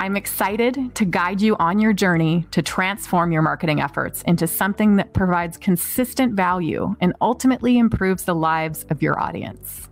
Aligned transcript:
I'm 0.00 0.16
excited 0.16 0.94
to 0.94 1.04
guide 1.04 1.40
you 1.40 1.56
on 1.56 1.80
your 1.80 1.92
journey 1.92 2.46
to 2.52 2.62
transform 2.62 3.32
your 3.32 3.42
marketing 3.42 3.80
efforts 3.80 4.22
into 4.22 4.46
something 4.46 4.94
that 4.96 5.12
provides 5.12 5.56
consistent 5.56 6.34
value 6.34 6.94
and 7.00 7.14
ultimately 7.20 7.78
improves 7.78 8.22
the 8.22 8.34
lives 8.34 8.84
of 8.90 9.02
your 9.02 9.18
audience. 9.18 9.88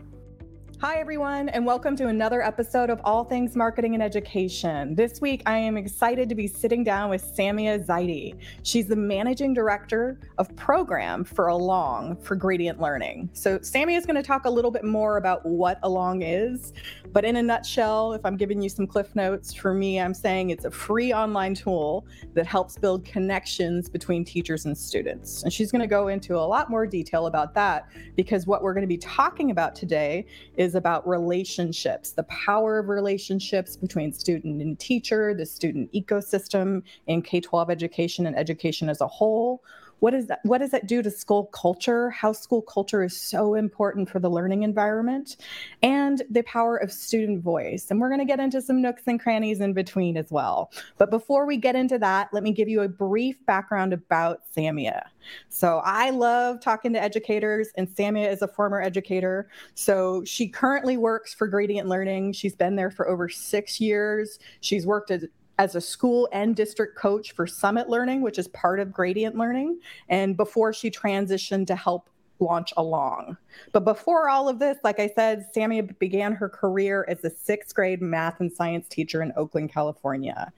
Hi, 0.78 0.96
everyone, 0.96 1.48
and 1.48 1.64
welcome 1.64 1.96
to 1.96 2.08
another 2.08 2.42
episode 2.42 2.90
of 2.90 3.00
All 3.02 3.24
Things 3.24 3.56
Marketing 3.56 3.94
and 3.94 4.02
Education. 4.02 4.94
This 4.94 5.22
week, 5.22 5.40
I 5.46 5.56
am 5.56 5.78
excited 5.78 6.28
to 6.28 6.34
be 6.34 6.46
sitting 6.46 6.84
down 6.84 7.08
with 7.08 7.24
Samia 7.34 7.82
Zaidi. 7.82 8.36
She's 8.62 8.86
the 8.86 8.94
managing 8.94 9.54
director 9.54 10.20
of 10.36 10.54
program 10.54 11.24
for 11.24 11.48
Along 11.48 12.14
for 12.16 12.36
Gradient 12.36 12.78
Learning. 12.78 13.30
So, 13.32 13.58
Samia 13.60 13.96
is 13.96 14.04
going 14.04 14.16
to 14.16 14.22
talk 14.22 14.44
a 14.44 14.50
little 14.50 14.70
bit 14.70 14.84
more 14.84 15.16
about 15.16 15.46
what 15.46 15.78
Along 15.82 16.20
is, 16.20 16.74
but 17.10 17.24
in 17.24 17.36
a 17.36 17.42
nutshell, 17.42 18.12
if 18.12 18.26
I'm 18.26 18.36
giving 18.36 18.60
you 18.60 18.68
some 18.68 18.86
cliff 18.86 19.16
notes, 19.16 19.54
for 19.54 19.72
me, 19.72 19.98
I'm 19.98 20.12
saying 20.12 20.50
it's 20.50 20.66
a 20.66 20.70
free 20.70 21.10
online 21.10 21.54
tool 21.54 22.06
that 22.34 22.46
helps 22.46 22.76
build 22.76 23.02
connections 23.02 23.88
between 23.88 24.26
teachers 24.26 24.66
and 24.66 24.76
students. 24.76 25.42
And 25.42 25.50
she's 25.50 25.72
going 25.72 25.80
to 25.80 25.88
go 25.88 26.08
into 26.08 26.36
a 26.36 26.44
lot 26.44 26.68
more 26.68 26.86
detail 26.86 27.28
about 27.28 27.54
that 27.54 27.88
because 28.14 28.46
what 28.46 28.62
we're 28.62 28.74
going 28.74 28.82
to 28.82 28.86
be 28.86 28.98
talking 28.98 29.50
about 29.50 29.74
today 29.74 30.26
is 30.58 30.65
is 30.66 30.74
about 30.74 31.08
relationships, 31.08 32.10
the 32.10 32.24
power 32.24 32.78
of 32.78 32.88
relationships 32.88 33.76
between 33.76 34.12
student 34.12 34.60
and 34.60 34.78
teacher, 34.78 35.32
the 35.32 35.46
student 35.46 35.90
ecosystem 35.92 36.82
in 37.06 37.22
K 37.22 37.40
12 37.40 37.70
education 37.70 38.26
and 38.26 38.36
education 38.36 38.90
as 38.90 39.00
a 39.00 39.06
whole 39.06 39.62
what 40.00 40.14
is 40.14 40.26
that 40.26 40.40
what 40.42 40.58
does 40.58 40.70
that 40.70 40.86
do 40.86 41.02
to 41.02 41.10
school 41.10 41.46
culture? 41.46 42.10
How 42.10 42.32
school 42.32 42.62
culture 42.62 43.02
is 43.02 43.18
so 43.20 43.54
important 43.54 44.10
for 44.10 44.18
the 44.18 44.28
learning 44.28 44.62
environment 44.62 45.36
and 45.82 46.22
the 46.30 46.42
power 46.42 46.76
of 46.76 46.92
student 46.92 47.42
voice. 47.42 47.90
And 47.90 48.00
we're 48.00 48.08
going 48.08 48.20
to 48.20 48.26
get 48.26 48.40
into 48.40 48.60
some 48.60 48.82
nooks 48.82 49.02
and 49.06 49.20
crannies 49.20 49.60
in 49.60 49.72
between 49.72 50.16
as 50.16 50.30
well. 50.30 50.70
But 50.98 51.10
before 51.10 51.46
we 51.46 51.56
get 51.56 51.76
into 51.76 51.98
that 51.98 52.28
let 52.32 52.42
me 52.42 52.52
give 52.52 52.68
you 52.68 52.82
a 52.82 52.88
brief 52.88 53.44
background 53.46 53.92
about 53.92 54.40
samia. 54.54 55.02
So 55.48 55.80
i 55.84 56.10
love 56.10 56.60
talking 56.60 56.92
to 56.92 57.02
educators 57.02 57.68
and 57.76 57.88
samia 57.88 58.30
is 58.30 58.42
a 58.42 58.48
former 58.48 58.80
educator. 58.80 59.48
So 59.74 60.24
she 60.24 60.48
currently 60.48 60.96
works 60.96 61.34
for 61.34 61.46
gradient 61.46 61.88
learning. 61.88 62.32
She's 62.32 62.54
been 62.54 62.76
there 62.76 62.90
for 62.90 63.08
over 63.08 63.28
six 63.28 63.80
years. 63.80 64.38
She's 64.60 64.86
worked 64.86 65.10
as 65.10 65.24
as 65.58 65.74
a 65.74 65.80
school 65.80 66.28
and 66.32 66.54
district 66.54 66.96
coach 66.96 67.32
for 67.32 67.46
Summit 67.46 67.88
Learning, 67.88 68.20
which 68.20 68.38
is 68.38 68.48
part 68.48 68.80
of 68.80 68.92
Gradient 68.92 69.36
Learning, 69.36 69.78
and 70.08 70.36
before 70.36 70.72
she 70.72 70.90
transitioned 70.90 71.66
to 71.68 71.76
help 71.76 72.10
launch 72.38 72.72
Along. 72.76 73.36
But 73.72 73.84
before 73.84 74.28
all 74.28 74.48
of 74.48 74.58
this, 74.58 74.76
like 74.84 75.00
I 75.00 75.08
said, 75.08 75.46
Samia 75.54 75.98
began 75.98 76.32
her 76.32 76.48
career 76.48 77.06
as 77.08 77.24
a 77.24 77.30
sixth 77.30 77.74
grade 77.74 78.02
math 78.02 78.40
and 78.40 78.52
science 78.52 78.88
teacher 78.88 79.22
in 79.22 79.32
Oakland, 79.36 79.72
California. 79.72 80.52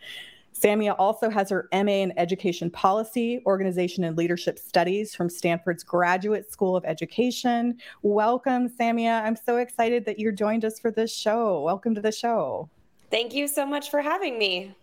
Samia 0.59 0.97
also 0.99 1.31
has 1.31 1.51
her 1.51 1.69
MA 1.73 2.03
in 2.03 2.12
Education 2.19 2.69
Policy, 2.69 3.41
Organization 3.47 4.03
and 4.03 4.17
Leadership 4.17 4.59
Studies 4.59 5.15
from 5.15 5.31
Stanford's 5.31 5.84
Graduate 5.84 6.51
School 6.51 6.75
of 6.75 6.84
Education. 6.84 7.78
Welcome, 8.03 8.69
Samia. 8.69 9.22
I'm 9.22 9.37
so 9.37 9.59
excited 9.59 10.05
that 10.06 10.19
you 10.19 10.33
joined 10.33 10.65
us 10.65 10.81
for 10.81 10.91
this 10.91 11.15
show. 11.15 11.62
Welcome 11.62 11.95
to 11.95 12.01
the 12.01 12.11
show. 12.11 12.69
Thank 13.09 13.34
you 13.34 13.47
so 13.47 13.65
much 13.65 13.89
for 13.91 14.01
having 14.01 14.37
me. 14.37 14.75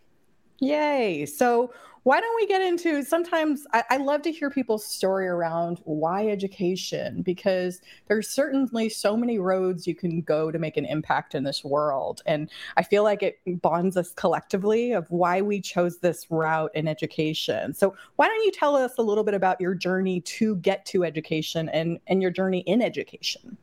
Yay. 0.60 1.26
So, 1.26 1.72
why 2.04 2.22
don't 2.22 2.36
we 2.36 2.46
get 2.46 2.62
into 2.62 3.02
sometimes 3.02 3.66
I, 3.74 3.84
I, 3.90 3.98
love 3.98 4.22
to 4.24 4.32
hear 4.32 4.52
people's 4.52 4.86
story 4.86 5.26
around 5.26 5.82
why 5.86 6.28
education 6.28 7.24
because 7.24 7.82
there's 8.06 8.30
certainly 8.30 8.90
so 8.90 9.18
many 9.18 9.40
roads 9.40 9.88
you 9.88 9.96
can 9.96 10.22
go 10.22 10.52
to 10.52 10.60
make 10.60 10.78
an 10.78 10.86
impact 10.86 11.34
in 11.34 11.44
this 11.44 11.64
world 11.64 12.22
and 12.28 12.52
i 12.78 12.84
feel 12.84 13.04
like 13.04 13.24
it 13.24 13.40
bonds 13.60 13.98
us 13.98 14.14
collectively 14.14 14.92
of 14.92 15.08
why 15.10 15.42
we 15.42 15.60
chose 15.60 15.98
this 15.98 16.28
route 16.30 16.70
in 16.76 16.88
education. 16.88 17.74
So 17.74 17.96
why 18.18 18.28
don't 18.28 18.44
you 18.44 18.52
tell 18.52 18.76
us 18.76 18.94
a 19.00 19.02
little 19.02 19.24
bit 19.24 19.34
about 19.34 19.60
your 19.60 19.74
journey 19.74 20.22
to 20.22 20.58
get 20.58 20.86
to 20.88 21.04
education 21.04 21.70
and 21.70 22.00
and 22.06 22.22
your 22.22 22.32
journey 22.32 22.60
in 22.68 22.84
education? 22.84 23.58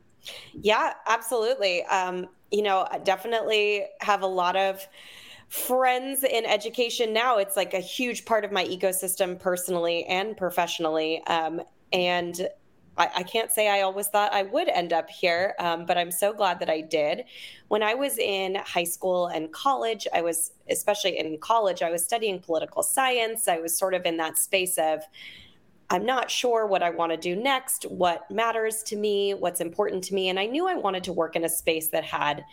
Yeah 0.53 0.93
absolutely. 1.07 1.83
Um, 1.85 2.27
you 2.51 2.61
know 2.61 2.87
definitely 3.03 3.85
have 4.01 4.21
a 4.21 4.27
lot 4.27 4.55
of 4.55 4.85
friends 5.53 6.23
in 6.23 6.47
education 6.47 7.13
now 7.13 7.37
it's 7.37 7.55
like 7.55 7.75
a 7.75 7.79
huge 7.79 8.25
part 8.25 8.43
of 8.43 8.51
my 8.51 8.65
ecosystem 8.65 9.39
personally 9.39 10.03
and 10.05 10.35
professionally 10.35 11.21
um, 11.27 11.61
and 11.93 12.47
I, 12.97 13.09
I, 13.17 13.23
can't 13.23 13.51
say 13.51 13.69
I 13.69 13.81
always 13.81 14.07
thought 14.07 14.33
I 14.33 14.43
would 14.43 14.67
end 14.67 14.93
up 14.93 15.09
here, 15.09 15.55
um, 15.59 15.85
but 15.85 15.97
I'm 15.97 16.11
so 16.11 16.33
glad 16.33 16.59
that 16.59 16.69
I 16.69 16.81
did. 16.81 17.25
When 17.67 17.81
I 17.81 17.93
was 17.93 18.17
in 18.17 18.55
high 18.55 18.83
school 18.83 19.27
and 19.27 19.51
college, 19.51 20.07
I 20.13 20.21
was, 20.21 20.51
especially 20.69 21.17
in 21.17 21.37
college, 21.39 21.81
I 21.81 21.89
was 21.89 22.03
studying 22.03 22.39
political 22.39 22.83
science. 22.83 23.47
I 23.47 23.57
was 23.57 23.77
sort 23.77 23.93
of 23.95 24.05
in 24.05 24.17
that 24.17 24.37
space 24.37 24.77
of, 24.77 25.01
I'm 25.89 26.05
not 26.05 26.31
sure 26.31 26.65
what 26.65 26.81
I 26.81 26.89
want 26.89 27.11
to 27.11 27.17
do 27.17 27.35
next, 27.35 27.83
what 27.83 28.29
matters 28.31 28.83
to 28.83 28.95
me, 28.95 29.33
what's 29.33 29.61
important 29.61 30.03
to 30.05 30.13
me. 30.13 30.29
And 30.29 30.39
I 30.39 30.45
knew 30.45 30.67
I 30.67 30.75
wanted 30.75 31.03
to 31.05 31.13
work 31.13 31.35
in 31.35 31.43
a 31.45 31.49
space 31.49 31.89
that 31.89 32.03
had 32.03 32.43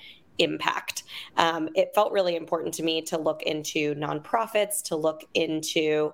impact. 0.40 1.04
Um, 1.36 1.68
it 1.76 1.92
felt 1.94 2.12
really 2.12 2.34
important 2.34 2.74
to 2.74 2.82
me 2.82 3.02
to 3.02 3.18
look 3.18 3.42
into 3.42 3.94
nonprofits, 3.94 4.82
to 4.84 4.96
look 4.96 5.24
into 5.34 6.12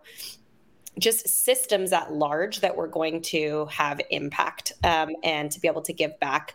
just 0.98 1.28
systems 1.28 1.92
at 1.92 2.12
large 2.12 2.60
that 2.60 2.74
were 2.74 2.88
going 2.88 3.20
to 3.20 3.66
have 3.66 4.00
impact 4.10 4.72
um, 4.82 5.14
and 5.22 5.50
to 5.50 5.60
be 5.60 5.68
able 5.68 5.82
to 5.82 5.92
give 5.92 6.18
back. 6.20 6.54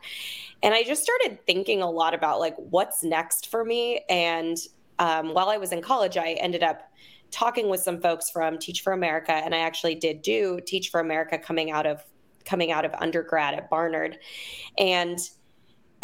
And 0.64 0.74
I 0.74 0.84
just 0.84 1.04
started 1.04 1.46
thinking 1.46 1.82
a 1.82 1.90
lot 1.90 2.14
about 2.14 2.40
like 2.40 2.56
what's 2.58 3.04
next 3.04 3.50
for 3.50 3.64
me. 3.64 4.02
And 4.10 4.58
um, 5.00 5.34
while 5.34 5.50
I 5.50 5.58
was 5.58 5.72
in 5.72 5.82
college, 5.82 6.18
I 6.18 6.32
ended 6.34 6.64
up 6.64 6.92
talking 7.32 7.70
with 7.70 7.80
some 7.80 8.00
folks 8.02 8.30
from 8.30 8.60
Teach 8.60 8.82
for 8.82 8.94
America, 8.94 9.32
and 9.32 9.56
I 9.56 9.60
actually 9.60 9.96
did 9.96 10.22
do 10.22 10.60
Teach 10.66 10.90
for 10.90 11.00
America 11.00 11.38
coming 11.38 11.72
out 11.72 11.86
of 11.86 12.04
coming 12.44 12.72
out 12.72 12.86
of 12.86 12.94
undergrad 12.96 13.54
at 13.54 13.70
Barnard, 13.70 14.18
and 14.78 15.18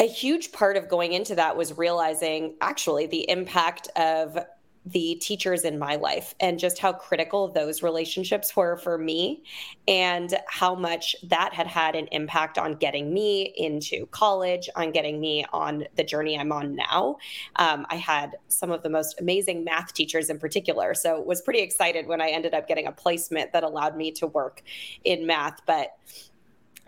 a 0.00 0.06
huge 0.06 0.52
part 0.52 0.76
of 0.76 0.88
going 0.88 1.12
into 1.12 1.34
that 1.34 1.56
was 1.56 1.76
realizing 1.76 2.54
actually 2.60 3.06
the 3.06 3.28
impact 3.28 3.88
of 3.96 4.38
the 4.86 5.16
teachers 5.16 5.64
in 5.64 5.78
my 5.78 5.96
life 5.96 6.34
and 6.40 6.58
just 6.58 6.78
how 6.78 6.92
critical 6.92 7.48
those 7.48 7.82
relationships 7.82 8.56
were 8.56 8.76
for 8.76 8.96
me 8.96 9.42
and 9.86 10.38
how 10.46 10.74
much 10.74 11.14
that 11.24 11.52
had 11.52 11.66
had 11.66 11.94
an 11.94 12.06
impact 12.12 12.56
on 12.56 12.74
getting 12.74 13.12
me 13.12 13.52
into 13.56 14.06
college 14.06 14.70
on 14.76 14.90
getting 14.90 15.20
me 15.20 15.44
on 15.52 15.84
the 15.96 16.04
journey 16.04 16.38
i'm 16.38 16.52
on 16.52 16.74
now. 16.74 17.16
Um, 17.56 17.86
i 17.90 17.96
had 17.96 18.36
some 18.46 18.70
of 18.70 18.82
the 18.82 18.88
most 18.88 19.20
amazing 19.20 19.64
math 19.64 19.92
teachers 19.92 20.30
in 20.30 20.38
particular 20.38 20.94
so 20.94 21.20
was 21.20 21.42
pretty 21.42 21.60
excited 21.60 22.06
when 22.06 22.22
i 22.22 22.28
ended 22.28 22.54
up 22.54 22.66
getting 22.66 22.86
a 22.86 22.92
placement 22.92 23.52
that 23.52 23.64
allowed 23.64 23.96
me 23.96 24.10
to 24.12 24.26
work 24.26 24.62
in 25.04 25.26
math 25.26 25.60
but 25.66 25.96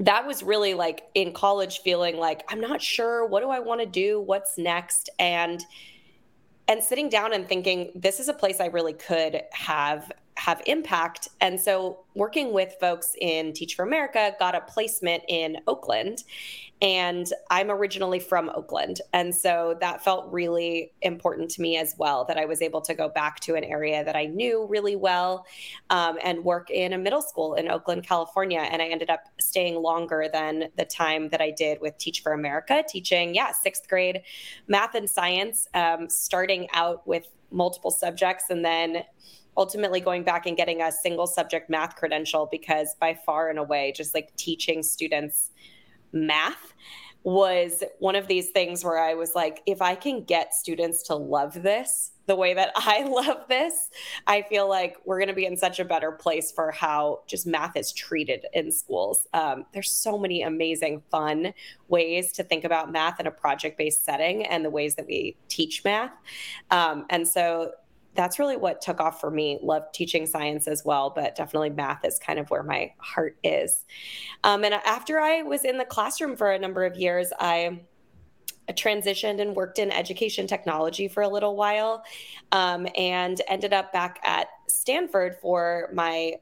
that 0.01 0.27
was 0.27 0.43
really 0.43 0.75
like 0.75 1.03
in 1.15 1.33
college 1.33 1.81
feeling 1.81 2.17
like 2.17 2.43
i'm 2.49 2.61
not 2.61 2.81
sure 2.81 3.27
what 3.27 3.41
do 3.41 3.51
i 3.51 3.61
want 3.61 3.81
to 3.81 3.87
do 3.87 4.21
what's 4.21 4.59
next 4.59 5.11
and 5.19 5.65
and 6.69 6.83
sitting 6.83 7.09
down 7.09 7.33
and 7.33 7.49
thinking 7.49 7.93
this 7.95 8.19
is 8.19 8.29
a 8.29 8.35
place 8.35 8.61
i 8.61 8.67
really 8.67 8.95
could 8.95 9.43
have 9.53 10.11
have 10.41 10.63
impact. 10.67 11.29
And 11.43 11.61
so, 11.61 12.01
working 12.15 12.53
with 12.53 12.75
folks 12.81 13.15
in 13.21 13.53
Teach 13.53 13.75
for 13.75 13.85
America, 13.85 14.35
got 14.39 14.55
a 14.55 14.63
placement 14.63 15.23
in 15.29 15.59
Oakland. 15.67 16.25
And 16.83 17.31
I'm 17.51 17.71
originally 17.71 18.21
from 18.21 18.51
Oakland. 18.55 19.03
And 19.13 19.35
so 19.35 19.77
that 19.81 20.03
felt 20.03 20.33
really 20.33 20.93
important 21.03 21.51
to 21.53 21.61
me 21.61 21.77
as 21.77 21.95
well 21.99 22.25
that 22.25 22.39
I 22.39 22.47
was 22.47 22.63
able 22.63 22.81
to 22.83 22.95
go 22.95 23.09
back 23.09 23.39
to 23.41 23.55
an 23.55 23.65
area 23.65 24.03
that 24.03 24.17
I 24.17 24.25
knew 24.25 24.67
really 24.67 24.97
well 24.97 25.45
um, 25.91 26.19
and 26.25 26.43
work 26.43 26.71
in 26.71 26.95
a 26.95 26.99
middle 26.99 27.21
school 27.21 27.55
in 27.55 27.71
Oakland, 27.71 28.05
California. 28.05 28.61
And 28.61 28.81
I 28.81 28.87
ended 28.87 29.11
up 29.11 29.25
staying 29.39 29.77
longer 29.77 30.29
than 30.33 30.69
the 30.79 30.87
time 30.87 31.29
that 31.31 31.43
I 31.43 31.51
did 31.51 31.83
with 31.83 31.99
Teach 31.99 32.23
for 32.23 32.33
America, 32.33 32.83
teaching, 32.89 33.35
yeah, 33.35 33.53
sixth 33.53 33.87
grade 33.87 34.23
math 34.67 34.95
and 34.95 35.09
science, 35.09 35.69
um, 35.75 36.09
starting 36.09 36.67
out 36.73 37.07
with 37.07 37.29
multiple 37.51 37.91
subjects 37.91 38.45
and 38.49 38.65
then 38.65 39.03
ultimately 39.57 40.01
going 40.01 40.23
back 40.23 40.47
and 40.47 40.57
getting 40.57 40.81
a 40.81 40.93
single 40.93 41.27
subject 41.27 41.69
math 41.69 41.97
credential 41.97 42.49
because 42.51 42.95
by 43.01 43.13
far 43.13 43.51
and 43.51 43.59
away 43.59 43.93
just 43.95 44.15
like 44.15 44.35
teaching 44.37 44.83
students 44.83 45.51
math 46.13 46.75
was 47.23 47.85
one 47.99 48.17
of 48.17 48.27
these 48.29 48.51
things 48.51 48.83
where 48.83 48.99
I 48.99 49.15
was 49.15 49.35
like, 49.35 49.63
if 49.67 49.83
I 49.83 49.95
can 49.95 50.25
get 50.25 50.55
students 50.55 51.03
to 51.05 51.15
love 51.15 51.55
this 51.63 52.13
the 52.27 52.37
way 52.37 52.55
that 52.55 52.71
I 52.77 53.03
love 53.03 53.49
this, 53.49 53.91
I 54.27 54.43
feel 54.43 54.69
like 54.69 54.97
we're 55.05 55.19
going 55.19 55.29
to 55.29 55.35
be 55.35 55.47
in 55.47 55.57
such 55.57 55.81
a 55.81 55.85
better 55.85 56.13
place 56.13 56.53
for 56.53 56.71
how 56.71 57.23
just 57.27 57.47
math 57.47 57.77
is 57.77 57.93
treated 57.93 58.47
in 58.53 58.71
schools. 58.71 59.27
Um, 59.35 59.67
there's 59.73 59.91
so 59.91 60.17
many 60.17 60.43
amazing, 60.43 61.03
fun 61.11 61.53
ways 61.89 62.33
to 62.33 62.45
think 62.45 62.65
about 62.65 62.93
math 62.93 63.19
in 63.21 63.27
a 63.27 63.33
project 63.33 63.77
based 63.77 64.05
setting 64.05 64.47
and 64.47 64.65
the 64.65 64.71
ways 64.71 64.95
that 64.95 65.07
we 65.07 65.37
teach 65.49 65.85
math. 65.85 66.13
Um, 66.71 67.05
and 67.11 67.27
so 67.27 67.73
that's 68.15 68.39
really 68.39 68.57
what 68.57 68.81
took 68.81 69.01
off 69.01 69.21
for 69.21 69.31
me. 69.31 69.59
Love 69.63 69.85
teaching 69.93 70.27
science 70.27 70.67
as 70.67 70.85
well, 70.85 71.11
but 71.11 71.37
definitely 71.37 71.71
math 71.71 72.05
is 72.05 72.19
kind 72.19 72.39
of 72.39 72.51
where 72.51 72.63
my 72.63 72.93
heart 72.99 73.37
is. 73.45 73.85
Um, 74.45 74.65
and 74.65 74.75
after 74.75 75.21
I 75.21 75.43
was 75.43 75.65
in 75.65 75.79
the 75.79 75.85
classroom 75.85 76.37
for 76.37 76.51
a 76.51 76.59
number 76.59 76.85
of 76.85 76.97
years, 76.97 77.33
I 77.39 77.81
transitioned 78.73 79.41
and 79.41 79.55
worked 79.55 79.79
in 79.79 79.91
education 79.91 80.47
technology 80.47 81.09
for 81.09 81.23
a 81.23 81.29
little 81.29 81.57
while 81.57 82.05
um, 82.53 82.87
and 82.97 83.41
ended 83.49 83.73
up 83.73 83.93
back 83.93 84.21
at 84.25 84.49
Stanford 84.69 85.37
for 85.41 85.91
my 85.93 86.35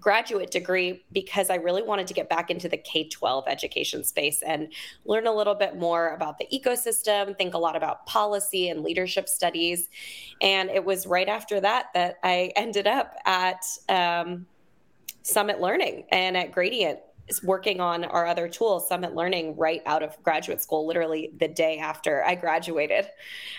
graduate 0.00 0.50
degree 0.50 1.04
because 1.12 1.50
I 1.50 1.56
really 1.56 1.82
wanted 1.82 2.06
to 2.08 2.14
get 2.14 2.28
back 2.28 2.50
into 2.50 2.68
the 2.68 2.76
K 2.76 3.08
12 3.08 3.44
education 3.48 4.04
space 4.04 4.42
and 4.42 4.72
learn 5.04 5.26
a 5.26 5.32
little 5.32 5.54
bit 5.54 5.76
more 5.76 6.14
about 6.14 6.38
the 6.38 6.46
ecosystem, 6.52 7.36
think 7.36 7.54
a 7.54 7.58
lot 7.58 7.76
about 7.76 8.06
policy 8.06 8.68
and 8.68 8.82
leadership 8.82 9.28
studies. 9.28 9.88
And 10.40 10.70
it 10.70 10.84
was 10.84 11.06
right 11.06 11.28
after 11.28 11.60
that 11.60 11.86
that 11.94 12.18
I 12.22 12.52
ended 12.56 12.86
up 12.86 13.14
at 13.24 13.64
um, 13.88 14.46
Summit 15.22 15.60
Learning 15.60 16.04
and 16.10 16.36
at 16.36 16.52
Gradient. 16.52 17.00
Working 17.42 17.78
on 17.78 18.04
our 18.06 18.24
other 18.24 18.48
tool, 18.48 18.80
Summit 18.80 19.14
Learning, 19.14 19.54
right 19.54 19.82
out 19.84 20.02
of 20.02 20.16
graduate 20.22 20.62
school, 20.62 20.86
literally 20.86 21.30
the 21.38 21.46
day 21.46 21.76
after 21.76 22.24
I 22.24 22.34
graduated. 22.34 23.06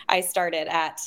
I 0.07 0.21
started 0.21 0.67
at 0.67 0.99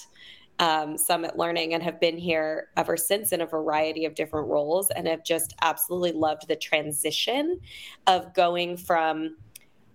um, 0.59 0.97
Summit 0.97 1.37
Learning 1.37 1.75
and 1.75 1.83
have 1.83 2.01
been 2.01 2.17
here 2.17 2.69
ever 2.77 2.97
since 2.97 3.33
in 3.33 3.41
a 3.41 3.47
variety 3.47 4.05
of 4.05 4.15
different 4.15 4.49
roles 4.49 4.91
and 4.91 5.07
have 5.07 5.25
just 5.25 5.55
absolutely 5.63 6.13
loved 6.13 6.49
the 6.49 6.57
transition 6.57 7.61
of 8.07 8.33
going 8.35 8.77
from 8.77 9.37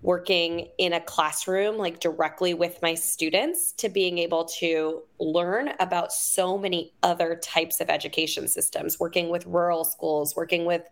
working 0.01 0.67
in 0.77 0.93
a 0.93 1.01
classroom 1.01 1.77
like 1.77 1.99
directly 1.99 2.53
with 2.53 2.79
my 2.81 2.93
students 2.93 3.71
to 3.71 3.89
being 3.89 4.19
able 4.19 4.45
to 4.45 5.01
learn 5.19 5.71
about 5.79 6.11
so 6.11 6.57
many 6.57 6.93
other 7.01 7.35
types 7.41 7.81
of 7.81 7.89
education 7.89 8.47
systems 8.47 8.99
working 8.99 9.29
with 9.29 9.45
rural 9.47 9.83
schools 9.83 10.35
working 10.35 10.65
with 10.65 10.83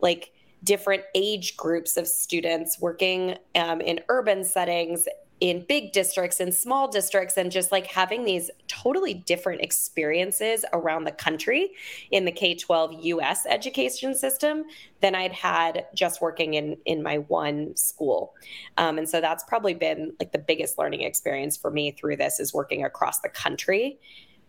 like 0.00 0.32
different 0.62 1.02
age 1.14 1.56
groups 1.56 1.96
of 1.96 2.06
students 2.06 2.80
working 2.80 3.36
um, 3.56 3.80
in 3.80 4.00
urban 4.08 4.44
settings 4.44 5.06
in 5.44 5.62
big 5.68 5.92
districts 5.92 6.40
and 6.40 6.54
small 6.54 6.88
districts 6.88 7.36
and 7.36 7.52
just 7.52 7.70
like 7.70 7.86
having 7.86 8.24
these 8.24 8.50
totally 8.66 9.12
different 9.12 9.60
experiences 9.60 10.64
around 10.72 11.04
the 11.04 11.12
country 11.12 11.68
in 12.10 12.24
the 12.24 12.32
K-12 12.32 13.04
US 13.04 13.44
education 13.44 14.14
system 14.14 14.64
than 15.02 15.14
I'd 15.14 15.34
had 15.34 15.84
just 15.94 16.22
working 16.22 16.54
in 16.54 16.78
in 16.86 17.02
my 17.02 17.18
one 17.18 17.76
school. 17.76 18.32
Um, 18.78 18.96
and 18.96 19.06
so 19.06 19.20
that's 19.20 19.44
probably 19.44 19.74
been 19.74 20.14
like 20.18 20.32
the 20.32 20.38
biggest 20.38 20.78
learning 20.78 21.02
experience 21.02 21.58
for 21.58 21.70
me 21.70 21.90
through 21.90 22.16
this 22.16 22.40
is 22.40 22.54
working 22.54 22.82
across 22.82 23.20
the 23.20 23.28
country 23.28 23.98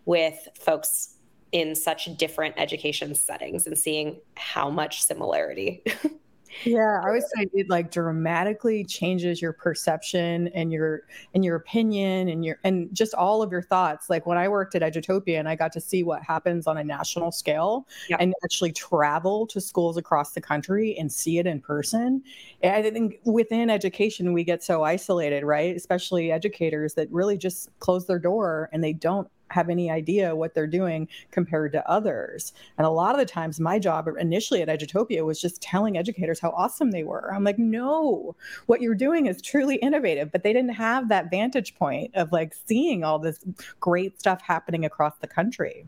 with 0.06 0.47
folks 0.57 1.15
in 1.51 1.75
such 1.75 2.06
different 2.15 2.56
education 2.57 3.15
settings 3.15 3.68
and 3.68 3.77
seeing 3.77 4.21
how 4.38 4.69
much 4.69 5.03
similarity 5.03 5.83
Yeah, 6.63 7.02
I 7.04 7.12
would 7.12 7.24
say 7.24 7.48
it 7.54 7.69
like 7.69 7.92
dramatically 7.92 8.84
changes 8.86 9.42
your 9.42 9.54
perception 9.54 10.48
and 10.50 10.72
your 10.72 11.04
and 11.34 11.44
your 11.44 11.56
opinion 11.56 12.30
and 12.30 12.46
your 12.46 12.60
and 12.63 12.94
just 12.94 13.13
all 13.13 13.42
of 13.42 13.52
your 13.52 13.62
thoughts. 13.62 14.10
Like 14.10 14.25
when 14.25 14.38
I 14.38 14.48
worked 14.48 14.75
at 14.75 14.81
Edutopia 14.81 15.40
and 15.40 15.50
I 15.50 15.56
got 15.56 15.74
to 15.74 15.81
see 15.81 16.04
what 16.04 16.24
happens 16.24 16.68
on 16.68 16.78
a 16.78 16.84
national 16.84 17.31
scale 17.31 17.88
yep. 18.10 18.19
and 18.22 18.34
actually 18.44 18.72
travel 18.72 19.46
to 19.48 19.60
schools 19.60 19.98
across 19.98 20.34
the 20.34 20.42
country 20.42 20.98
and 20.98 21.12
see 21.12 21.40
it 21.40 21.48
in 21.48 21.60
person. 21.60 22.24
I 22.63 22.81
think 22.90 23.19
within 23.25 23.69
education 23.69 24.34
we 24.34 24.44
get 24.44 24.63
so 24.63 24.84
isolated, 24.84 25.44
right? 25.44 25.75
Especially 25.75 26.31
educators 26.31 26.94
that 26.96 27.12
really 27.12 27.38
just 27.38 27.69
close 27.80 28.06
their 28.06 28.19
door 28.19 28.69
and 28.72 28.84
they 28.84 28.94
don't 28.94 29.28
have 29.51 29.69
any 29.69 29.89
idea 29.92 30.36
what 30.36 30.53
they're 30.53 30.68
doing 30.68 31.07
compared 31.31 31.71
to 31.74 31.89
others. 31.89 32.53
And 32.77 32.86
a 32.86 32.89
lot 32.89 33.15
of 33.15 33.19
the 33.19 33.25
times, 33.25 33.59
my 33.59 33.80
job 33.80 34.07
initially 34.19 34.62
at 34.62 34.68
Edutopia 34.68 35.25
was 35.25 35.39
just 35.39 35.62
telling 35.62 35.97
educators 35.97 36.39
how 36.39 36.50
awesome 36.51 36.92
they 36.92 37.03
were. 37.03 37.33
I'm 37.33 37.44
like, 37.44 37.59
no, 37.59 38.36
what 38.65 38.81
you're 38.81 38.95
doing 38.95 39.27
is 39.27 39.42
truly 39.42 39.75
innovative. 39.77 40.31
But 40.31 40.44
they 40.44 40.53
didn't 40.53 40.74
have 40.74 41.09
that 41.09 41.30
vantage 41.30 41.75
point 41.75 42.12
of 42.15 42.31
like 42.31 42.53
seeing 42.65 43.03
all 43.03 43.19
this 43.19 43.44
great 43.80 44.19
stuff 44.19 44.42
happening 44.42 44.86
across 44.86 45.13
the 45.21 45.27
country. 45.27 45.88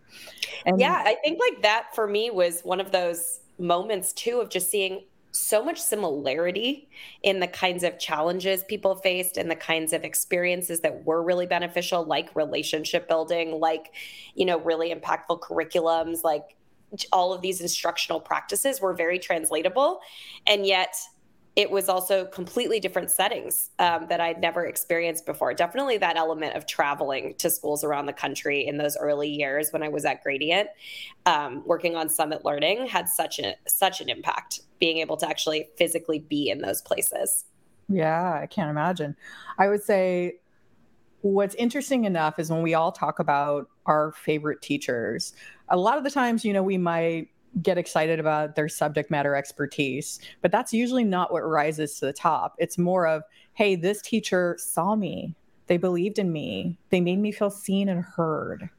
And 0.65 0.79
yeah, 0.79 1.03
I 1.05 1.15
think 1.23 1.39
like 1.39 1.61
that 1.63 1.93
for 1.93 2.07
me 2.07 2.29
was 2.29 2.61
one 2.61 2.79
of 2.79 2.91
those 2.91 3.41
moments 3.59 4.13
too 4.13 4.39
of 4.39 4.49
just 4.49 4.69
seeing 4.69 5.03
so 5.39 5.63
much 5.63 5.79
similarity 5.79 6.89
in 7.23 7.39
the 7.39 7.47
kinds 7.47 7.83
of 7.83 7.99
challenges 7.99 8.63
people 8.63 8.95
faced 8.95 9.37
and 9.37 9.49
the 9.49 9.55
kinds 9.55 9.93
of 9.93 10.03
experiences 10.03 10.79
that 10.81 11.05
were 11.05 11.21
really 11.23 11.45
beneficial 11.45 12.03
like 12.03 12.35
relationship 12.35 13.07
building 13.07 13.59
like 13.59 13.93
you 14.35 14.45
know 14.45 14.59
really 14.59 14.93
impactful 14.93 15.39
curriculums 15.39 16.23
like 16.23 16.57
all 17.11 17.33
of 17.33 17.41
these 17.41 17.61
instructional 17.61 18.19
practices 18.19 18.79
were 18.81 18.93
very 18.93 19.19
translatable. 19.19 19.99
And 20.45 20.65
yet 20.65 20.95
it 21.57 21.71
was 21.71 21.89
also 21.89 22.23
completely 22.25 22.79
different 22.79 23.09
settings 23.09 23.71
um, 23.79 24.05
that 24.09 24.21
I'd 24.21 24.39
never 24.39 24.67
experienced 24.67 25.25
before. 25.25 25.55
Definitely 25.55 25.97
that 25.97 26.15
element 26.15 26.55
of 26.55 26.67
traveling 26.67 27.33
to 27.39 27.49
schools 27.49 27.83
around 27.83 28.05
the 28.05 28.13
country 28.13 28.67
in 28.67 28.77
those 28.77 28.95
early 28.95 29.27
years 29.27 29.73
when 29.73 29.81
I 29.81 29.89
was 29.89 30.05
at 30.05 30.21
Gradient, 30.21 30.69
um, 31.25 31.63
working 31.65 31.95
on 31.95 32.09
Summit 32.09 32.45
Learning 32.45 32.85
had 32.85 33.09
such 33.09 33.39
a 33.39 33.55
such 33.67 34.01
an 34.01 34.07
impact. 34.07 34.61
Being 34.79 34.99
able 34.99 35.17
to 35.17 35.27
actually 35.27 35.69
physically 35.75 36.19
be 36.19 36.51
in 36.51 36.61
those 36.61 36.83
places. 36.83 37.45
Yeah, 37.89 38.39
I 38.39 38.45
can't 38.45 38.69
imagine. 38.69 39.15
I 39.57 39.67
would 39.67 39.81
say 39.81 40.35
what's 41.21 41.55
interesting 41.55 42.05
enough 42.05 42.37
is 42.37 42.51
when 42.51 42.61
we 42.61 42.75
all 42.75 42.91
talk 42.91 43.17
about 43.17 43.67
our 43.87 44.11
favorite 44.11 44.61
teachers, 44.61 45.33
a 45.69 45.77
lot 45.77 45.97
of 45.97 46.03
the 46.03 46.11
times, 46.11 46.45
you 46.45 46.53
know, 46.53 46.61
we 46.61 46.77
might 46.77 47.29
get 47.61 47.77
excited 47.77 48.19
about 48.19 48.55
their 48.55 48.69
subject 48.69 49.09
matter 49.11 49.35
expertise, 49.35 50.19
but 50.41 50.51
that's 50.51 50.73
usually 50.73 51.03
not 51.03 51.31
what 51.31 51.41
rises 51.41 51.99
to 51.99 52.05
the 52.05 52.13
top. 52.13 52.55
It's 52.57 52.77
more 52.77 53.07
of, 53.07 53.23
hey, 53.53 53.75
this 53.75 54.01
teacher 54.01 54.55
saw 54.59 54.95
me. 54.95 55.35
They 55.67 55.77
believed 55.77 56.17
in 56.17 56.31
me. 56.31 56.77
They 56.91 57.01
made 57.01 57.19
me 57.19 57.31
feel 57.31 57.49
seen 57.49 57.89
and 57.89 58.03
heard. 58.03 58.69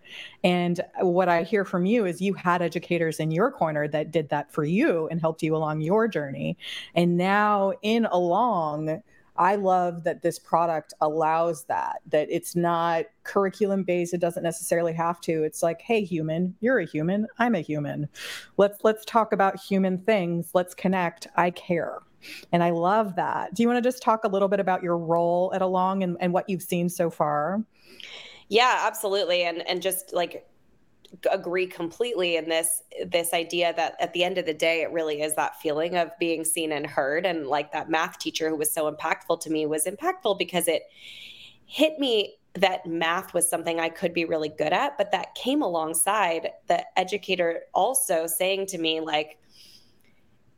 And 0.42 0.80
what 1.00 1.28
I 1.28 1.42
hear 1.42 1.64
from 1.64 1.84
you 1.84 2.06
is 2.06 2.22
you 2.22 2.32
had 2.32 2.62
educators 2.62 3.20
in 3.20 3.30
your 3.30 3.50
corner 3.50 3.86
that 3.88 4.10
did 4.10 4.30
that 4.30 4.50
for 4.52 4.64
you 4.64 5.06
and 5.08 5.20
helped 5.20 5.42
you 5.42 5.54
along 5.54 5.82
your 5.82 6.08
journey. 6.08 6.56
And 6.94 7.18
now, 7.18 7.74
in 7.82 8.06
along, 8.06 9.02
I 9.38 9.54
love 9.54 10.04
that 10.04 10.22
this 10.22 10.38
product 10.38 10.92
allows 11.00 11.64
that, 11.64 12.00
that 12.08 12.28
it's 12.28 12.56
not 12.56 13.04
curriculum 13.22 13.84
based. 13.84 14.12
It 14.12 14.20
doesn't 14.20 14.42
necessarily 14.42 14.92
have 14.94 15.20
to. 15.22 15.44
It's 15.44 15.62
like, 15.62 15.80
hey, 15.80 16.02
human, 16.02 16.54
you're 16.60 16.80
a 16.80 16.84
human. 16.84 17.26
I'm 17.38 17.54
a 17.54 17.60
human. 17.60 18.08
Let's 18.56 18.82
let's 18.82 19.04
talk 19.04 19.32
about 19.32 19.58
human 19.58 19.98
things. 19.98 20.50
Let's 20.54 20.74
connect. 20.74 21.28
I 21.36 21.50
care. 21.50 22.00
And 22.52 22.64
I 22.64 22.70
love 22.70 23.14
that. 23.14 23.54
Do 23.54 23.62
you 23.62 23.68
want 23.68 23.82
to 23.82 23.88
just 23.88 24.02
talk 24.02 24.24
a 24.24 24.28
little 24.28 24.48
bit 24.48 24.58
about 24.58 24.82
your 24.82 24.98
role 24.98 25.52
at 25.54 25.62
Along 25.62 26.02
and, 26.02 26.16
and 26.20 26.32
what 26.32 26.48
you've 26.48 26.62
seen 26.62 26.88
so 26.88 27.08
far? 27.08 27.62
Yeah, 28.48 28.80
absolutely. 28.82 29.44
And 29.44 29.66
and 29.68 29.80
just 29.80 30.12
like 30.12 30.48
agree 31.30 31.66
completely 31.66 32.36
in 32.36 32.48
this 32.48 32.82
this 33.06 33.32
idea 33.32 33.72
that 33.74 33.94
at 34.00 34.12
the 34.12 34.24
end 34.24 34.38
of 34.38 34.46
the 34.46 34.54
day 34.54 34.82
it 34.82 34.92
really 34.92 35.22
is 35.22 35.34
that 35.34 35.60
feeling 35.60 35.96
of 35.96 36.10
being 36.18 36.44
seen 36.44 36.72
and 36.72 36.86
heard. 36.86 37.26
And 37.26 37.46
like 37.46 37.72
that 37.72 37.90
math 37.90 38.18
teacher 38.18 38.48
who 38.48 38.56
was 38.56 38.70
so 38.70 38.90
impactful 38.90 39.40
to 39.40 39.50
me 39.50 39.66
was 39.66 39.86
impactful 39.86 40.38
because 40.38 40.68
it 40.68 40.82
hit 41.66 41.98
me 41.98 42.34
that 42.54 42.86
math 42.86 43.34
was 43.34 43.48
something 43.48 43.78
I 43.78 43.88
could 43.88 44.12
be 44.12 44.24
really 44.24 44.48
good 44.48 44.72
at 44.72 44.96
but 44.96 45.12
that 45.12 45.34
came 45.34 45.62
alongside 45.62 46.50
the 46.66 46.82
educator 46.98 47.62
also 47.74 48.26
saying 48.26 48.66
to 48.66 48.78
me 48.78 49.00
like 49.00 49.38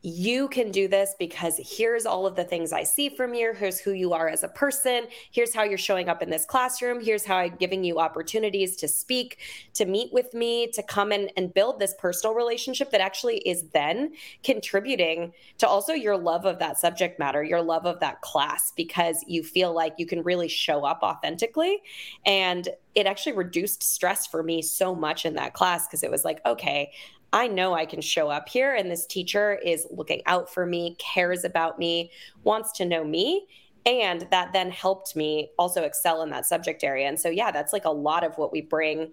you 0.03 0.47
can 0.47 0.71
do 0.71 0.87
this 0.87 1.13
because 1.19 1.59
here's 1.63 2.07
all 2.07 2.25
of 2.25 2.35
the 2.35 2.43
things 2.43 2.73
I 2.73 2.83
see 2.83 3.09
from 3.09 3.35
you. 3.35 3.53
Here's 3.53 3.79
who 3.79 3.91
you 3.91 4.13
are 4.13 4.29
as 4.29 4.43
a 4.43 4.47
person. 4.47 5.05
Here's 5.31 5.53
how 5.53 5.63
you're 5.63 5.77
showing 5.77 6.09
up 6.09 6.23
in 6.23 6.29
this 6.29 6.45
classroom. 6.45 7.03
Here's 7.03 7.23
how 7.23 7.37
I'm 7.37 7.55
giving 7.57 7.83
you 7.83 7.99
opportunities 7.99 8.75
to 8.77 8.87
speak, 8.87 9.37
to 9.75 9.85
meet 9.85 10.11
with 10.11 10.33
me, 10.33 10.67
to 10.71 10.81
come 10.81 11.11
in 11.11 11.29
and 11.37 11.53
build 11.53 11.79
this 11.79 11.93
personal 11.99 12.35
relationship 12.35 12.89
that 12.91 13.01
actually 13.01 13.37
is 13.39 13.69
then 13.69 14.13
contributing 14.43 15.33
to 15.59 15.67
also 15.67 15.93
your 15.93 16.17
love 16.17 16.45
of 16.45 16.57
that 16.57 16.79
subject 16.79 17.19
matter, 17.19 17.43
your 17.43 17.61
love 17.61 17.85
of 17.85 17.99
that 17.99 18.21
class, 18.21 18.73
because 18.75 19.23
you 19.27 19.43
feel 19.43 19.71
like 19.71 19.93
you 19.97 20.07
can 20.07 20.23
really 20.23 20.47
show 20.47 20.83
up 20.83 21.01
authentically. 21.03 21.79
And 22.25 22.67
it 22.95 23.05
actually 23.05 23.33
reduced 23.33 23.83
stress 23.83 24.25
for 24.25 24.41
me 24.41 24.63
so 24.63 24.95
much 24.95 25.25
in 25.25 25.35
that 25.35 25.53
class 25.53 25.87
because 25.87 26.01
it 26.01 26.09
was 26.09 26.25
like, 26.25 26.41
okay, 26.45 26.91
I 27.33 27.47
know 27.47 27.73
I 27.73 27.85
can 27.85 28.01
show 28.01 28.29
up 28.29 28.49
here 28.49 28.75
and 28.75 28.91
this 28.91 29.05
teacher 29.05 29.53
is 29.63 29.87
looking 29.89 30.21
out 30.25 30.53
for 30.53 30.65
me, 30.65 30.95
cares 30.99 31.43
about 31.43 31.79
me, 31.79 32.11
wants 32.43 32.71
to 32.73 32.85
know 32.85 33.03
me. 33.03 33.47
And 33.85 34.27
that 34.31 34.53
then 34.53 34.69
helped 34.69 35.15
me 35.15 35.51
also 35.57 35.83
excel 35.83 36.21
in 36.21 36.29
that 36.29 36.45
subject 36.45 36.83
area. 36.83 37.07
And 37.07 37.19
so, 37.19 37.29
yeah, 37.29 37.51
that's 37.51 37.73
like 37.73 37.85
a 37.85 37.91
lot 37.91 38.23
of 38.23 38.37
what 38.37 38.51
we 38.51 38.61
bring 38.61 39.11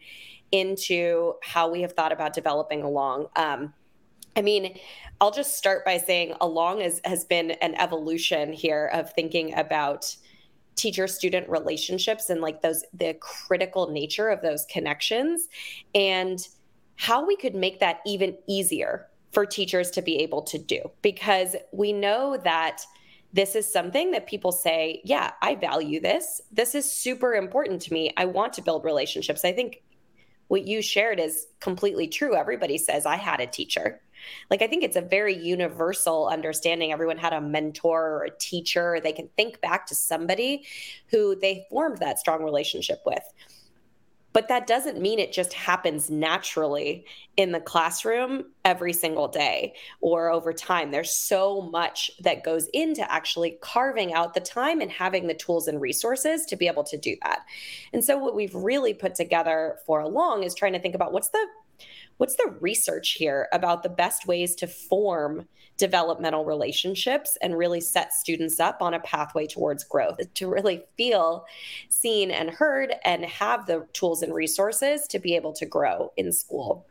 into 0.52 1.34
how 1.42 1.70
we 1.70 1.80
have 1.82 1.92
thought 1.92 2.12
about 2.12 2.34
developing 2.34 2.82
along. 2.82 3.28
Um, 3.36 3.72
I 4.36 4.42
mean, 4.42 4.78
I'll 5.20 5.30
just 5.30 5.56
start 5.56 5.84
by 5.84 5.98
saying 5.98 6.34
along 6.40 6.82
is, 6.82 7.00
has 7.04 7.24
been 7.24 7.52
an 7.52 7.74
evolution 7.76 8.52
here 8.52 8.90
of 8.92 9.12
thinking 9.12 9.54
about 9.58 10.14
teacher 10.76 11.08
student 11.08 11.48
relationships 11.48 12.30
and 12.30 12.40
like 12.40 12.62
those 12.62 12.84
the 12.94 13.14
critical 13.14 13.90
nature 13.90 14.28
of 14.28 14.40
those 14.42 14.64
connections 14.66 15.48
and 15.92 16.46
how 16.98 17.24
we 17.24 17.36
could 17.36 17.54
make 17.54 17.80
that 17.80 18.00
even 18.04 18.36
easier 18.46 19.06
for 19.30 19.46
teachers 19.46 19.90
to 19.92 20.02
be 20.02 20.16
able 20.16 20.42
to 20.42 20.58
do 20.58 20.80
because 21.00 21.54
we 21.72 21.92
know 21.92 22.36
that 22.42 22.82
this 23.32 23.54
is 23.54 23.70
something 23.70 24.10
that 24.10 24.26
people 24.26 24.50
say, 24.50 25.00
yeah, 25.04 25.32
I 25.40 25.54
value 25.54 26.00
this. 26.00 26.40
This 26.50 26.74
is 26.74 26.90
super 26.90 27.34
important 27.34 27.82
to 27.82 27.92
me. 27.92 28.12
I 28.16 28.24
want 28.24 28.54
to 28.54 28.62
build 28.62 28.84
relationships. 28.84 29.44
I 29.44 29.52
think 29.52 29.82
what 30.48 30.66
you 30.66 30.82
shared 30.82 31.20
is 31.20 31.46
completely 31.60 32.08
true. 32.08 32.34
Everybody 32.34 32.78
says, 32.78 33.06
I 33.06 33.16
had 33.16 33.40
a 33.40 33.46
teacher. 33.46 34.00
Like, 34.50 34.62
I 34.62 34.66
think 34.66 34.82
it's 34.82 34.96
a 34.96 35.02
very 35.02 35.36
universal 35.36 36.26
understanding. 36.26 36.90
Everyone 36.90 37.18
had 37.18 37.32
a 37.32 37.40
mentor 37.40 38.02
or 38.02 38.24
a 38.24 38.36
teacher. 38.38 38.98
They 39.00 39.12
can 39.12 39.28
think 39.36 39.60
back 39.60 39.86
to 39.86 39.94
somebody 39.94 40.64
who 41.10 41.36
they 41.36 41.66
formed 41.70 41.98
that 41.98 42.18
strong 42.18 42.42
relationship 42.42 43.02
with. 43.06 43.22
But 44.32 44.48
that 44.48 44.66
doesn't 44.66 45.00
mean 45.00 45.18
it 45.18 45.32
just 45.32 45.52
happens 45.52 46.10
naturally 46.10 47.06
in 47.36 47.52
the 47.52 47.60
classroom 47.60 48.44
every 48.64 48.92
single 48.92 49.26
day 49.26 49.74
or 50.00 50.30
over 50.30 50.52
time. 50.52 50.90
There's 50.90 51.10
so 51.10 51.62
much 51.62 52.10
that 52.20 52.44
goes 52.44 52.68
into 52.74 53.10
actually 53.10 53.58
carving 53.62 54.12
out 54.12 54.34
the 54.34 54.40
time 54.40 54.80
and 54.80 54.90
having 54.90 55.26
the 55.26 55.34
tools 55.34 55.66
and 55.66 55.80
resources 55.80 56.44
to 56.46 56.56
be 56.56 56.66
able 56.66 56.84
to 56.84 56.98
do 56.98 57.16
that. 57.22 57.40
And 57.92 58.04
so, 58.04 58.18
what 58.18 58.34
we've 58.34 58.54
really 58.54 58.94
put 58.94 59.14
together 59.14 59.78
for 59.86 60.06
long 60.06 60.42
is 60.42 60.54
trying 60.54 60.74
to 60.74 60.80
think 60.80 60.94
about 60.94 61.12
what's 61.12 61.30
the 61.30 61.46
what's 62.18 62.36
the 62.36 62.54
research 62.60 63.12
here 63.12 63.48
about 63.52 63.82
the 63.82 63.88
best 63.88 64.26
ways 64.26 64.54
to 64.56 64.66
form 64.66 65.48
developmental 65.78 66.44
relationships 66.44 67.38
and 67.40 67.56
really 67.56 67.80
set 67.80 68.12
students 68.12 68.60
up 68.60 68.82
on 68.82 68.94
a 68.94 69.00
pathway 69.00 69.46
towards 69.46 69.84
growth 69.84 70.18
to 70.34 70.48
really 70.48 70.84
feel 70.96 71.46
seen 71.88 72.30
and 72.30 72.50
heard 72.50 72.94
and 73.04 73.24
have 73.24 73.66
the 73.66 73.86
tools 73.92 74.22
and 74.22 74.34
resources 74.34 75.06
to 75.06 75.18
be 75.18 75.34
able 75.34 75.52
to 75.52 75.64
grow 75.64 76.12
in 76.16 76.32
school. 76.32 76.84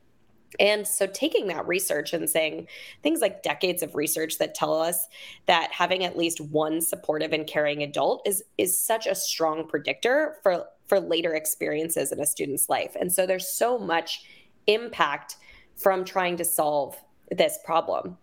And 0.61 0.87
so, 0.87 1.05
taking 1.07 1.47
that 1.47 1.67
research 1.67 2.13
and 2.13 2.29
saying 2.29 2.67
things 3.03 3.19
like 3.19 3.43
decades 3.43 3.83
of 3.83 3.95
research 3.95 4.37
that 4.37 4.55
tell 4.55 4.73
us 4.79 5.07
that 5.45 5.71
having 5.73 6.05
at 6.05 6.17
least 6.17 6.39
one 6.39 6.79
supportive 6.79 7.33
and 7.33 7.45
caring 7.45 7.83
adult 7.83 8.25
is 8.25 8.41
is 8.57 8.81
such 8.81 9.05
a 9.05 9.13
strong 9.13 9.67
predictor 9.67 10.35
for 10.41 10.65
for 10.87 11.01
later 11.01 11.33
experiences 11.33 12.13
in 12.13 12.21
a 12.21 12.25
student's 12.25 12.69
life. 12.69 12.95
And 12.97 13.11
so, 13.11 13.25
there's 13.25 13.49
so 13.49 13.77
much 13.77 14.25
impact 14.67 15.35
from 15.75 16.05
trying 16.05 16.37
to 16.37 16.45
solve 16.45 16.97
this 17.29 17.59
problem. 17.65 18.17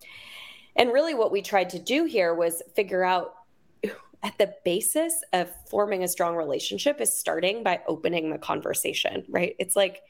And 0.77 0.93
really, 0.93 1.15
what 1.15 1.33
we 1.33 1.43
tried 1.43 1.71
to 1.71 1.79
do 1.79 2.05
here 2.05 2.35
was 2.35 2.63
figure 2.75 3.05
out 3.05 3.35
at 4.23 4.37
the 4.39 4.55
basis 4.65 5.23
of 5.33 5.51
forming 5.69 6.03
a 6.03 6.09
strong 6.09 6.37
relationship 6.37 7.01
is 7.01 7.15
starting 7.15 7.63
by 7.63 7.81
opening 7.87 8.31
the 8.31 8.39
conversation, 8.39 9.25
right? 9.29 9.55
It's 9.59 9.77
like, 9.77 10.03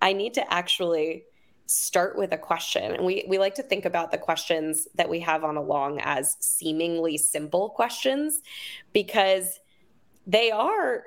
I 0.00 0.12
need 0.12 0.34
to 0.34 0.52
actually 0.52 1.24
start 1.66 2.16
with 2.16 2.32
a 2.32 2.38
question. 2.38 2.92
And 2.92 3.04
we, 3.04 3.24
we 3.28 3.38
like 3.38 3.54
to 3.54 3.62
think 3.62 3.84
about 3.84 4.10
the 4.10 4.18
questions 4.18 4.88
that 4.96 5.08
we 5.08 5.20
have 5.20 5.44
on 5.44 5.56
along 5.56 6.00
as 6.00 6.36
seemingly 6.40 7.16
simple 7.16 7.70
questions 7.70 8.42
because 8.92 9.60
they 10.26 10.50
are 10.50 11.04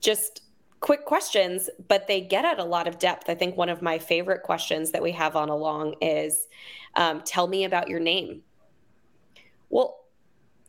just 0.00 0.42
quick 0.80 1.04
questions, 1.04 1.70
but 1.88 2.08
they 2.08 2.20
get 2.20 2.44
at 2.44 2.58
a 2.58 2.64
lot 2.64 2.88
of 2.88 2.98
depth. 2.98 3.30
I 3.30 3.34
think 3.34 3.56
one 3.56 3.68
of 3.68 3.80
my 3.80 3.98
favorite 3.98 4.42
questions 4.42 4.90
that 4.90 5.02
we 5.02 5.12
have 5.12 5.36
on 5.36 5.48
along 5.48 5.94
is 6.00 6.48
um, 6.96 7.22
tell 7.24 7.46
me 7.46 7.64
about 7.64 7.88
your 7.88 8.00
name. 8.00 8.42
Well, 9.72 9.98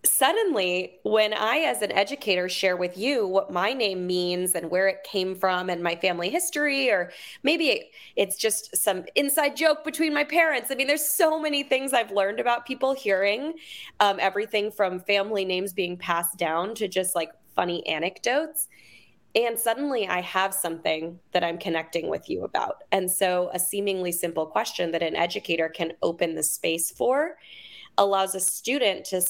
suddenly, 0.05 0.99
when 1.03 1.33
I, 1.33 1.59
as 1.59 1.81
an 1.81 1.91
educator, 1.91 2.47
share 2.47 2.77
with 2.77 2.97
you 2.97 3.27
what 3.27 3.51
my 3.51 3.73
name 3.73 4.07
means 4.07 4.55
and 4.55 4.71
where 4.71 4.87
it 4.87 5.03
came 5.03 5.35
from 5.35 5.69
and 5.69 5.83
my 5.83 5.95
family 5.97 6.29
history, 6.29 6.89
or 6.89 7.11
maybe 7.43 7.91
it's 8.15 8.37
just 8.37 8.75
some 8.75 9.03
inside 9.15 9.57
joke 9.57 9.83
between 9.83 10.13
my 10.13 10.23
parents. 10.23 10.71
I 10.71 10.75
mean, 10.75 10.87
there's 10.87 11.05
so 11.05 11.37
many 11.37 11.63
things 11.63 11.91
I've 11.91 12.11
learned 12.11 12.39
about 12.39 12.65
people 12.65 12.93
hearing 12.93 13.55
um, 13.99 14.17
everything 14.21 14.71
from 14.71 15.01
family 15.01 15.43
names 15.43 15.73
being 15.73 15.97
passed 15.97 16.37
down 16.37 16.73
to 16.75 16.87
just 16.87 17.13
like 17.13 17.31
funny 17.53 17.85
anecdotes. 17.85 18.69
And 19.35 19.59
suddenly 19.59 20.07
I 20.07 20.21
have 20.21 20.53
something 20.53 21.19
that 21.33 21.43
I'm 21.43 21.57
connecting 21.57 22.07
with 22.07 22.29
you 22.29 22.43
about. 22.45 22.83
And 22.93 23.11
so, 23.11 23.49
a 23.53 23.59
seemingly 23.59 24.11
simple 24.13 24.45
question 24.45 24.91
that 24.91 25.03
an 25.03 25.15
educator 25.15 25.69
can 25.69 25.93
open 26.01 26.35
the 26.35 26.43
space 26.43 26.91
for 26.91 27.35
allows 27.97 28.35
a 28.35 28.39
student 28.39 29.05
to 29.05 29.21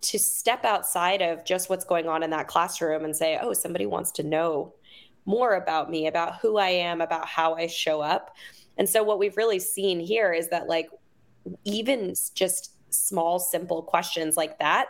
to 0.00 0.18
step 0.18 0.64
outside 0.64 1.22
of 1.22 1.44
just 1.44 1.70
what's 1.70 1.84
going 1.84 2.08
on 2.08 2.24
in 2.24 2.30
that 2.30 2.48
classroom 2.48 3.04
and 3.04 3.14
say, 3.14 3.38
"Oh, 3.40 3.52
somebody 3.52 3.86
wants 3.86 4.10
to 4.12 4.22
know 4.22 4.74
more 5.24 5.54
about 5.54 5.90
me, 5.90 6.08
about 6.08 6.40
who 6.40 6.56
I 6.56 6.70
am, 6.70 7.00
about 7.00 7.26
how 7.26 7.54
I 7.54 7.68
show 7.68 8.00
up." 8.00 8.34
And 8.78 8.88
so 8.88 9.02
what 9.02 9.18
we've 9.18 9.36
really 9.36 9.60
seen 9.60 10.00
here 10.00 10.32
is 10.32 10.48
that 10.48 10.68
like 10.68 10.88
even 11.64 12.14
just 12.34 12.72
small 12.90 13.38
simple 13.38 13.82
questions 13.82 14.36
like 14.36 14.58
that, 14.58 14.88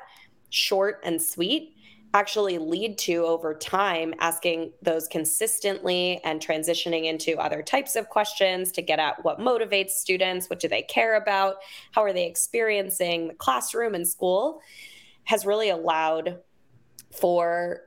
short 0.51 1.01
and 1.05 1.21
sweet, 1.21 1.72
actually 2.15 2.59
lead 2.59 2.99
to 2.99 3.25
over 3.25 3.55
time 3.55 4.15
asking 4.19 4.73
those 4.83 5.09
consistently 5.09 6.21
and 6.25 6.41
transitioning 6.41 7.07
into 7.07 7.39
other 7.39 7.63
types 7.63 7.97
of 7.97 8.09
questions 8.09 8.71
to 8.73 8.83
get 8.83 8.99
at 8.99 9.25
what 9.25 9.39
motivates 9.39 9.91
students, 9.91 10.51
what 10.51 10.61
do 10.61 10.69
they 10.69 10.83
care 10.83 11.17
about, 11.17 11.57
how 11.93 12.03
are 12.03 12.13
they 12.13 12.27
experiencing 12.27 13.29
the 13.29 13.35
classroom 13.35 13.95
and 13.95 14.07
school 14.07 14.61
has 15.25 15.47
really 15.47 15.71
allowed 15.71 16.39
for 17.19 17.83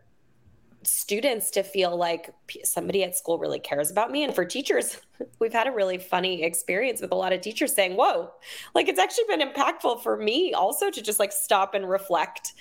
students 0.86 1.52
to 1.52 1.64
feel 1.64 1.96
like 1.96 2.34
somebody 2.64 3.04
at 3.04 3.16
school 3.16 3.38
really 3.40 3.60
cares 3.60 3.92
about 3.92 4.12
me. 4.12 4.24
And 4.24 4.34
for 4.34 4.46
teachers, 4.46 5.00
we've 5.40 5.54
had 5.54 5.68
a 5.68 5.72
really 5.72 5.98
funny 5.98 6.44
experience 6.44 7.02
with 7.02 7.12
a 7.12 7.16
lot 7.16 7.34
of 7.34 7.42
teachers 7.42 7.74
saying, 7.74 7.96
Whoa, 7.96 8.32
like 8.74 8.88
it's 8.88 9.00
actually 9.00 9.26
been 9.28 9.48
impactful 9.48 10.04
for 10.04 10.18
me 10.18 10.54
also 10.54 10.90
to 10.90 11.02
just 11.02 11.20
like 11.20 11.32
stop 11.32 11.74
and 11.74 11.90
reflect 11.90 12.54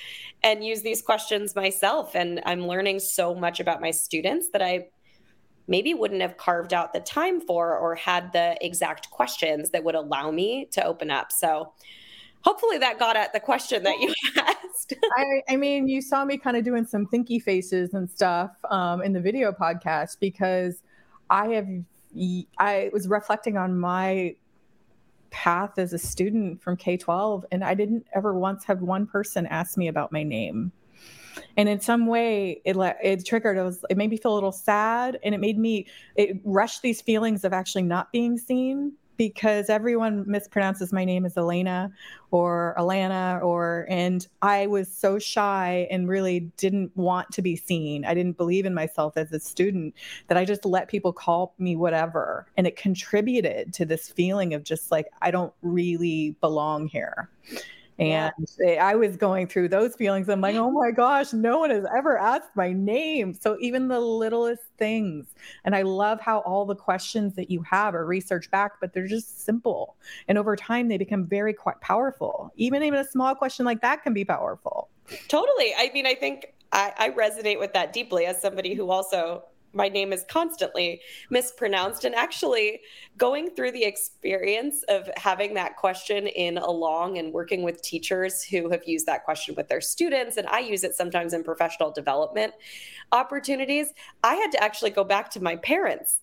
and 0.43 0.65
use 0.65 0.83
these 0.83 1.03
questions 1.03 1.55
myself. 1.55 2.15
And 2.15 2.41
I'm 2.45 2.67
learning 2.67 3.01
so 3.01 3.35
much 3.35 3.61
about 3.61 3.81
my 3.81 3.91
students 3.91 4.49
that 4.51 4.63
I 4.63 4.89
maybe 5.67 5.95
wouldn't 5.95 6.21
have 6.21 6.37
carved 6.37 6.75
out 6.75 6.93
the 6.93 7.01
time 7.01 7.41
for 7.41 7.77
or 7.79 7.95
had 7.95 8.33
the 8.33 8.57
exact 8.61 9.11
questions 9.11 9.71
that 9.71 9.83
would 9.85 9.95
allow 9.95 10.31
me 10.31 10.67
to 10.73 10.85
open 10.85 11.11
up. 11.11 11.33
So, 11.33 11.73
hopefully 12.45 12.79
that 12.79 12.99
got 12.99 13.17
at 13.17 13.33
the 13.33 13.41
question 13.41 13.83
that 13.83 13.99
you 13.99 14.13
asked. 14.37 14.93
I, 15.17 15.43
I, 15.49 15.57
mean, 15.57 15.89
you 15.89 16.03
saw 16.03 16.25
me 16.25 16.37
kind 16.37 16.57
of 16.57 16.65
doing 16.65 16.87
some 16.87 17.07
thinky 17.07 17.43
faces 17.43 17.95
and 17.95 18.09
stuff 18.09 18.51
um, 18.71 19.03
in 19.03 19.13
the 19.13 19.21
video 19.21 19.51
podcast 19.51 20.19
because 20.21 20.83
I 21.31 21.49
have, 21.49 21.69
I 22.59 22.91
was 22.93 23.09
reflecting 23.09 23.57
on 23.57 23.79
my 23.79 24.37
path 25.31 25.79
as 25.79 25.93
a 25.93 25.99
student 25.99 26.63
from 26.63 26.77
K 26.77 26.97
12, 26.97 27.47
and 27.51 27.65
I 27.65 27.75
didn't 27.75 28.07
ever 28.15 28.35
once 28.35 28.63
have 28.65 28.83
one 28.83 29.07
person 29.07 29.47
ask 29.47 29.77
me 29.77 29.89
about 29.89 30.13
my 30.13 30.23
name. 30.23 30.71
And 31.57 31.69
in 31.69 31.81
some 31.81 32.07
way, 32.07 32.61
it 32.65 32.77
it 33.03 33.27
triggered. 33.27 33.57
It 33.57 33.63
was 33.63 33.85
it 33.91 33.97
made 33.97 34.11
me 34.11 34.17
feel 34.17 34.33
a 34.33 34.37
little 34.37 34.53
sad, 34.53 35.19
and 35.25 35.35
it 35.35 35.39
made 35.39 35.59
me 35.59 35.87
it 36.15 36.37
rushed 36.45 36.83
these 36.83 37.01
feelings 37.01 37.43
of 37.43 37.53
actually 37.53 37.83
not 37.83 38.13
being 38.13 38.39
seen 38.39 38.93
because 39.17 39.71
everyone 39.71 40.25
mispronounces 40.25 40.93
my 40.93 41.05
name 41.05 41.25
as 41.25 41.37
Elena 41.37 41.93
or 42.31 42.75
Alana 42.79 43.43
or 43.43 43.87
and 43.89 44.27
I 44.43 44.67
was 44.67 44.93
so 44.93 45.19
shy 45.19 45.87
and 45.91 46.09
really 46.09 46.41
didn't 46.57 46.97
want 46.97 47.31
to 47.33 47.43
be 47.43 47.57
seen. 47.57 48.05
I 48.05 48.15
didn't 48.15 48.37
believe 48.37 48.67
in 48.67 48.75
myself 48.75 49.17
as 49.17 49.33
a 49.33 49.41
student 49.41 49.95
that 50.29 50.37
I 50.37 50.45
just 50.45 50.65
let 50.65 50.89
people 50.89 51.13
call 51.13 51.55
me 51.59 51.77
whatever 51.77 52.47
and 52.57 52.67
it 52.67 52.77
contributed 52.77 53.73
to 53.75 53.85
this 53.85 54.09
feeling 54.09 54.55
of 54.55 54.65
just 54.65 54.91
like 54.91 55.07
I 55.23 55.31
don't 55.31 55.53
really 55.63 56.37
belong 56.41 56.89
here. 56.89 57.31
And 57.99 58.33
yeah. 58.59 58.85
I 58.85 58.97
was 58.97 59.17
going 59.17 59.47
through 59.47 59.69
those 59.69 59.95
feelings. 59.95 60.29
I'm 60.29 60.41
like, 60.41 60.57
oh 60.57 60.71
my 60.71 60.91
gosh, 60.91 61.33
no 61.33 61.61
one 61.61 61.71
has 61.71 61.85
ever 61.97 62.19
asked 62.19 62.51
my 62.57 62.73
name. 62.73 63.35
So 63.35 63.57
even 63.61 63.87
the 63.87 64.01
littlest 64.01 64.65
things. 64.79 65.27
And 65.65 65.77
I 65.77 65.83
love 65.83 66.21
how 66.21 66.41
all 66.41 66.67
the 66.67 66.75
questions 66.75 67.35
that 67.37 67.51
you 67.51 67.63
have 67.63 67.95
are 67.95 68.05
research 68.05 68.51
back, 68.51 68.73
but 68.81 68.93
they're 68.93 69.07
just 69.07 69.45
simple. 69.45 69.97
And 70.27 70.39
over 70.39 70.57
time, 70.57 70.89
they 70.89 70.99
become 70.99 71.27
very 71.27 71.53
quite 71.53 71.81
powerful. 71.81 72.53
Even 72.57 72.83
even 72.83 72.99
a 72.99 73.05
small 73.05 73.35
question 73.35 73.65
like 73.65 73.81
that 73.83 74.03
can 74.03 74.13
be 74.13 74.25
powerful. 74.25 74.89
Totally. 75.29 75.73
I 75.77 75.91
mean, 75.95 76.07
I 76.07 76.15
think 76.15 76.55
I, 76.73 76.93
I 76.97 77.11
resonate 77.11 77.61
with 77.61 77.73
that 77.75 77.93
deeply 77.93 78.27
as 78.27 78.41
somebody 78.41 78.75
who 78.75 78.91
also 78.91 79.45
my 79.75 79.89
name 79.89 80.13
is 80.13 80.25
constantly 80.29 81.01
mispronounced. 81.31 82.05
And 82.05 82.15
actually, 82.15 82.81
going 83.17 83.51
through 83.51 83.73
the 83.73 83.85
experience 83.85 84.83
of 84.89 85.09
having 85.17 85.55
that 85.55 85.77
question 85.77 86.27
in 86.27 86.59
along 86.59 87.19
and 87.19 87.33
working 87.33 87.63
with 87.63 87.83
teachers 87.83 88.43
who 88.43 88.71
have 88.71 88.83
used 88.87 89.07
that 89.07 89.25
question 89.25 89.55
with 89.55 89.69
their 89.69 89.81
students, 89.81 90.37
and 90.37 90.47
I 90.49 90.61
use 90.61 90.85
it 90.85 90.95
sometimes 90.95 91.33
in 91.33 91.45
professional 91.45 91.91
development 91.91 92.55
opportunities, 93.13 93.93
I 94.23 94.35
had 94.37 94.53
to 94.53 94.63
actually 94.63 94.91
go 94.91 95.05
back 95.05 95.31
to 95.31 95.43
my 95.43 95.57
parents 95.57 96.19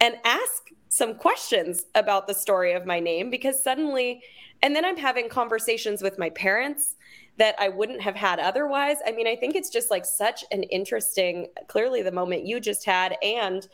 and 0.00 0.16
ask 0.24 0.70
some 0.88 1.14
questions 1.14 1.86
about 1.94 2.26
the 2.26 2.34
story 2.34 2.72
of 2.72 2.86
my 2.86 3.00
name 3.00 3.30
because 3.30 3.62
suddenly, 3.62 4.22
and 4.62 4.74
then 4.74 4.84
I'm 4.84 4.96
having 4.96 5.28
conversations 5.28 6.02
with 6.02 6.18
my 6.18 6.30
parents 6.30 6.96
that 7.36 7.56
I 7.58 7.68
wouldn't 7.68 8.00
have 8.00 8.14
had 8.14 8.38
otherwise. 8.38 8.98
I 9.06 9.12
mean, 9.12 9.26
I 9.26 9.36
think 9.36 9.56
it's 9.56 9.70
just 9.70 9.90
like 9.90 10.04
such 10.04 10.44
an 10.52 10.62
interesting, 10.64 11.48
clearly, 11.66 12.02
the 12.02 12.12
moment 12.12 12.46
you 12.46 12.60
just 12.60 12.84
had 12.84 13.16
and 13.22 13.66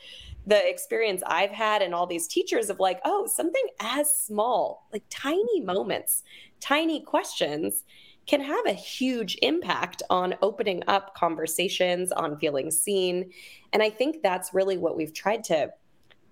the 0.46 0.68
experience 0.68 1.22
I've 1.26 1.50
had 1.50 1.82
and 1.82 1.94
all 1.94 2.06
these 2.06 2.26
teachers 2.26 2.70
of 2.70 2.80
like, 2.80 3.00
oh, 3.04 3.26
something 3.26 3.66
as 3.80 4.14
small, 4.14 4.86
like 4.92 5.04
tiny 5.10 5.60
moments, 5.60 6.22
tiny 6.60 7.00
questions 7.00 7.84
can 8.26 8.40
have 8.40 8.64
a 8.66 8.72
huge 8.72 9.36
impact 9.42 10.02
on 10.08 10.34
opening 10.40 10.82
up 10.86 11.14
conversations, 11.14 12.12
on 12.12 12.38
feeling 12.38 12.70
seen. 12.70 13.30
And 13.72 13.82
I 13.82 13.90
think 13.90 14.22
that's 14.22 14.54
really 14.54 14.78
what 14.78 14.96
we've 14.96 15.12
tried 15.12 15.44
to 15.44 15.72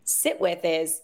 sit 0.05 0.41
with 0.41 0.65
is 0.65 1.03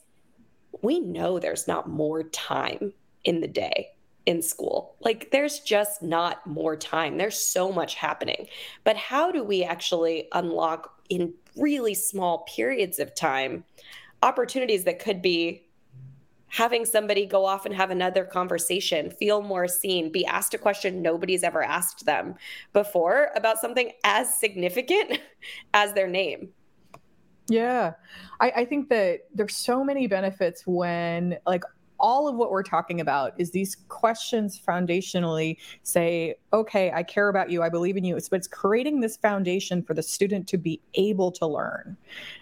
we 0.82 1.00
know 1.00 1.38
there's 1.38 1.68
not 1.68 1.88
more 1.88 2.22
time 2.22 2.92
in 3.24 3.40
the 3.40 3.48
day 3.48 3.93
in 4.26 4.42
school. 4.42 4.96
Like 5.00 5.30
there's 5.30 5.60
just 5.60 6.02
not 6.02 6.46
more 6.46 6.76
time. 6.76 7.18
There's 7.18 7.38
so 7.38 7.70
much 7.72 7.94
happening. 7.94 8.46
But 8.84 8.96
how 8.96 9.30
do 9.30 9.44
we 9.44 9.64
actually 9.64 10.28
unlock 10.32 10.94
in 11.08 11.34
really 11.56 11.94
small 11.94 12.38
periods 12.54 12.98
of 12.98 13.14
time 13.14 13.64
opportunities 14.22 14.84
that 14.84 14.98
could 14.98 15.20
be 15.20 15.66
having 16.48 16.86
somebody 16.86 17.26
go 17.26 17.44
off 17.44 17.66
and 17.66 17.74
have 17.74 17.90
another 17.90 18.24
conversation, 18.24 19.10
feel 19.10 19.42
more 19.42 19.66
seen, 19.66 20.10
be 20.12 20.24
asked 20.24 20.54
a 20.54 20.58
question 20.58 21.02
nobody's 21.02 21.42
ever 21.42 21.62
asked 21.64 22.06
them 22.06 22.34
before 22.72 23.30
about 23.34 23.58
something 23.58 23.90
as 24.04 24.32
significant 24.32 25.18
as 25.74 25.92
their 25.94 26.06
name. 26.06 26.48
Yeah. 27.48 27.94
I, 28.40 28.52
I 28.56 28.64
think 28.64 28.88
that 28.88 29.22
there's 29.34 29.56
so 29.56 29.84
many 29.84 30.06
benefits 30.06 30.64
when 30.64 31.36
like 31.44 31.64
all 32.04 32.28
of 32.28 32.36
what 32.36 32.50
we're 32.50 32.62
talking 32.62 33.00
about 33.00 33.32
is 33.38 33.50
these 33.50 33.78
questions 33.88 34.60
foundationally 34.60 35.56
say, 35.84 36.34
okay, 36.52 36.92
I 36.92 37.02
care 37.02 37.30
about 37.30 37.48
you, 37.48 37.62
I 37.62 37.70
believe 37.70 37.96
in 37.96 38.04
you. 38.04 38.14
It's, 38.14 38.28
but 38.28 38.36
it's 38.36 38.46
creating 38.46 39.00
this 39.00 39.16
foundation 39.16 39.82
for 39.82 39.94
the 39.94 40.02
student 40.02 40.46
to 40.48 40.58
be 40.58 40.82
able 40.96 41.32
to 41.32 41.46
learn. 41.46 41.96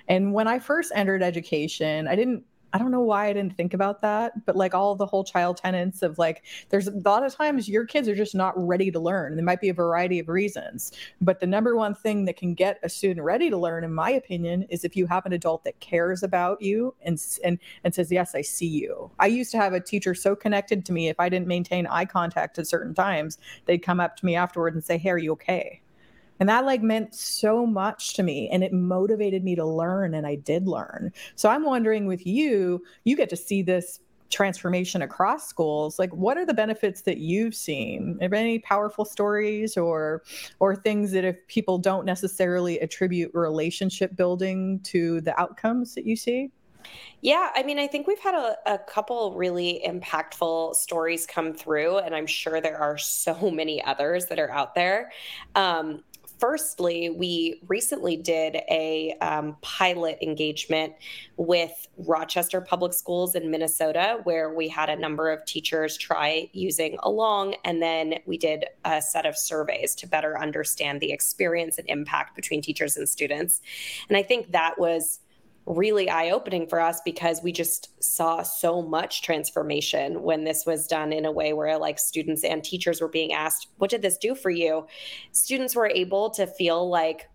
And 0.08 0.34
when 0.34 0.48
I 0.48 0.58
first 0.58 0.90
entered 0.96 1.22
education, 1.22 2.08
I 2.08 2.16
didn't 2.16 2.42
I 2.72 2.78
don't 2.78 2.90
know 2.90 3.02
why 3.02 3.26
I 3.26 3.32
didn't 3.32 3.56
think 3.56 3.74
about 3.74 4.00
that, 4.00 4.46
but 4.46 4.56
like 4.56 4.74
all 4.74 4.94
the 4.94 5.04
whole 5.06 5.24
child 5.24 5.58
tenants 5.58 6.02
of 6.02 6.18
like, 6.18 6.44
there's 6.70 6.88
a 6.88 6.92
lot 7.04 7.22
of 7.22 7.34
times 7.34 7.68
your 7.68 7.84
kids 7.84 8.08
are 8.08 8.14
just 8.14 8.34
not 8.34 8.54
ready 8.56 8.90
to 8.90 8.98
learn. 8.98 9.36
There 9.36 9.44
might 9.44 9.60
be 9.60 9.68
a 9.68 9.74
variety 9.74 10.18
of 10.18 10.28
reasons, 10.28 10.92
but 11.20 11.40
the 11.40 11.46
number 11.46 11.76
one 11.76 11.94
thing 11.94 12.24
that 12.24 12.36
can 12.36 12.54
get 12.54 12.78
a 12.82 12.88
student 12.88 13.24
ready 13.24 13.50
to 13.50 13.56
learn, 13.58 13.84
in 13.84 13.92
my 13.92 14.10
opinion, 14.10 14.62
is 14.70 14.84
if 14.84 14.96
you 14.96 15.06
have 15.06 15.26
an 15.26 15.32
adult 15.32 15.64
that 15.64 15.80
cares 15.80 16.22
about 16.22 16.62
you 16.62 16.94
and 17.02 17.22
and 17.44 17.58
and 17.84 17.94
says, 17.94 18.10
"Yes, 18.10 18.34
I 18.34 18.40
see 18.40 18.66
you." 18.66 19.10
I 19.18 19.26
used 19.26 19.50
to 19.52 19.58
have 19.58 19.74
a 19.74 19.80
teacher 19.80 20.14
so 20.14 20.34
connected 20.34 20.86
to 20.86 20.92
me. 20.92 21.08
If 21.08 21.20
I 21.20 21.28
didn't 21.28 21.48
maintain 21.48 21.86
eye 21.86 22.06
contact 22.06 22.58
at 22.58 22.66
certain 22.66 22.94
times, 22.94 23.38
they'd 23.66 23.78
come 23.78 24.00
up 24.00 24.16
to 24.16 24.26
me 24.26 24.34
afterward 24.34 24.74
and 24.74 24.82
say, 24.82 24.96
"Hey, 24.98 25.10
are 25.10 25.18
you 25.18 25.32
okay?" 25.32 25.82
And 26.42 26.48
that 26.48 26.64
like 26.64 26.82
meant 26.82 27.14
so 27.14 27.64
much 27.64 28.14
to 28.14 28.24
me 28.24 28.48
and 28.50 28.64
it 28.64 28.72
motivated 28.72 29.44
me 29.44 29.54
to 29.54 29.64
learn 29.64 30.12
and 30.12 30.26
I 30.26 30.34
did 30.34 30.66
learn. 30.66 31.12
So 31.36 31.48
I'm 31.48 31.62
wondering 31.62 32.06
with 32.06 32.26
you, 32.26 32.82
you 33.04 33.16
get 33.16 33.30
to 33.30 33.36
see 33.36 33.62
this 33.62 34.00
transformation 34.28 35.02
across 35.02 35.46
schools 35.46 36.00
like 36.00 36.12
what 36.12 36.36
are 36.36 36.44
the 36.44 36.52
benefits 36.52 37.02
that 37.02 37.18
you've 37.18 37.54
seen 37.54 38.18
are 38.20 38.34
any 38.34 38.58
powerful 38.58 39.04
stories 39.04 39.76
or 39.76 40.24
or 40.58 40.74
things 40.74 41.12
that 41.12 41.22
if 41.22 41.36
people 41.46 41.78
don't 41.78 42.04
necessarily 42.04 42.80
attribute 42.80 43.30
relationship 43.34 44.16
building 44.16 44.80
to 44.80 45.20
the 45.20 45.38
outcomes 45.38 45.94
that 45.94 46.06
you 46.06 46.16
see 46.16 46.50
yeah, 47.20 47.50
I 47.54 47.62
mean, 47.62 47.78
I 47.78 47.86
think 47.86 48.08
we've 48.08 48.18
had 48.18 48.34
a, 48.34 48.56
a, 48.66 48.78
couple 48.78 49.34
really 49.36 49.80
impactful 49.86 50.74
stories 50.74 51.24
come 51.24 51.52
through, 51.52 51.98
and 51.98 52.16
I'm 52.16 52.26
sure 52.26 52.60
there 52.60 52.78
are 52.78 52.98
so 52.98 53.50
many 53.52 53.82
others 53.84 54.26
that 54.26 54.40
are 54.40 54.50
out 54.50 54.74
there. 54.74 55.12
Um, 55.54 56.02
firstly, 56.42 57.08
we 57.08 57.62
recently 57.68 58.16
did 58.16 58.56
a 58.68 59.16
um, 59.20 59.56
pilot 59.62 60.18
engagement 60.20 60.92
with 61.36 61.86
Rochester 61.96 62.60
Public 62.60 62.94
Schools 62.94 63.36
in 63.36 63.48
Minnesota, 63.48 64.18
where 64.24 64.52
we 64.52 64.66
had 64.66 64.90
a 64.90 64.96
number 64.96 65.30
of 65.30 65.44
teachers 65.44 65.96
try 65.96 66.50
using 66.52 66.98
Along, 67.04 67.54
and 67.64 67.80
then 67.80 68.14
we 68.26 68.36
did 68.36 68.64
a 68.84 69.00
set 69.00 69.24
of 69.24 69.38
surveys 69.38 69.94
to 69.94 70.08
better 70.08 70.36
understand 70.36 71.00
the 71.00 71.12
experience 71.12 71.78
and 71.78 71.88
impact 71.88 72.34
between 72.34 72.60
teachers 72.60 72.96
and 72.96 73.08
students. 73.08 73.60
And 74.08 74.16
I 74.16 74.24
think 74.24 74.50
that 74.50 74.80
was 74.80 75.20
really 75.66 76.10
eye 76.10 76.30
opening 76.30 76.66
for 76.66 76.80
us 76.80 77.00
because 77.04 77.42
we 77.42 77.52
just 77.52 78.02
saw 78.02 78.42
so 78.42 78.82
much 78.82 79.22
transformation 79.22 80.22
when 80.22 80.44
this 80.44 80.66
was 80.66 80.86
done 80.86 81.12
in 81.12 81.24
a 81.24 81.32
way 81.32 81.52
where 81.52 81.78
like 81.78 81.98
students 81.98 82.44
and 82.44 82.64
teachers 82.64 83.00
were 83.00 83.08
being 83.08 83.32
asked, 83.32 83.68
What 83.78 83.90
did 83.90 84.02
this 84.02 84.18
do 84.18 84.34
for 84.34 84.50
you? 84.50 84.86
Students 85.32 85.76
were 85.76 85.88
able 85.88 86.30
to 86.30 86.46
feel 86.46 86.88
like 86.88 87.28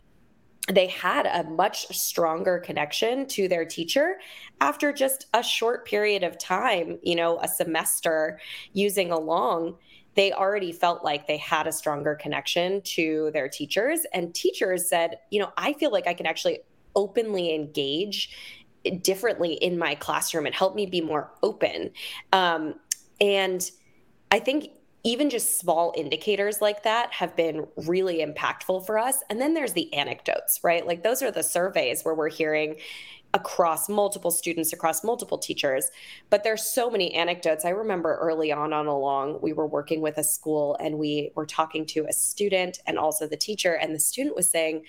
they 0.69 0.87
had 0.87 1.25
a 1.25 1.49
much 1.49 1.87
stronger 1.95 2.59
connection 2.59 3.25
to 3.27 3.47
their 3.47 3.63
teacher 3.63 4.17
after 4.59 4.91
just 4.91 5.27
a 5.33 5.41
short 5.41 5.85
period 5.85 6.23
of 6.23 6.37
time, 6.37 6.99
you 7.01 7.15
know, 7.15 7.39
a 7.39 7.47
semester 7.47 8.39
using 8.73 9.11
along 9.11 9.77
they 10.17 10.33
already 10.33 10.71
felt 10.71 11.03
like 11.03 11.27
they 11.27 11.37
had 11.37 11.67
a 11.67 11.71
stronger 11.71 12.15
connection 12.15 12.81
to 12.81 13.29
their 13.33 13.47
teachers. 13.47 13.99
And 14.15 14.33
teachers 14.33 14.89
said, 14.89 15.19
you 15.29 15.39
know, 15.39 15.51
I 15.57 15.73
feel 15.73 15.91
like 15.91 16.07
I 16.07 16.15
can 16.15 16.25
actually 16.25 16.61
openly 16.97 17.55
engage 17.55 18.36
differently 19.01 19.53
in 19.53 19.77
my 19.77 19.95
classroom 19.95 20.45
and 20.45 20.53
help 20.53 20.75
me 20.75 20.86
be 20.86 20.99
more 20.99 21.31
open. 21.43 21.91
Um, 22.33 22.75
and 23.21 23.69
I 24.31 24.39
think 24.39 24.71
even 25.03 25.29
just 25.29 25.57
small 25.57 25.93
indicators 25.95 26.60
like 26.62 26.83
that 26.83 27.13
have 27.13 27.36
been 27.36 27.65
really 27.86 28.17
impactful 28.17 28.86
for 28.86 28.97
us. 28.97 29.23
And 29.29 29.39
then 29.39 29.53
there's 29.53 29.73
the 29.73 29.93
anecdotes, 29.93 30.60
right? 30.63 30.86
Like 30.86 31.03
those 31.03 31.21
are 31.21 31.31
the 31.31 31.43
surveys 31.43 32.03
where 32.03 32.13
we're 32.15 32.29
hearing 32.29 32.75
across 33.33 33.88
multiple 33.88 34.31
students, 34.31 34.73
across 34.73 35.03
multiple 35.03 35.38
teachers. 35.38 35.91
But 36.29 36.43
there's 36.43 36.63
so 36.63 36.89
many 36.89 37.13
anecdotes. 37.13 37.65
I 37.65 37.69
remember 37.69 38.17
early 38.17 38.51
on 38.51 38.73
on 38.73 38.88
along, 38.88 39.39
we 39.41 39.53
were 39.53 39.67
working 39.67 40.01
with 40.01 40.17
a 40.17 40.23
school 40.23 40.75
and 40.79 40.97
we 40.97 41.31
were 41.36 41.45
talking 41.45 41.86
to 41.88 42.05
a 42.10 42.13
student 42.13 42.79
and 42.86 42.97
also 42.97 43.27
the 43.27 43.38
teacher. 43.38 43.73
And 43.73 43.93
the 43.93 43.99
student 43.99 44.36
was 44.36 44.49
saying, 44.49 44.83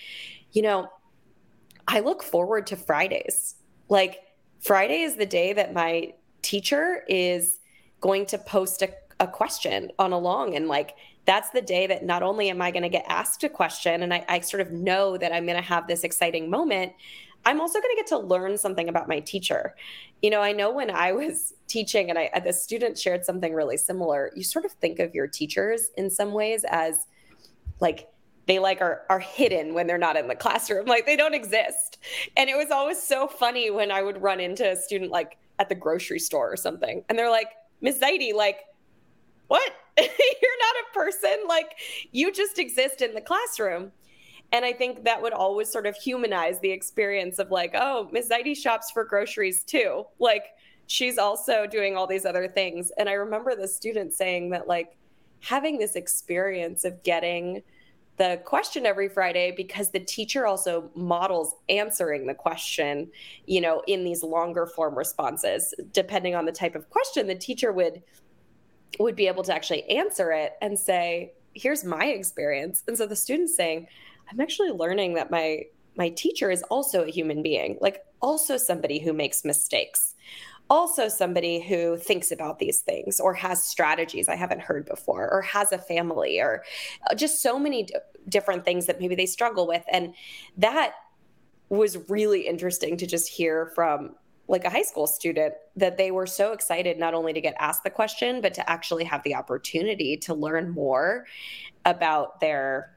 you 0.52 0.62
know, 0.62 0.88
I 1.88 2.00
look 2.00 2.22
forward 2.22 2.66
to 2.68 2.76
Fridays. 2.76 3.56
Like 3.88 4.20
Friday 4.60 5.00
is 5.00 5.16
the 5.16 5.26
day 5.26 5.54
that 5.54 5.72
my 5.72 6.12
teacher 6.42 7.02
is 7.08 7.58
going 8.00 8.26
to 8.26 8.38
post 8.38 8.82
a, 8.82 8.90
a 9.18 9.26
question 9.26 9.90
on 9.98 10.12
Along 10.12 10.54
and 10.54 10.68
like 10.68 10.94
that's 11.24 11.50
the 11.50 11.62
day 11.62 11.86
that 11.86 12.04
not 12.04 12.22
only 12.22 12.48
am 12.48 12.62
I 12.62 12.70
going 12.70 12.84
to 12.84 12.88
get 12.88 13.04
asked 13.08 13.42
a 13.42 13.48
question 13.48 14.02
and 14.02 14.14
I, 14.14 14.24
I 14.28 14.40
sort 14.40 14.60
of 14.60 14.70
know 14.70 15.16
that 15.16 15.32
I'm 15.32 15.44
going 15.46 15.56
to 15.56 15.62
have 15.62 15.86
this 15.86 16.04
exciting 16.04 16.48
moment, 16.48 16.92
I'm 17.44 17.60
also 17.60 17.80
going 17.80 17.94
to 17.94 18.00
get 18.00 18.06
to 18.08 18.18
learn 18.18 18.56
something 18.56 18.88
about 18.88 19.08
my 19.08 19.20
teacher. 19.20 19.74
You 20.22 20.30
know, 20.30 20.40
I 20.40 20.52
know 20.52 20.70
when 20.70 20.90
I 20.90 21.12
was 21.12 21.54
teaching 21.66 22.10
and 22.10 22.18
I 22.18 22.30
the 22.44 22.52
student 22.52 22.98
shared 22.98 23.24
something 23.24 23.54
really 23.54 23.76
similar, 23.76 24.30
you 24.34 24.42
sort 24.42 24.64
of 24.64 24.72
think 24.72 24.98
of 24.98 25.14
your 25.14 25.26
teachers 25.26 25.90
in 25.96 26.10
some 26.10 26.32
ways 26.32 26.64
as 26.68 27.06
like 27.80 28.08
they 28.48 28.58
like 28.58 28.80
are 28.80 29.02
are 29.10 29.20
hidden 29.20 29.74
when 29.74 29.86
they're 29.86 29.98
not 29.98 30.16
in 30.16 30.26
the 30.26 30.34
classroom. 30.34 30.86
Like 30.86 31.06
they 31.06 31.16
don't 31.16 31.34
exist. 31.34 31.98
And 32.36 32.50
it 32.50 32.56
was 32.56 32.70
always 32.72 33.00
so 33.00 33.28
funny 33.28 33.70
when 33.70 33.92
i 33.92 34.02
would 34.02 34.20
run 34.20 34.40
into 34.40 34.68
a 34.68 34.74
student 34.74 35.12
like 35.12 35.36
at 35.60 35.68
the 35.68 35.74
grocery 35.74 36.18
store 36.18 36.50
or 36.50 36.56
something 36.56 37.04
and 37.08 37.18
they're 37.18 37.30
like 37.30 37.48
miss 37.80 37.98
zaidi 37.98 38.34
like 38.34 38.60
what? 39.46 39.72
You're 39.98 40.08
not 40.08 40.76
a 40.82 40.94
person? 40.94 41.36
Like 41.46 41.74
you 42.10 42.32
just 42.32 42.58
exist 42.58 43.02
in 43.02 43.14
the 43.14 43.20
classroom. 43.20 43.92
And 44.50 44.64
i 44.64 44.72
think 44.72 45.04
that 45.04 45.20
would 45.20 45.34
always 45.34 45.70
sort 45.70 45.86
of 45.86 45.94
humanize 45.94 46.58
the 46.60 46.70
experience 46.70 47.38
of 47.38 47.50
like 47.50 47.72
oh 47.74 48.08
miss 48.12 48.30
zaidi 48.30 48.56
shops 48.56 48.90
for 48.90 49.04
groceries 49.04 49.62
too. 49.62 50.06
Like 50.18 50.46
she's 50.86 51.18
also 51.18 51.66
doing 51.66 51.98
all 51.98 52.06
these 52.06 52.24
other 52.24 52.48
things. 52.48 52.90
And 52.96 53.10
i 53.10 53.12
remember 53.12 53.54
the 53.54 53.68
student 53.68 54.14
saying 54.14 54.48
that 54.50 54.66
like 54.66 54.96
having 55.40 55.78
this 55.78 55.96
experience 55.96 56.86
of 56.86 57.02
getting 57.02 57.62
the 58.18 58.40
question 58.44 58.84
every 58.84 59.08
Friday 59.08 59.52
because 59.56 59.90
the 59.90 60.00
teacher 60.00 60.46
also 60.46 60.90
models 60.94 61.54
answering 61.68 62.26
the 62.26 62.34
question, 62.34 63.10
you 63.46 63.60
know, 63.60 63.82
in 63.86 64.04
these 64.04 64.22
longer 64.22 64.66
form 64.66 64.98
responses. 64.98 65.72
Depending 65.92 66.34
on 66.34 66.44
the 66.44 66.52
type 66.52 66.74
of 66.74 66.90
question, 66.90 67.26
the 67.26 67.34
teacher 67.34 67.72
would 67.72 68.02
would 68.98 69.14
be 69.14 69.28
able 69.28 69.44
to 69.44 69.54
actually 69.54 69.88
answer 69.88 70.32
it 70.32 70.54
and 70.60 70.78
say, 70.78 71.32
"Here's 71.54 71.84
my 71.84 72.06
experience." 72.06 72.82
And 72.88 72.98
so 72.98 73.06
the 73.06 73.16
student's 73.16 73.54
saying, 73.54 73.86
"I'm 74.30 74.40
actually 74.40 74.70
learning 74.70 75.14
that 75.14 75.30
my 75.30 75.66
my 75.96 76.08
teacher 76.10 76.50
is 76.50 76.62
also 76.64 77.04
a 77.04 77.10
human 77.10 77.42
being, 77.42 77.78
like 77.80 78.04
also 78.20 78.56
somebody 78.56 78.98
who 78.98 79.12
makes 79.12 79.44
mistakes, 79.44 80.14
also 80.70 81.08
somebody 81.08 81.60
who 81.60 81.96
thinks 81.96 82.30
about 82.30 82.58
these 82.58 82.80
things 82.80 83.20
or 83.20 83.34
has 83.34 83.64
strategies 83.64 84.28
I 84.28 84.36
haven't 84.36 84.60
heard 84.60 84.86
before, 84.86 85.32
or 85.32 85.42
has 85.42 85.72
a 85.72 85.78
family, 85.78 86.40
or 86.40 86.62
uh, 87.10 87.14
just 87.14 87.42
so 87.42 87.58
many 87.58 87.84
d- 87.84 87.94
different 88.28 88.64
things 88.64 88.86
that 88.86 89.00
maybe 89.00 89.14
they 89.14 89.26
struggle 89.26 89.66
with. 89.66 89.82
And 89.90 90.14
that 90.58 90.92
was 91.68 91.98
really 92.08 92.46
interesting 92.46 92.96
to 92.98 93.06
just 93.06 93.28
hear 93.28 93.66
from 93.74 94.14
like 94.48 94.64
a 94.64 94.70
high 94.70 94.82
school 94.82 95.06
student 95.06 95.54
that 95.76 95.98
they 95.98 96.10
were 96.10 96.26
so 96.26 96.52
excited 96.52 96.98
not 96.98 97.12
only 97.12 97.34
to 97.34 97.40
get 97.40 97.54
asked 97.58 97.84
the 97.84 97.90
question 97.90 98.40
but 98.40 98.54
to 98.54 98.70
actually 98.70 99.04
have 99.04 99.22
the 99.22 99.34
opportunity 99.34 100.16
to 100.16 100.32
learn 100.32 100.70
more 100.70 101.26
about 101.84 102.40
their 102.40 102.96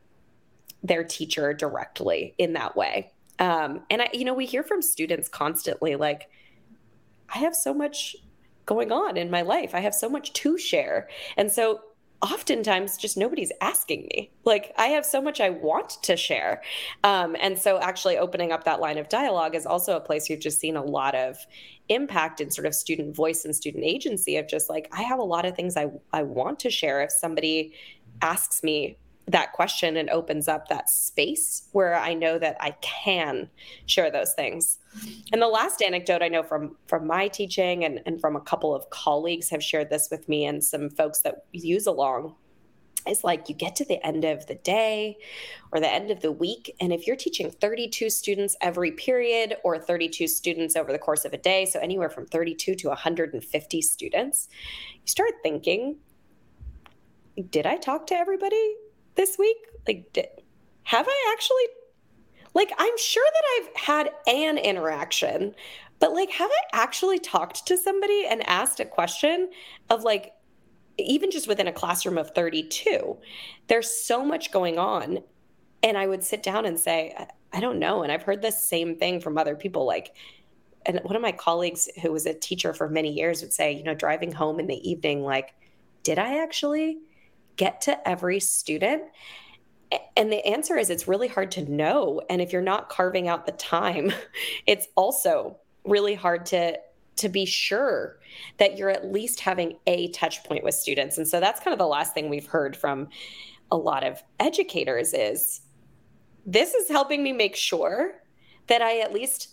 their 0.81 1.03
teacher 1.03 1.53
directly 1.53 2.33
in 2.37 2.53
that 2.53 2.75
way 2.77 3.11
um, 3.39 3.81
and 3.89 4.01
i 4.01 4.09
you 4.13 4.23
know 4.23 4.33
we 4.33 4.45
hear 4.45 4.63
from 4.63 4.81
students 4.81 5.27
constantly 5.27 5.97
like 5.97 6.29
i 7.33 7.39
have 7.39 7.55
so 7.55 7.73
much 7.73 8.15
going 8.65 8.91
on 8.91 9.17
in 9.17 9.29
my 9.29 9.41
life 9.41 9.73
i 9.73 9.79
have 9.79 9.93
so 9.93 10.09
much 10.09 10.33
to 10.33 10.57
share 10.57 11.07
and 11.37 11.51
so 11.51 11.81
oftentimes 12.21 12.97
just 12.97 13.17
nobody's 13.17 13.51
asking 13.61 14.07
me. 14.13 14.31
Like 14.45 14.73
I 14.77 14.87
have 14.87 15.05
so 15.05 15.21
much 15.21 15.41
I 15.41 15.49
want 15.49 15.89
to 16.03 16.15
share. 16.15 16.61
Um, 17.03 17.35
and 17.39 17.57
so 17.57 17.79
actually 17.79 18.17
opening 18.17 18.51
up 18.51 18.63
that 18.65 18.79
line 18.79 18.97
of 18.97 19.09
dialogue 19.09 19.55
is 19.55 19.65
also 19.65 19.95
a 19.95 19.99
place 19.99 20.29
we've 20.29 20.39
just 20.39 20.59
seen 20.59 20.75
a 20.75 20.83
lot 20.83 21.15
of 21.15 21.37
impact 21.89 22.39
in 22.39 22.51
sort 22.51 22.67
of 22.67 22.75
student 22.75 23.15
voice 23.15 23.43
and 23.43 23.55
student 23.55 23.83
agency 23.83 24.37
of 24.37 24.47
just 24.47 24.69
like, 24.69 24.87
I 24.91 25.01
have 25.01 25.19
a 25.19 25.23
lot 25.23 25.45
of 25.45 25.55
things 25.55 25.75
I, 25.75 25.87
I 26.13 26.23
want 26.23 26.59
to 26.59 26.69
share. 26.69 27.01
If 27.01 27.11
somebody 27.11 27.73
asks 28.21 28.61
me 28.63 28.97
that 29.27 29.53
question 29.53 29.97
and 29.97 30.09
opens 30.09 30.47
up 30.47 30.67
that 30.67 30.89
space 30.89 31.67
where 31.71 31.95
I 31.95 32.13
know 32.13 32.39
that 32.39 32.57
I 32.59 32.71
can 32.81 33.49
share 33.85 34.11
those 34.11 34.33
things. 34.33 34.79
And 35.31 35.41
the 35.41 35.47
last 35.47 35.81
anecdote 35.81 36.21
I 36.21 36.27
know 36.27 36.43
from 36.43 36.75
from 36.87 37.07
my 37.07 37.27
teaching 37.27 37.85
and, 37.85 38.01
and 38.05 38.19
from 38.19 38.35
a 38.35 38.41
couple 38.41 38.75
of 38.75 38.89
colleagues 38.89 39.49
have 39.49 39.63
shared 39.63 39.89
this 39.89 40.09
with 40.11 40.27
me 40.27 40.45
and 40.45 40.63
some 40.63 40.89
folks 40.89 41.21
that 41.21 41.45
use 41.51 41.87
along 41.87 42.35
is 43.07 43.23
like 43.23 43.49
you 43.49 43.55
get 43.55 43.75
to 43.75 43.85
the 43.85 44.05
end 44.05 44.23
of 44.25 44.45
the 44.47 44.55
day 44.55 45.17
or 45.71 45.79
the 45.79 45.91
end 45.91 46.11
of 46.11 46.21
the 46.21 46.31
week 46.31 46.75
and 46.79 46.93
if 46.93 47.07
you're 47.07 47.15
teaching 47.15 47.49
32 47.49 48.09
students 48.09 48.55
every 48.61 48.91
period 48.91 49.57
or 49.63 49.79
32 49.79 50.27
students 50.27 50.75
over 50.75 50.91
the 50.91 50.99
course 50.99 51.25
of 51.25 51.33
a 51.33 51.37
day 51.37 51.65
so 51.65 51.79
anywhere 51.79 52.09
from 52.09 52.27
32 52.27 52.75
to 52.75 52.89
150 52.89 53.81
students 53.81 54.49
you 54.93 55.07
start 55.07 55.31
thinking 55.41 55.97
did 57.49 57.65
i 57.65 57.75
talk 57.75 58.05
to 58.05 58.13
everybody 58.13 58.75
this 59.15 59.37
week? 59.37 59.57
Like, 59.87 60.11
did, 60.13 60.27
have 60.83 61.07
I 61.07 61.33
actually? 61.33 61.63
Like, 62.53 62.73
I'm 62.77 62.97
sure 62.97 63.25
that 63.33 63.43
I've 63.55 63.75
had 63.77 64.11
an 64.27 64.57
interaction, 64.57 65.55
but 65.99 66.13
like, 66.13 66.31
have 66.31 66.51
I 66.51 66.81
actually 66.81 67.19
talked 67.19 67.65
to 67.67 67.77
somebody 67.77 68.25
and 68.29 68.45
asked 68.47 68.79
a 68.79 68.85
question 68.85 69.49
of 69.89 70.03
like, 70.03 70.33
even 70.97 71.31
just 71.31 71.47
within 71.47 71.67
a 71.67 71.71
classroom 71.71 72.17
of 72.17 72.31
32, 72.31 73.17
there's 73.67 73.89
so 73.89 74.25
much 74.25 74.51
going 74.51 74.77
on. 74.77 75.19
And 75.83 75.97
I 75.97 76.07
would 76.07 76.23
sit 76.23 76.43
down 76.43 76.65
and 76.65 76.79
say, 76.79 77.15
I 77.53 77.59
don't 77.59 77.79
know. 77.79 78.03
And 78.03 78.11
I've 78.11 78.23
heard 78.23 78.41
the 78.41 78.51
same 78.51 78.97
thing 78.97 79.21
from 79.21 79.37
other 79.37 79.55
people. 79.55 79.85
Like, 79.85 80.15
and 80.85 80.99
one 81.03 81.15
of 81.15 81.21
my 81.21 81.31
colleagues 81.31 81.89
who 82.01 82.11
was 82.11 82.25
a 82.25 82.33
teacher 82.33 82.73
for 82.73 82.89
many 82.89 83.13
years 83.13 83.41
would 83.41 83.53
say, 83.53 83.71
you 83.71 83.83
know, 83.83 83.93
driving 83.93 84.31
home 84.31 84.59
in 84.59 84.67
the 84.67 84.89
evening, 84.89 85.21
like, 85.23 85.53
did 86.03 86.17
I 86.17 86.41
actually 86.41 86.97
get 87.55 87.81
to 87.81 88.07
every 88.07 88.39
student? 88.39 89.03
And 90.15 90.31
the 90.31 90.45
answer 90.45 90.77
is 90.77 90.89
it's 90.89 91.07
really 91.07 91.27
hard 91.27 91.51
to 91.51 91.69
know. 91.69 92.21
And 92.29 92.41
if 92.41 92.53
you're 92.53 92.61
not 92.61 92.89
carving 92.89 93.27
out 93.27 93.45
the 93.45 93.51
time, 93.51 94.13
it's 94.67 94.87
also 94.95 95.57
really 95.83 96.15
hard 96.15 96.45
to 96.47 96.77
to 97.17 97.29
be 97.29 97.45
sure 97.45 98.17
that 98.57 98.77
you're 98.77 98.89
at 98.89 99.11
least 99.11 99.41
having 99.41 99.77
a 99.85 100.07
touch 100.09 100.43
point 100.45 100.63
with 100.63 100.73
students. 100.73 101.17
And 101.17 101.27
so 101.27 101.39
that's 101.39 101.59
kind 101.59 101.73
of 101.73 101.77
the 101.77 101.85
last 101.85 102.13
thing 102.13 102.29
we've 102.29 102.47
heard 102.47 102.75
from 102.75 103.09
a 103.69 103.77
lot 103.77 104.03
of 104.03 104.23
educators 104.39 105.13
is 105.13 105.61
this 106.45 106.73
is 106.73 106.87
helping 106.87 107.21
me 107.21 107.31
make 107.31 107.55
sure 107.55 108.21
that 108.67 108.81
I 108.81 108.99
at 108.99 109.13
least 109.13 109.49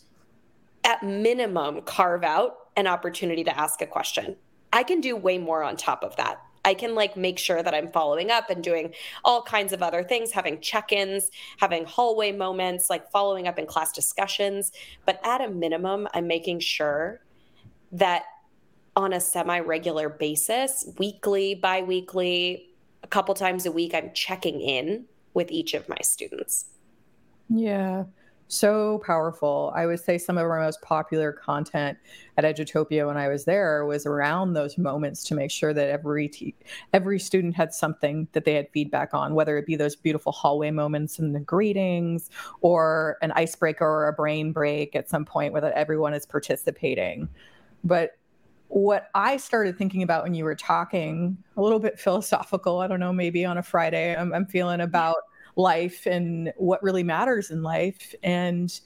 at 0.84 1.02
minimum 1.02 1.82
carve 1.82 2.24
out 2.24 2.54
an 2.76 2.86
opportunity 2.86 3.44
to 3.44 3.58
ask 3.58 3.82
a 3.82 3.86
question. 3.86 4.36
I 4.72 4.82
can 4.82 5.00
do 5.00 5.16
way 5.16 5.38
more 5.38 5.62
on 5.62 5.76
top 5.76 6.02
of 6.02 6.16
that. 6.16 6.40
I 6.68 6.74
can 6.74 6.94
like 6.94 7.16
make 7.16 7.38
sure 7.38 7.62
that 7.62 7.72
I'm 7.72 7.90
following 7.90 8.30
up 8.30 8.50
and 8.50 8.62
doing 8.62 8.92
all 9.24 9.42
kinds 9.42 9.72
of 9.72 9.82
other 9.82 10.02
things, 10.02 10.32
having 10.32 10.60
check 10.60 10.92
ins, 10.92 11.30
having 11.56 11.86
hallway 11.86 12.30
moments, 12.30 12.90
like 12.90 13.10
following 13.10 13.48
up 13.48 13.58
in 13.58 13.64
class 13.64 13.90
discussions. 13.90 14.70
But 15.06 15.18
at 15.24 15.40
a 15.40 15.48
minimum, 15.48 16.06
I'm 16.12 16.26
making 16.26 16.60
sure 16.60 17.22
that 17.92 18.24
on 18.96 19.14
a 19.14 19.20
semi 19.20 19.60
regular 19.60 20.10
basis, 20.10 20.86
weekly, 20.98 21.54
bi 21.54 21.80
weekly, 21.80 22.68
a 23.02 23.06
couple 23.06 23.34
times 23.34 23.64
a 23.64 23.72
week, 23.72 23.94
I'm 23.94 24.12
checking 24.12 24.60
in 24.60 25.06
with 25.32 25.50
each 25.50 25.72
of 25.72 25.88
my 25.88 25.98
students. 26.02 26.66
Yeah 27.48 28.04
so 28.48 28.98
powerful. 29.04 29.72
I 29.76 29.86
would 29.86 30.00
say 30.00 30.18
some 30.18 30.38
of 30.38 30.44
our 30.44 30.60
most 30.60 30.80
popular 30.82 31.32
content 31.32 31.98
at 32.36 32.44
Edutopia 32.44 33.06
when 33.06 33.16
I 33.16 33.28
was 33.28 33.44
there 33.44 33.84
was 33.84 34.06
around 34.06 34.54
those 34.54 34.78
moments 34.78 35.22
to 35.24 35.34
make 35.34 35.50
sure 35.50 35.74
that 35.74 35.88
every 35.88 36.28
te- 36.28 36.54
every 36.92 37.18
student 37.18 37.54
had 37.54 37.74
something 37.74 38.26
that 38.32 38.44
they 38.44 38.54
had 38.54 38.68
feedback 38.72 39.12
on, 39.12 39.34
whether 39.34 39.58
it 39.58 39.66
be 39.66 39.76
those 39.76 39.94
beautiful 39.94 40.32
hallway 40.32 40.70
moments 40.70 41.18
and 41.18 41.34
the 41.34 41.40
greetings, 41.40 42.30
or 42.62 43.18
an 43.22 43.32
icebreaker 43.32 43.86
or 43.86 44.08
a 44.08 44.12
brain 44.12 44.52
break 44.52 44.96
at 44.96 45.08
some 45.08 45.24
point 45.24 45.52
where 45.52 45.72
everyone 45.76 46.14
is 46.14 46.24
participating. 46.24 47.28
But 47.84 48.16
what 48.68 49.08
I 49.14 49.36
started 49.38 49.76
thinking 49.76 50.02
about 50.02 50.24
when 50.24 50.34
you 50.34 50.44
were 50.44 50.54
talking, 50.54 51.36
a 51.56 51.62
little 51.62 51.78
bit 51.78 51.98
philosophical, 51.98 52.80
I 52.80 52.86
don't 52.86 53.00
know, 53.00 53.12
maybe 53.12 53.44
on 53.44 53.58
a 53.58 53.62
Friday, 53.62 54.14
I'm, 54.14 54.32
I'm 54.34 54.46
feeling 54.46 54.80
about 54.80 55.16
life 55.58 56.06
and 56.06 56.52
what 56.56 56.82
really 56.82 57.02
matters 57.02 57.50
in 57.50 57.62
life. 57.62 58.14
And 58.22 58.80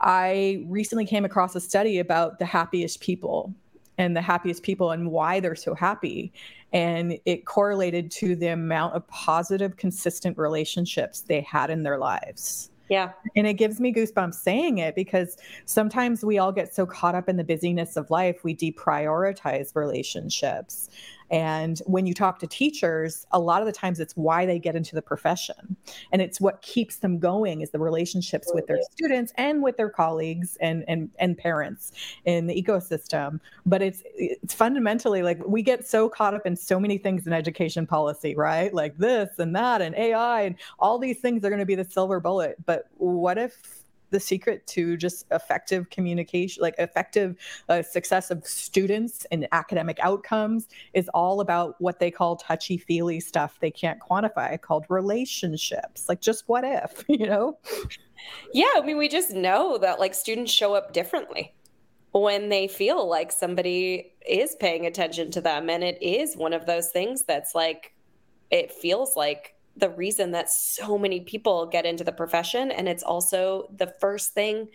I 0.00 0.64
recently 0.68 1.06
came 1.06 1.24
across 1.24 1.56
a 1.56 1.60
study 1.60 1.98
about 1.98 2.38
the 2.38 2.44
happiest 2.44 3.00
people 3.00 3.52
and 3.96 4.16
the 4.16 4.20
happiest 4.20 4.62
people 4.62 4.90
and 4.90 5.10
why 5.10 5.40
they're 5.40 5.56
so 5.56 5.74
happy. 5.74 6.32
And 6.72 7.18
it 7.24 7.46
correlated 7.46 8.10
to 8.12 8.36
the 8.36 8.48
amount 8.48 8.94
of 8.94 9.06
positive, 9.08 9.76
consistent 9.76 10.36
relationships 10.36 11.22
they 11.22 11.40
had 11.40 11.70
in 11.70 11.84
their 11.84 11.98
lives. 11.98 12.70
Yeah. 12.90 13.12
And 13.34 13.46
it 13.46 13.54
gives 13.54 13.80
me 13.80 13.94
goosebumps 13.94 14.34
saying 14.34 14.78
it 14.78 14.94
because 14.94 15.38
sometimes 15.64 16.22
we 16.22 16.38
all 16.38 16.52
get 16.52 16.74
so 16.74 16.84
caught 16.84 17.14
up 17.14 17.28
in 17.28 17.36
the 17.36 17.44
busyness 17.44 17.96
of 17.96 18.10
life, 18.10 18.44
we 18.44 18.54
deprioritize 18.54 19.74
relationships. 19.74 20.90
And 21.30 21.80
when 21.86 22.06
you 22.06 22.14
talk 22.14 22.38
to 22.40 22.46
teachers, 22.46 23.26
a 23.32 23.38
lot 23.38 23.60
of 23.60 23.66
the 23.66 23.72
times 23.72 24.00
it's 24.00 24.16
why 24.16 24.46
they 24.46 24.58
get 24.58 24.76
into 24.76 24.94
the 24.94 25.02
profession. 25.02 25.76
And 26.12 26.20
it's 26.22 26.40
what 26.40 26.62
keeps 26.62 26.96
them 26.96 27.18
going 27.18 27.60
is 27.60 27.70
the 27.70 27.78
relationships 27.78 28.50
with 28.54 28.66
their 28.66 28.80
students 28.92 29.32
and 29.36 29.62
with 29.62 29.76
their 29.76 29.90
colleagues 29.90 30.56
and 30.60 30.84
and 30.88 31.10
and 31.18 31.36
parents 31.36 31.92
in 32.24 32.46
the 32.46 32.62
ecosystem. 32.62 33.40
But 33.66 33.82
it's 33.82 34.02
it's 34.14 34.54
fundamentally 34.54 35.22
like 35.22 35.40
we 35.46 35.62
get 35.62 35.86
so 35.86 36.08
caught 36.08 36.34
up 36.34 36.46
in 36.46 36.56
so 36.56 36.78
many 36.78 36.98
things 36.98 37.26
in 37.26 37.32
education 37.32 37.86
policy, 37.86 38.34
right? 38.34 38.72
Like 38.72 38.96
this 38.98 39.38
and 39.38 39.54
that 39.56 39.82
and 39.82 39.94
AI 39.94 40.42
and 40.42 40.56
all 40.78 40.98
these 40.98 41.20
things 41.20 41.44
are 41.44 41.48
going 41.48 41.60
to 41.60 41.66
be 41.66 41.74
the 41.74 41.84
silver 41.84 42.20
bullet. 42.20 42.56
But 42.66 42.88
what 42.96 43.38
if 43.38 43.83
the 44.10 44.20
secret 44.20 44.66
to 44.68 44.96
just 44.96 45.26
effective 45.30 45.90
communication, 45.90 46.62
like 46.62 46.74
effective 46.78 47.36
uh, 47.68 47.82
success 47.82 48.30
of 48.30 48.46
students 48.46 49.26
and 49.30 49.46
academic 49.52 49.98
outcomes, 50.00 50.68
is 50.92 51.08
all 51.14 51.40
about 51.40 51.74
what 51.80 51.98
they 51.98 52.10
call 52.10 52.36
touchy 52.36 52.76
feely 52.76 53.20
stuff 53.20 53.58
they 53.60 53.70
can't 53.70 54.00
quantify, 54.00 54.60
called 54.60 54.86
relationships. 54.88 56.08
Like, 56.08 56.20
just 56.20 56.44
what 56.48 56.64
if, 56.64 57.04
you 57.08 57.26
know? 57.26 57.58
Yeah, 58.52 58.72
I 58.76 58.82
mean, 58.82 58.96
we 58.96 59.08
just 59.08 59.32
know 59.32 59.78
that 59.78 60.00
like 60.00 60.14
students 60.14 60.52
show 60.52 60.74
up 60.74 60.92
differently 60.92 61.54
when 62.12 62.48
they 62.48 62.68
feel 62.68 63.08
like 63.08 63.32
somebody 63.32 64.12
is 64.28 64.56
paying 64.60 64.86
attention 64.86 65.30
to 65.32 65.40
them. 65.40 65.68
And 65.68 65.82
it 65.82 66.00
is 66.00 66.36
one 66.36 66.52
of 66.52 66.64
those 66.64 66.90
things 66.90 67.24
that's 67.24 67.54
like, 67.54 67.92
it 68.50 68.70
feels 68.70 69.16
like 69.16 69.53
the 69.76 69.90
reason 69.90 70.30
that 70.32 70.50
so 70.50 70.96
many 70.96 71.20
people 71.20 71.66
get 71.66 71.84
into 71.84 72.04
the 72.04 72.12
profession 72.12 72.70
and 72.70 72.88
it's 72.88 73.02
also 73.02 73.68
the 73.76 73.92
first 74.00 74.32
thing 74.32 74.68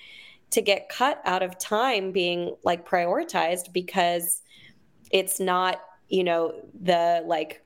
to 0.52 0.62
get 0.62 0.90
cut 0.90 1.22
out 1.26 1.44
of 1.44 1.58
time 1.58 2.12
being 2.12 2.56
like 2.64 2.88
prioritized 2.88 3.72
because 3.72 4.42
it's 5.12 5.40
not 5.40 5.82
you 6.10 6.24
know 6.24 6.54
the 6.82 7.24
like 7.26 7.64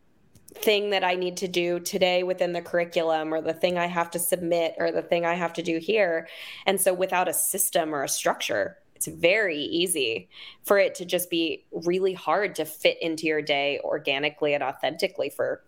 thing 0.54 0.92
that 0.92 1.04
I 1.04 1.16
need 1.16 1.38
to 1.38 1.48
do 1.48 1.80
today 1.80 2.24
within 2.24 2.54
the 2.54 2.62
curriculum 2.62 3.34
or 3.34 3.42
the 3.42 3.54
thing 3.54 3.78
I 3.78 3.88
have 3.88 4.12
to 4.12 4.20
submit 4.20 4.76
or 4.78 4.92
the 4.92 5.02
thing 5.02 5.26
I 5.26 5.34
have 5.34 5.54
to 5.54 5.64
do 5.64 5.80
here. 5.80 6.28
And 6.66 6.80
so 6.80 6.94
without 6.94 7.28
a 7.28 7.34
system 7.34 7.94
or 7.94 8.04
a 8.04 8.10
structure, 8.10 8.78
it's 8.96 9.08
very 9.08 9.58
easy 9.58 10.30
for 10.64 10.78
it 10.78 10.96
to 10.96 11.06
just 11.06 11.30
be 11.30 11.66
really 11.72 12.14
hard 12.14 12.56
to 12.56 12.66
fit 12.66 13.02
into 13.02 13.26
your 13.26 13.42
day 13.42 13.80
organically 13.84 14.54
and 14.54 14.64
authentically 14.64 15.30
for 15.30 15.64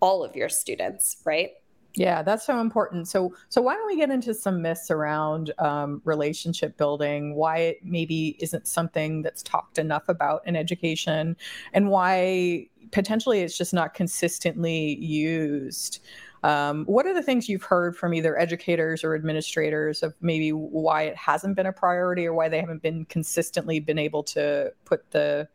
all 0.00 0.24
of 0.24 0.36
your 0.36 0.48
students, 0.48 1.16
right? 1.24 1.50
Yeah, 1.94 2.22
that's 2.22 2.46
so 2.46 2.60
important. 2.60 3.08
So, 3.08 3.34
so 3.48 3.60
why 3.60 3.74
don't 3.74 3.86
we 3.86 3.96
get 3.96 4.10
into 4.10 4.32
some 4.32 4.62
myths 4.62 4.90
around 4.90 5.52
um, 5.58 6.00
relationship 6.04 6.76
building? 6.76 7.34
Why 7.34 7.58
it 7.58 7.78
maybe 7.82 8.36
isn't 8.40 8.68
something 8.68 9.22
that's 9.22 9.42
talked 9.42 9.78
enough 9.78 10.08
about 10.08 10.46
in 10.46 10.54
education, 10.54 11.36
and 11.72 11.88
why 11.88 12.68
potentially 12.92 13.40
it's 13.40 13.58
just 13.58 13.74
not 13.74 13.94
consistently 13.94 14.96
used. 15.04 16.00
Um, 16.44 16.84
what 16.84 17.04
are 17.04 17.14
the 17.14 17.22
things 17.22 17.48
you've 17.48 17.64
heard 17.64 17.96
from 17.96 18.14
either 18.14 18.38
educators 18.38 19.02
or 19.02 19.16
administrators 19.16 20.04
of 20.04 20.14
maybe 20.20 20.50
why 20.50 21.02
it 21.02 21.16
hasn't 21.16 21.56
been 21.56 21.66
a 21.66 21.72
priority 21.72 22.26
or 22.26 22.32
why 22.32 22.48
they 22.48 22.60
haven't 22.60 22.80
been 22.80 23.06
consistently 23.06 23.80
been 23.80 23.98
able 23.98 24.22
to 24.22 24.72
put 24.84 25.10
the 25.10 25.48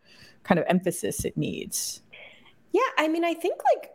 kind 0.44 0.60
of 0.60 0.66
emphasis 0.68 1.24
it 1.24 1.38
needs? 1.38 2.02
Yeah, 2.74 2.82
I 2.98 3.08
mean, 3.08 3.24
I 3.24 3.34
think 3.34 3.62
like 3.74 3.93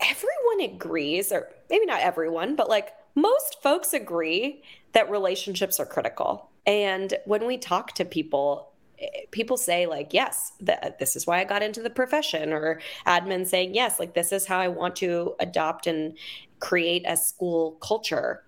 everyone 0.00 0.74
agrees, 0.74 1.32
or 1.32 1.50
maybe 1.70 1.86
not 1.86 2.00
everyone, 2.00 2.56
but 2.56 2.68
like 2.68 2.92
most 3.14 3.62
folks 3.62 3.92
agree 3.92 4.62
that 4.92 5.10
relationships 5.10 5.80
are 5.80 5.86
critical. 5.86 6.50
And 6.66 7.14
when 7.24 7.46
we 7.46 7.58
talk 7.58 7.94
to 7.94 8.04
people, 8.04 8.72
eh, 8.98 9.06
people 9.30 9.56
say 9.56 9.86
like 9.86 10.12
yes 10.12 10.52
that 10.60 10.98
this 10.98 11.16
is 11.16 11.26
why 11.26 11.38
i 11.38 11.44
got 11.44 11.62
into 11.62 11.82
the 11.82 11.90
profession 11.90 12.50
or 12.52 12.80
admin 13.06 13.46
saying 13.46 13.74
yes 13.74 14.00
like 14.00 14.14
this 14.14 14.32
is 14.32 14.46
how 14.46 14.58
i 14.58 14.68
want 14.68 14.96
to 14.96 15.34
adopt 15.38 15.86
and 15.86 16.16
create 16.60 17.04
a 17.06 17.14
school 17.14 17.72
culture 17.72 18.42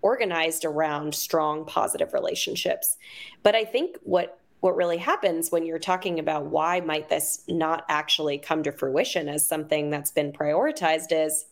organized 0.00 0.64
around 0.64 1.16
strong 1.16 1.64
positive 1.64 2.12
relationships 2.12 2.96
but 3.42 3.56
i 3.56 3.64
think 3.64 3.96
what 4.02 4.38
what 4.60 4.76
really 4.76 4.98
happens 4.98 5.50
when 5.50 5.64
you're 5.64 5.78
talking 5.78 6.18
about 6.18 6.46
why 6.46 6.80
might 6.80 7.08
this 7.08 7.44
not 7.48 7.84
actually 7.88 8.38
come 8.38 8.62
to 8.62 8.72
fruition 8.72 9.28
as 9.28 9.46
something 9.46 9.90
that's 9.90 10.10
been 10.10 10.32
prioritized 10.32 11.12
is 11.12 11.46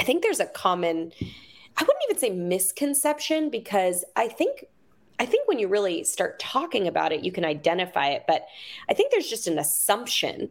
I 0.00 0.04
think 0.04 0.22
there's 0.22 0.40
a 0.40 0.46
common 0.46 1.12
I 1.76 1.82
wouldn't 1.82 2.04
even 2.08 2.18
say 2.18 2.30
misconception 2.30 3.50
because 3.50 4.04
I 4.16 4.28
think 4.28 4.64
I 5.18 5.26
think 5.26 5.46
when 5.46 5.58
you 5.58 5.68
really 5.68 6.02
start 6.04 6.38
talking 6.38 6.88
about 6.88 7.12
it 7.12 7.24
you 7.24 7.32
can 7.32 7.44
identify 7.44 8.08
it 8.08 8.24
but 8.26 8.46
I 8.88 8.94
think 8.94 9.12
there's 9.12 9.28
just 9.28 9.46
an 9.46 9.58
assumption 9.58 10.50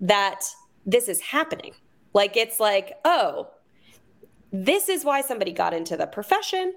that 0.00 0.44
this 0.86 1.08
is 1.08 1.20
happening. 1.20 1.74
Like 2.12 2.36
it's 2.36 2.60
like, 2.60 2.98
oh, 3.04 3.48
this 4.52 4.88
is 4.88 5.04
why 5.04 5.20
somebody 5.20 5.52
got 5.52 5.74
into 5.74 5.96
the 5.96 6.06
profession. 6.06 6.74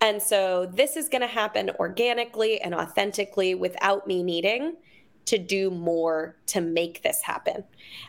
And 0.00 0.22
so 0.22 0.66
this 0.66 0.96
is 0.96 1.08
going 1.08 1.22
to 1.22 1.26
happen 1.26 1.70
organically 1.78 2.60
and 2.60 2.74
authentically 2.74 3.54
without 3.54 4.06
me 4.06 4.22
needing 4.22 4.76
to 5.26 5.38
do 5.38 5.70
more 5.70 6.36
to 6.46 6.60
make 6.60 7.02
this 7.02 7.22
happen. 7.22 7.64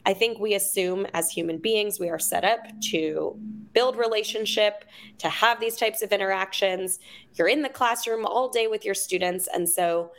I 0.06 0.14
think 0.14 0.38
we 0.38 0.54
assume 0.54 1.08
as 1.14 1.30
human 1.30 1.60
beings, 1.60 1.98
we 2.00 2.10
are 2.10 2.20
set 2.20 2.44
up 2.44 2.60
to 2.92 3.40
build 3.74 3.96
relationship, 3.96 4.84
to 5.20 5.30
have 5.30 5.62
these 5.62 5.78
types 5.78 6.02
of 6.02 6.12
interactions. 6.12 7.00
You're 7.36 7.48
in 7.48 7.62
the 7.62 7.70
classroom 7.70 8.26
all 8.26 8.50
day 8.50 8.68
with 8.68 8.84
your 8.84 8.96
students. 8.96 9.48
And 9.54 9.68
so 9.68 10.12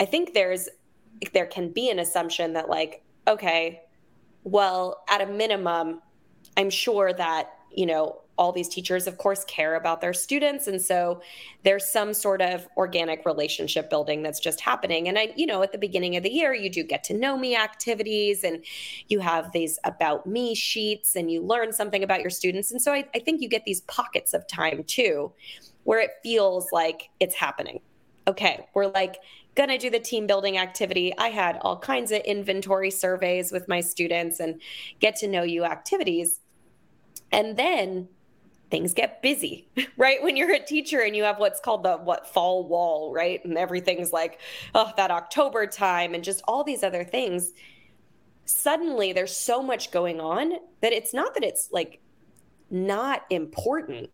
I 0.00 0.06
think 0.06 0.32
there's, 0.32 0.70
there 1.34 1.46
can 1.46 1.70
be 1.70 1.90
an 1.90 1.98
assumption 1.98 2.54
that, 2.54 2.70
like, 2.70 3.04
okay, 3.28 3.82
well, 4.44 5.04
at 5.08 5.20
a 5.20 5.26
minimum, 5.26 6.00
I'm 6.56 6.70
sure 6.70 7.12
that, 7.12 7.50
you 7.76 7.86
know, 7.86 8.20
all 8.36 8.52
these 8.52 8.68
teachers 8.68 9.06
of 9.06 9.18
course 9.18 9.44
care 9.44 9.76
about 9.76 10.00
their 10.00 10.12
students. 10.12 10.66
And 10.66 10.80
so 10.80 11.20
there's 11.62 11.88
some 11.88 12.12
sort 12.12 12.42
of 12.42 12.66
organic 12.76 13.24
relationship 13.24 13.88
building 13.90 14.22
that's 14.22 14.40
just 14.40 14.60
happening. 14.60 15.08
And 15.08 15.18
i 15.18 15.32
you 15.36 15.46
know 15.46 15.62
at 15.62 15.72
the 15.72 15.78
beginning 15.78 16.16
of 16.16 16.22
the 16.22 16.30
year 16.30 16.52
you 16.52 16.70
do 16.70 16.82
get 16.82 17.04
to 17.04 17.14
know 17.14 17.36
me 17.36 17.56
activities 17.56 18.44
and 18.44 18.64
you 19.08 19.20
have 19.20 19.52
these 19.52 19.78
about 19.84 20.26
me 20.26 20.54
sheets 20.54 21.16
and 21.16 21.30
you 21.30 21.42
learn 21.42 21.72
something 21.72 22.02
about 22.02 22.20
your 22.20 22.30
students. 22.30 22.70
And 22.72 22.80
so 22.80 22.92
i, 22.92 23.04
I 23.14 23.18
think 23.18 23.40
you 23.40 23.48
get 23.48 23.64
these 23.64 23.82
pockets 23.82 24.34
of 24.34 24.46
time 24.46 24.84
too 24.84 25.32
where 25.84 26.00
it 26.00 26.10
feels 26.22 26.72
like 26.72 27.10
it's 27.20 27.34
happening. 27.34 27.80
Okay 28.26 28.66
we're 28.74 28.86
like 28.86 29.16
gonna 29.54 29.78
do 29.78 29.88
the 29.88 30.00
team 30.00 30.26
building 30.26 30.58
activity. 30.58 31.16
I 31.16 31.28
had 31.28 31.58
all 31.60 31.78
kinds 31.78 32.10
of 32.10 32.20
inventory 32.22 32.90
surveys 32.90 33.52
with 33.52 33.68
my 33.68 33.80
students 33.80 34.40
and 34.40 34.60
get 34.98 35.14
to 35.16 35.28
know 35.28 35.44
you 35.44 35.64
activities 35.64 36.40
and 37.32 37.56
then 37.56 38.08
things 38.70 38.94
get 38.94 39.22
busy, 39.22 39.68
right? 39.96 40.22
When 40.22 40.36
you're 40.36 40.52
a 40.52 40.58
teacher 40.58 41.00
and 41.00 41.14
you 41.14 41.24
have 41.24 41.38
what's 41.38 41.60
called 41.60 41.84
the 41.84 41.96
what 41.96 42.26
fall 42.26 42.66
wall, 42.66 43.12
right? 43.12 43.44
And 43.44 43.56
everything's 43.56 44.12
like, 44.12 44.40
oh, 44.74 44.92
that 44.96 45.10
October 45.10 45.66
time 45.66 46.14
and 46.14 46.24
just 46.24 46.42
all 46.48 46.64
these 46.64 46.82
other 46.82 47.04
things. 47.04 47.52
Suddenly 48.46 49.12
there's 49.12 49.36
so 49.36 49.62
much 49.62 49.90
going 49.90 50.20
on 50.20 50.52
that 50.80 50.92
it's 50.92 51.14
not 51.14 51.34
that 51.34 51.44
it's 51.44 51.70
like 51.72 52.00
not 52.70 53.22
important, 53.30 54.10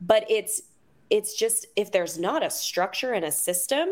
but 0.00 0.24
it's 0.30 0.62
it's 1.10 1.36
just 1.36 1.66
if 1.76 1.92
there's 1.92 2.18
not 2.18 2.42
a 2.42 2.50
structure 2.50 3.12
and 3.12 3.24
a 3.24 3.32
system 3.32 3.88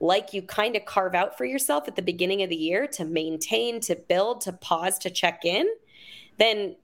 like 0.00 0.32
you 0.34 0.42
kind 0.42 0.76
of 0.76 0.84
carve 0.84 1.14
out 1.14 1.38
for 1.38 1.44
yourself 1.44 1.88
at 1.88 1.96
the 1.96 2.02
beginning 2.02 2.42
of 2.42 2.50
the 2.50 2.56
year 2.56 2.86
to 2.86 3.04
maintain, 3.04 3.80
to 3.80 3.96
build, 3.96 4.42
to 4.42 4.52
pause, 4.52 4.98
to 4.98 5.10
check 5.10 5.44
in, 5.44 5.66
then 6.38 6.76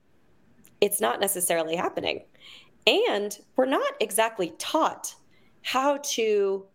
it's 0.82 1.00
not 1.00 1.20
necessarily 1.20 1.76
happening. 1.76 2.24
And 2.86 3.38
we're 3.56 3.66
not 3.66 3.94
exactly 4.00 4.52
taught 4.58 5.14
how 5.62 5.98
to 5.98 6.66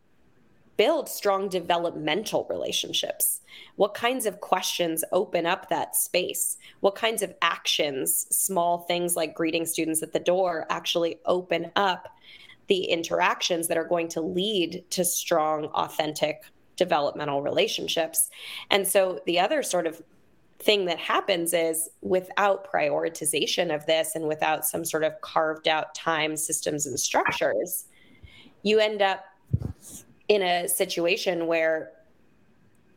build 0.78 1.10
strong 1.10 1.50
developmental 1.50 2.48
relationships. 2.50 3.42
What 3.76 3.96
kinds 3.96 4.26
of 4.26 4.40
questions 4.40 5.04
open 5.12 5.46
up 5.46 5.68
that 5.68 5.96
space? 5.96 6.58
What 6.80 6.96
kinds 6.96 7.22
of 7.22 7.34
actions, 7.42 8.28
small 8.32 8.80
things 8.80 9.18
like 9.18 9.36
greeting 9.36 9.66
students 9.66 10.02
at 10.02 10.14
the 10.14 10.20
door, 10.20 10.66
actually 10.70 11.20
open 11.26 11.72
up 11.76 12.08
the 12.68 12.86
interactions 12.86 13.68
that 13.68 13.78
are 13.78 13.84
going 13.84 14.08
to 14.10 14.22
lead 14.22 14.86
to 14.92 15.04
strong, 15.04 15.66
authentic 15.66 16.44
developmental 16.78 17.42
relationships? 17.42 18.30
And 18.72 18.88
so 18.88 19.20
the 19.26 19.40
other 19.40 19.64
sort 19.64 19.86
of 19.86 20.02
thing 20.60 20.86
that 20.86 20.98
happens 20.98 21.54
is 21.54 21.90
without 22.02 22.72
prioritization 22.72 23.74
of 23.74 23.86
this 23.86 24.16
and 24.16 24.28
without 24.28 24.66
some 24.66 24.84
sort 24.84 25.04
of 25.04 25.20
carved 25.22 25.68
out 25.68 25.94
time 25.94 26.36
systems 26.36 26.88
and 26.88 27.00
structures 27.00 27.86
you 28.64 28.80
end 28.80 29.02
up 29.02 29.24
in 30.28 30.42
a 30.42 30.68
situation 30.68 31.48
where 31.48 31.92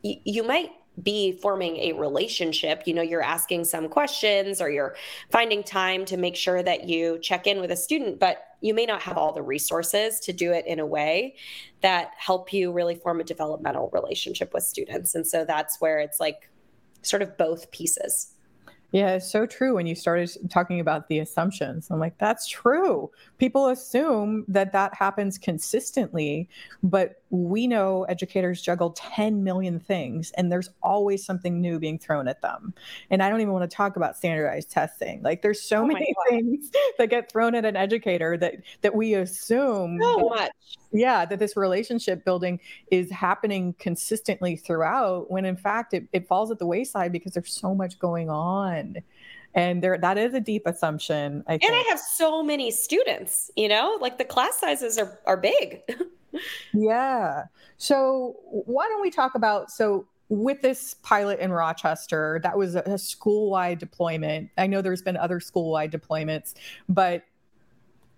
y- 0.03 0.19
you 0.25 0.43
might 0.43 0.71
be 1.01 1.31
forming 1.31 1.77
a 1.77 1.93
relationship. 1.93 2.83
You 2.85 2.93
know 2.93 3.01
you're 3.01 3.23
asking 3.23 3.63
some 3.63 3.87
questions 3.87 4.61
or 4.61 4.69
you're 4.69 4.95
finding 5.31 5.63
time 5.63 6.03
to 6.05 6.17
make 6.17 6.35
sure 6.35 6.61
that 6.61 6.89
you 6.89 7.17
check 7.19 7.47
in 7.47 7.61
with 7.61 7.71
a 7.71 7.77
student 7.77 8.19
but 8.19 8.43
you 8.59 8.73
may 8.73 8.85
not 8.85 9.01
have 9.01 9.17
all 9.17 9.33
the 9.33 9.41
resources 9.41 10.19
to 10.19 10.33
do 10.33 10.51
it 10.51 10.67
in 10.67 10.79
a 10.79 10.85
way 10.85 11.35
that 11.81 12.11
help 12.17 12.53
you 12.53 12.71
really 12.71 12.93
form 12.93 13.19
a 13.19 13.23
developmental 13.23 13.89
relationship 13.91 14.53
with 14.53 14.63
students. 14.63 15.15
And 15.15 15.25
so 15.25 15.45
that's 15.45 15.81
where 15.81 15.99
it's 15.99 16.19
like 16.19 16.49
sort 17.01 17.21
of 17.21 17.37
both 17.37 17.71
pieces. 17.71 18.33
Yeah, 18.91 19.15
it's 19.15 19.31
so 19.31 19.45
true. 19.45 19.75
When 19.75 19.87
you 19.87 19.95
started 19.95 20.29
talking 20.49 20.81
about 20.81 21.07
the 21.07 21.19
assumptions, 21.19 21.89
I'm 21.89 21.99
like, 21.99 22.17
that's 22.17 22.45
true. 22.47 23.09
People 23.37 23.69
assume 23.69 24.43
that 24.49 24.73
that 24.73 24.93
happens 24.93 25.37
consistently, 25.37 26.49
but 26.83 27.20
we 27.31 27.65
know 27.65 28.03
educators 28.03 28.61
juggle 28.61 28.91
10 28.91 29.43
million 29.43 29.79
things 29.79 30.31
and 30.31 30.51
there's 30.51 30.69
always 30.83 31.25
something 31.25 31.61
new 31.61 31.79
being 31.79 31.97
thrown 31.97 32.27
at 32.27 32.41
them. 32.41 32.73
And 33.09 33.23
I 33.23 33.29
don't 33.29 33.39
even 33.39 33.53
want 33.53 33.69
to 33.69 33.73
talk 33.73 33.95
about 33.95 34.17
standardized 34.17 34.69
testing. 34.69 35.23
Like 35.23 35.41
there's 35.41 35.61
so 35.61 35.83
oh 35.83 35.85
many 35.85 36.13
things 36.29 36.69
that 36.97 37.09
get 37.09 37.31
thrown 37.31 37.55
at 37.55 37.63
an 37.63 37.77
educator 37.77 38.37
that 38.37 38.55
that 38.81 38.93
we 38.93 39.13
assume 39.13 39.97
so 40.01 40.17
that, 40.17 40.41
much. 40.41 40.51
Yeah, 40.91 41.25
that 41.25 41.39
this 41.39 41.55
relationship 41.55 42.25
building 42.25 42.59
is 42.91 43.09
happening 43.09 43.75
consistently 43.79 44.57
throughout 44.57 45.31
when 45.31 45.45
in 45.45 45.55
fact 45.55 45.93
it, 45.93 46.07
it 46.11 46.27
falls 46.27 46.51
at 46.51 46.59
the 46.59 46.67
wayside 46.67 47.13
because 47.13 47.33
there's 47.33 47.53
so 47.53 47.73
much 47.73 47.97
going 47.97 48.29
on 48.29 48.97
and 49.53 49.81
there 49.81 49.97
that 49.97 50.17
is 50.17 50.33
a 50.33 50.39
deep 50.39 50.63
assumption 50.65 51.43
I 51.47 51.53
and 51.53 51.61
i 51.63 51.83
have 51.89 51.99
so 51.99 52.41
many 52.41 52.71
students 52.71 53.51
you 53.57 53.67
know 53.67 53.97
like 53.99 54.17
the 54.17 54.23
class 54.23 54.57
sizes 54.59 54.97
are 54.97 55.19
are 55.25 55.35
big 55.35 55.81
yeah. 56.73 57.43
So 57.77 58.35
why 58.45 58.87
don't 58.87 59.01
we 59.01 59.11
talk 59.11 59.35
about 59.35 59.71
so 59.71 60.07
with 60.29 60.61
this 60.61 60.93
pilot 61.03 61.39
in 61.39 61.51
Rochester, 61.51 62.39
that 62.43 62.57
was 62.57 62.75
a, 62.75 62.97
school-wide 62.97 63.79
deployment. 63.79 64.49
I 64.57 64.65
know 64.65 64.81
there's 64.81 65.01
been 65.01 65.17
other 65.17 65.41
school-wide 65.41 65.91
deployments, 65.91 66.53
but 66.87 67.25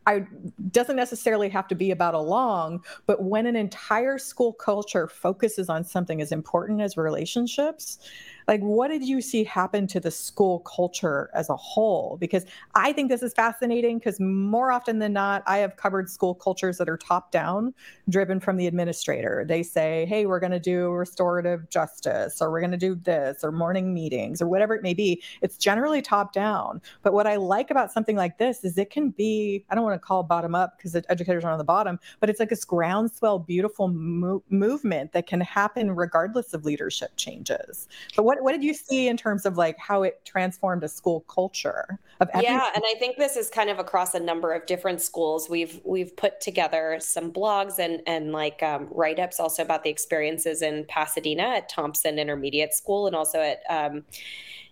I 0.06 0.28
doesn't 0.72 0.96
necessarily 0.96 1.50
have 1.50 1.68
to 1.70 1.76
be 1.76 1.92
about 1.92 2.14
Along, 2.14 2.84
but 3.06 3.24
when 3.24 3.46
an 3.46 3.56
entire 3.56 4.18
school 4.18 4.54
culture 4.54 5.08
focuses 5.08 5.70
on 5.70 5.84
something 5.84 6.22
as 6.22 6.32
important 6.32 6.82
as 6.82 6.98
relationships, 6.98 8.00
like 8.48 8.62
what 8.62 8.90
did 8.90 9.04
you 9.04 9.22
see 9.22 9.44
happen 9.44 9.88
to 9.88 10.00
the 10.00 10.12
school 10.12 10.60
culture 10.60 11.30
as 11.34 11.50
a 11.50 11.56
whole? 11.56 12.18
Because 12.20 12.46
i 12.76 12.92
think 12.94 13.10
this 13.10 13.24
is 13.24 13.34
fascinating 13.34 13.98
because 13.98 14.20
more 14.20 14.72
often 14.72 15.00
than 15.00 15.14
not 15.14 15.44
i 15.48 15.58
have 15.58 15.76
covered 15.76 16.10
school 16.10 16.36
cultures 16.36 16.78
that 16.78 16.90
are 16.90 16.98
top 16.98 17.32
down 17.32 17.74
driven 18.10 18.40
from 18.40 18.58
the 18.58 18.68
administrator. 18.68 19.46
They 19.48 19.64
say 19.64 20.06
hey 20.06 20.26
we're 20.26 20.40
going 20.40 20.52
to 20.52 20.60
do 20.60 20.90
restorative 20.92 21.70
justice 21.70 22.42
or 22.42 22.52
we're 22.52 22.62
going 22.62 22.72
to 22.72 22.78
do 22.78 22.96
this 22.96 23.44
or 23.44 23.52
morning 23.52 23.94
meetings 23.94 24.42
or 24.42 24.48
whatever 24.48 24.74
it 24.76 24.84
may 24.84 24.94
be. 24.94 25.22
It's 25.42 25.58
generally 25.58 26.02
top 26.02 26.34
down. 26.34 26.82
But 27.02 27.14
what 27.14 27.28
i 27.28 27.36
like 27.36 27.72
about 27.72 27.92
something 27.92 28.16
like 28.16 28.38
this 28.38 28.64
is 28.64 28.78
it 28.78 28.90
can 28.90 29.10
be 29.10 29.66
i 29.70 29.76
don't 29.76 29.84
want 29.84 29.96
to 29.96 30.06
call 30.06 30.24
bottom 30.24 30.56
up 30.56 30.78
because 30.78 30.94
the 30.94 31.04
educators 31.10 31.44
are 31.44 31.52
on 31.52 31.58
the 31.58 31.64
bottom 31.64 32.00
but 32.20 32.30
it's 32.30 32.40
like 32.40 32.50
this 32.50 32.66
groundswell 32.66 33.40
beautiful 33.40 33.88
mo- 33.88 34.44
movement 34.50 35.12
that 35.14 35.28
can 35.28 35.42
happen 35.42 35.92
regardless 35.92 36.54
of 36.54 36.66
leadership 36.66 37.12
changes. 37.16 37.88
But 38.16 38.24
what, 38.24 38.33
what 38.42 38.52
did 38.52 38.64
you 38.64 38.74
see 38.74 39.08
in 39.08 39.18
terms 39.18 39.46
of 39.46 39.58
like 39.58 39.78
how 39.78 40.04
it 40.04 40.22
transformed 40.26 40.84
a 40.84 40.88
school 40.88 41.22
culture 41.22 42.00
of 42.20 42.30
yeah 42.42 42.70
and 42.76 42.84
i 42.88 42.98
think 43.00 43.18
this 43.18 43.36
is 43.36 43.50
kind 43.50 43.70
of 43.70 43.80
across 43.80 44.14
a 44.14 44.20
number 44.20 44.54
of 44.54 44.66
different 44.66 45.02
schools. 45.02 45.50
We've 45.50 45.80
we've 45.84 46.16
put 46.16 46.42
together 46.42 46.98
some 47.00 47.32
blogs 47.32 47.80
and 47.80 48.02
and 48.08 48.32
like 48.32 48.64
um, 48.64 48.88
write-ups 48.92 49.40
also 49.40 49.62
about 49.62 49.84
the 49.84 49.90
experiences 49.90 50.62
in 50.62 50.86
pasadena 50.86 51.44
at 51.44 51.70
thompson 51.70 52.18
intermediate 52.20 52.74
school 52.74 53.08
and 53.08 53.16
also 53.16 53.40
at 53.40 53.62
um, 53.70 54.04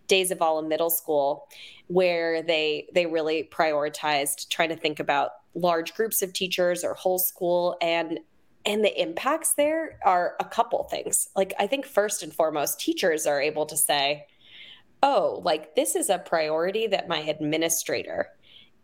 De 0.08 0.24
Zavala 0.24 0.68
Middle 0.68 0.90
School, 0.90 1.48
where 1.88 2.42
they 2.42 2.88
they 2.94 3.06
really 3.06 3.48
prioritized 3.52 4.50
trying 4.50 4.70
to 4.70 4.76
think 4.76 5.00
about 5.00 5.32
large 5.54 5.94
groups 5.94 6.22
of 6.22 6.34
teachers 6.34 6.84
or 6.84 6.94
whole 6.94 7.20
school 7.20 7.78
and 7.82 8.20
and 8.66 8.84
the 8.84 9.02
impacts 9.02 9.54
there 9.54 10.00
are 10.04 10.36
a 10.40 10.46
couple 10.46 10.84
things. 10.86 11.30
Like 11.36 11.54
I 11.60 11.68
think 11.68 11.86
first 11.86 12.24
and 12.24 12.34
foremost 12.34 12.80
teachers 12.80 13.26
are 13.26 13.42
able 13.42 13.66
to 13.68 13.78
say, 13.78 14.28
"Oh, 15.04 15.42
like 15.44 15.76
this 15.76 15.96
is 15.96 16.10
a 16.10 16.20
priority 16.20 16.88
that 16.88 17.08
my 17.08 17.20
administrator 17.20 18.30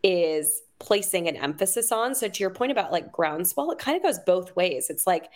is 0.04 0.62
placing 0.80 1.28
an 1.28 1.36
emphasis 1.36 1.92
on." 1.92 2.16
So 2.16 2.28
to 2.28 2.44
your 2.44 2.50
point 2.50 2.72
about 2.72 2.92
like 2.92 3.12
groundswell, 3.12 3.72
it 3.72 3.80
kind 3.80 3.98
of 3.98 4.04
goes 4.04 4.20
both 4.20 4.56
ways. 4.56 4.90
It's 4.90 5.08
like 5.08 5.30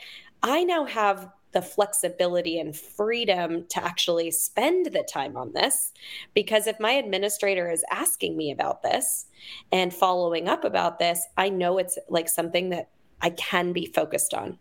I 0.44 0.64
now 0.64 0.86
have 0.86 1.30
the 1.52 1.62
flexibility 1.62 2.60
and 2.60 2.76
freedom 2.76 3.66
to 3.68 3.84
actually 3.84 4.32
spend 4.32 4.88
the 4.88 5.04
time 5.04 5.36
on 5.36 5.52
this. 5.54 5.92
Because 6.34 6.68
if 6.68 6.80
my 6.80 6.92
administrator 6.92 7.70
is 7.70 7.84
asking 7.92 8.38
me 8.38 8.52
about 8.52 8.82
this 8.84 9.26
and 9.72 9.94
following 9.94 10.48
up 10.48 10.64
about 10.64 11.00
this, 11.00 11.26
I 11.38 11.50
know 11.50 11.78
it's 11.78 11.98
like 12.10 12.30
something 12.30 12.70
that 12.70 12.90
I 13.22 13.32
can 13.32 13.74
be 13.74 13.86
focused 13.86 14.34
on. 14.34 14.58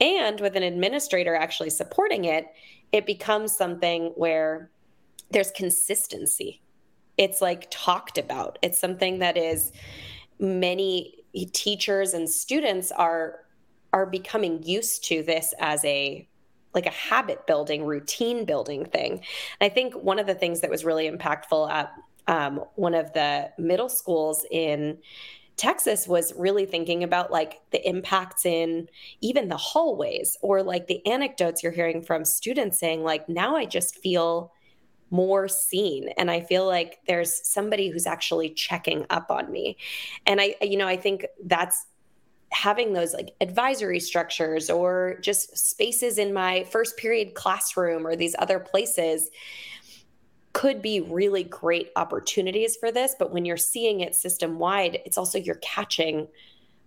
And 0.00 0.40
with 0.40 0.56
an 0.56 0.62
administrator 0.62 1.34
actually 1.34 1.70
supporting 1.70 2.24
it, 2.24 2.46
it 2.92 3.06
becomes 3.06 3.56
something 3.56 4.12
where 4.16 4.70
there's 5.30 5.50
consistency. 5.50 6.60
It's 7.16 7.40
like 7.40 7.68
talked 7.70 8.18
about. 8.18 8.58
It's 8.62 8.78
something 8.78 9.18
that 9.20 9.36
is 9.36 9.72
many 10.38 11.24
teachers 11.52 12.14
and 12.14 12.28
students 12.28 12.92
are 12.92 13.40
are 13.92 14.06
becoming 14.06 14.62
used 14.62 15.04
to 15.04 15.22
this 15.22 15.54
as 15.60 15.84
a 15.84 16.28
like 16.74 16.86
a 16.86 16.90
habit 16.90 17.46
building 17.46 17.84
routine 17.84 18.44
building 18.44 18.84
thing 18.84 19.12
and 19.12 19.22
i 19.60 19.68
think 19.68 19.94
one 19.94 20.18
of 20.18 20.26
the 20.26 20.34
things 20.34 20.60
that 20.60 20.70
was 20.70 20.84
really 20.84 21.08
impactful 21.08 21.70
at 21.70 21.92
um, 22.26 22.64
one 22.76 22.94
of 22.94 23.12
the 23.12 23.50
middle 23.58 23.88
schools 23.88 24.44
in 24.50 24.98
Texas 25.56 26.08
was 26.08 26.32
really 26.36 26.66
thinking 26.66 27.04
about 27.04 27.30
like 27.30 27.60
the 27.70 27.88
impacts 27.88 28.44
in 28.44 28.88
even 29.20 29.48
the 29.48 29.56
hallways 29.56 30.36
or 30.42 30.62
like 30.62 30.86
the 30.88 31.04
anecdotes 31.06 31.62
you're 31.62 31.72
hearing 31.72 32.02
from 32.02 32.24
students 32.24 32.78
saying, 32.78 33.02
like, 33.02 33.28
now 33.28 33.56
I 33.56 33.64
just 33.64 33.96
feel 33.98 34.52
more 35.10 35.46
seen 35.46 36.08
and 36.16 36.28
i 36.28 36.40
feel 36.40 36.66
like 36.66 36.98
there's 37.06 37.46
somebody 37.46 37.88
who's 37.88 38.06
actually 38.06 38.50
checking 38.50 39.06
up 39.10 39.30
on 39.30 39.52
me. 39.52 39.76
And 40.26 40.40
i 40.40 40.56
you 40.60 40.76
know 40.76 40.88
i 40.88 40.96
think 40.96 41.26
that's 41.44 41.86
having 42.50 42.92
those 42.92 43.12
like 43.12 43.34
advisory 43.40 43.98
structures 43.98 44.70
or 44.70 45.18
just 45.20 45.56
spaces 45.56 46.18
in 46.18 46.32
my 46.32 46.64
first 46.64 46.96
period 46.96 47.34
classroom 47.34 48.06
or 48.06 48.14
these 48.14 48.36
other 48.38 48.60
places 48.60 49.28
could 50.54 50.80
be 50.80 51.00
really 51.00 51.44
great 51.44 51.90
opportunities 51.96 52.76
for 52.76 52.90
this 52.90 53.14
but 53.18 53.32
when 53.32 53.44
you're 53.44 53.56
seeing 53.56 54.00
it 54.00 54.14
system 54.14 54.58
wide 54.58 54.98
it's 55.04 55.18
also 55.18 55.38
you're 55.38 55.56
catching 55.56 56.26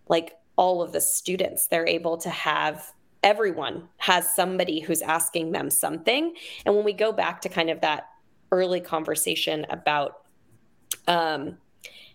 like 0.08 0.34
all 0.56 0.82
of 0.82 0.91
the 0.91 1.01
students 1.01 1.67
they're 1.67 1.88
able 1.88 2.17
to 2.17 2.30
have 2.30 2.93
everyone 3.23 3.88
has 3.97 4.34
somebody 4.34 4.80
who's 4.80 5.01
asking 5.01 5.51
them 5.51 5.69
something 5.69 6.34
and 6.65 6.75
when 6.75 6.86
we 6.86 6.93
go 6.93 7.12
back 7.12 7.41
to 7.41 7.49
kind 7.49 7.69
of 7.69 7.82
that 7.82 8.08
early 8.51 8.80
conversation 8.80 9.65
about 9.69 10.21
um, 11.08 11.58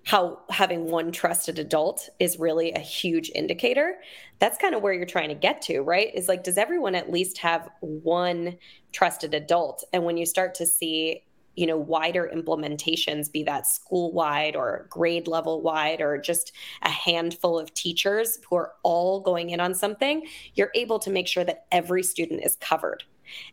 how 0.04 0.40
having 0.50 0.90
one 0.90 1.12
trusted 1.12 1.58
adult 1.58 2.08
is 2.18 2.38
really 2.38 2.72
a 2.72 2.80
huge 2.80 3.30
indicator. 3.34 3.94
That's 4.38 4.58
kind 4.58 4.74
of 4.74 4.82
where 4.82 4.92
you're 4.92 5.06
trying 5.06 5.28
to 5.28 5.34
get 5.34 5.62
to, 5.62 5.80
right? 5.80 6.12
Is 6.14 6.28
like, 6.28 6.42
does 6.42 6.58
everyone 6.58 6.94
at 6.94 7.10
least 7.10 7.38
have 7.38 7.68
one 7.80 8.56
trusted 8.90 9.32
adult? 9.34 9.84
And 9.92 10.04
when 10.04 10.16
you 10.16 10.26
start 10.26 10.54
to 10.56 10.66
see, 10.66 11.22
you 11.54 11.66
know, 11.66 11.76
wider 11.76 12.30
implementations, 12.34 13.30
be 13.30 13.42
that 13.42 13.66
school 13.66 14.12
wide 14.12 14.56
or 14.56 14.86
grade 14.88 15.28
level 15.28 15.60
wide, 15.60 16.00
or 16.00 16.18
just 16.18 16.52
a 16.82 16.88
handful 16.88 17.58
of 17.58 17.74
teachers 17.74 18.38
who 18.48 18.56
are 18.56 18.72
all 18.82 19.20
going 19.20 19.50
in 19.50 19.60
on 19.60 19.74
something, 19.74 20.26
you're 20.54 20.72
able 20.74 20.98
to 20.98 21.10
make 21.10 21.28
sure 21.28 21.44
that 21.44 21.66
every 21.70 22.02
student 22.02 22.42
is 22.42 22.56
covered. 22.56 23.04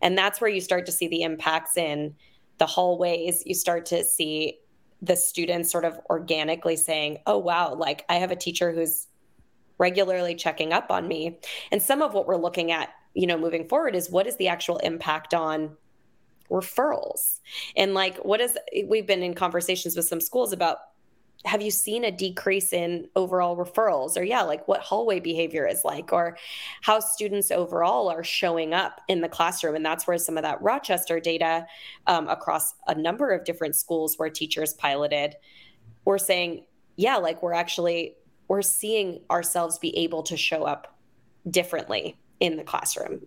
And 0.02 0.18
that's 0.18 0.40
where 0.40 0.50
you 0.50 0.62
start 0.62 0.86
to 0.86 0.92
see 0.92 1.08
the 1.08 1.24
impacts 1.24 1.78
in 1.78 2.16
the 2.58 2.66
hallways. 2.66 3.44
You 3.46 3.54
start 3.54 3.86
to 3.88 4.04
see 4.04 4.60
the 5.02 5.16
students 5.16 5.72
sort 5.72 5.86
of 5.86 6.00
organically 6.10 6.76
saying, 6.76 7.20
oh, 7.26 7.38
wow, 7.38 7.74
like 7.74 8.06
I 8.10 8.16
have 8.16 8.32
a 8.32 8.36
teacher 8.36 8.72
who's 8.72 9.08
regularly 9.78 10.36
checking 10.36 10.74
up 10.74 10.92
on 10.92 11.08
me. 11.08 11.40
And 11.72 11.82
some 11.82 12.02
of 12.02 12.14
what 12.14 12.28
we're 12.28 12.36
looking 12.36 12.72
at, 12.72 12.90
you 13.14 13.28
know, 13.28 13.38
moving 13.38 13.68
forward 13.68 13.96
is 13.96 14.10
what 14.10 14.28
is 14.28 14.36
the 14.38 14.50
actual 14.50 14.78
impact 14.78 15.34
on 15.34 15.78
referrals? 16.50 17.40
And 17.76 17.94
like, 17.94 18.18
what 18.18 18.42
is, 18.42 18.58
we've 18.88 19.08
been 19.08 19.24
in 19.24 19.34
conversations 19.34 19.96
with 19.96 20.06
some 20.06 20.22
schools 20.22 20.52
about 20.54 20.78
have 21.46 21.62
you 21.62 21.72
seen 21.72 22.04
a 22.04 22.12
decrease 22.12 22.74
in 22.74 23.08
overall 23.16 23.56
referrals? 23.56 24.18
Or 24.18 24.24
yeah 24.24 24.42
like 24.42 24.68
what 24.68 24.82
hallway 24.82 25.22
behavior 25.22 25.66
is 25.66 25.86
like? 25.86 26.12
Or 26.12 26.38
how 26.82 27.00
students 27.00 27.50
overall 27.50 28.10
are 28.10 28.26
showing 28.26 28.74
up 28.74 29.00
in 29.08 29.22
the 29.22 29.30
classroom. 29.30 29.76
And 29.76 29.86
that's 29.86 30.06
where 30.06 30.18
some 30.18 30.36
of 30.36 30.44
that 30.44 30.62
rochester 30.62 31.22
data 31.22 31.66
um, 32.08 32.28
across 32.28 32.74
a 32.88 32.96
number 32.96 33.32
of 33.32 33.46
different 33.46 33.78
schools 33.78 34.16
where 34.18 34.30
teachers 34.30 34.74
piloted 34.74 35.38
we're 36.06 36.18
saying 36.18 36.66
yeah 36.96 37.18
like 37.18 37.44
we're 37.44 37.54
actually 37.54 38.16
we're 38.48 38.62
seeing 38.62 39.22
ourselves 39.30 39.78
be 39.78 39.96
able 39.96 40.24
to 40.24 40.36
show 40.36 40.64
up 40.64 40.98
differently 41.50 42.18
in 42.40 42.58
the 42.58 42.64
classroom 42.64 43.22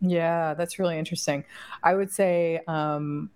yeah 0.00 0.54
that's 0.54 0.78
really 0.78 0.98
interesting 0.98 1.44
i 1.82 1.94
would 1.94 2.10
say 2.10 2.60
um, 2.68 3.30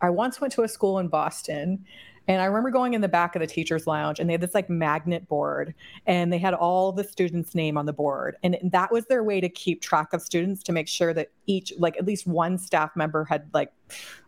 i 0.00 0.10
once 0.10 0.40
went 0.40 0.52
to 0.52 0.62
a 0.62 0.68
school 0.68 0.98
in 0.98 1.08
boston 1.08 1.84
and 2.30 2.40
I 2.40 2.44
remember 2.44 2.70
going 2.70 2.94
in 2.94 3.00
the 3.00 3.08
back 3.08 3.34
of 3.34 3.40
the 3.40 3.46
teacher's 3.48 3.88
lounge 3.88 4.20
and 4.20 4.28
they 4.28 4.34
had 4.34 4.40
this 4.40 4.54
like 4.54 4.70
magnet 4.70 5.26
board 5.26 5.74
and 6.06 6.32
they 6.32 6.38
had 6.38 6.54
all 6.54 6.92
the 6.92 7.02
students' 7.02 7.56
name 7.56 7.76
on 7.76 7.86
the 7.86 7.92
board. 7.92 8.36
And 8.44 8.56
that 8.62 8.92
was 8.92 9.06
their 9.06 9.24
way 9.24 9.40
to 9.40 9.48
keep 9.48 9.82
track 9.82 10.12
of 10.12 10.22
students 10.22 10.62
to 10.64 10.72
make 10.72 10.86
sure 10.86 11.12
that 11.12 11.32
each, 11.46 11.72
like 11.76 11.96
at 11.96 12.06
least 12.06 12.28
one 12.28 12.56
staff 12.56 12.94
member 12.94 13.24
had 13.24 13.50
like 13.52 13.72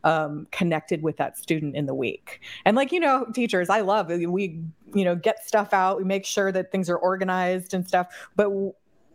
um, 0.02 0.48
connected 0.50 1.04
with 1.04 1.16
that 1.18 1.38
student 1.38 1.76
in 1.76 1.86
the 1.86 1.94
week. 1.94 2.40
And 2.64 2.76
like, 2.76 2.90
you 2.90 2.98
know, 2.98 3.26
teachers, 3.32 3.70
I 3.70 3.82
love 3.82 4.08
we, 4.08 4.60
you 4.94 5.04
know, 5.04 5.14
get 5.14 5.46
stuff 5.46 5.72
out, 5.72 5.96
we 5.96 6.02
make 6.02 6.26
sure 6.26 6.50
that 6.50 6.72
things 6.72 6.90
are 6.90 6.96
organized 6.96 7.72
and 7.72 7.86
stuff. 7.86 8.08
But 8.34 8.50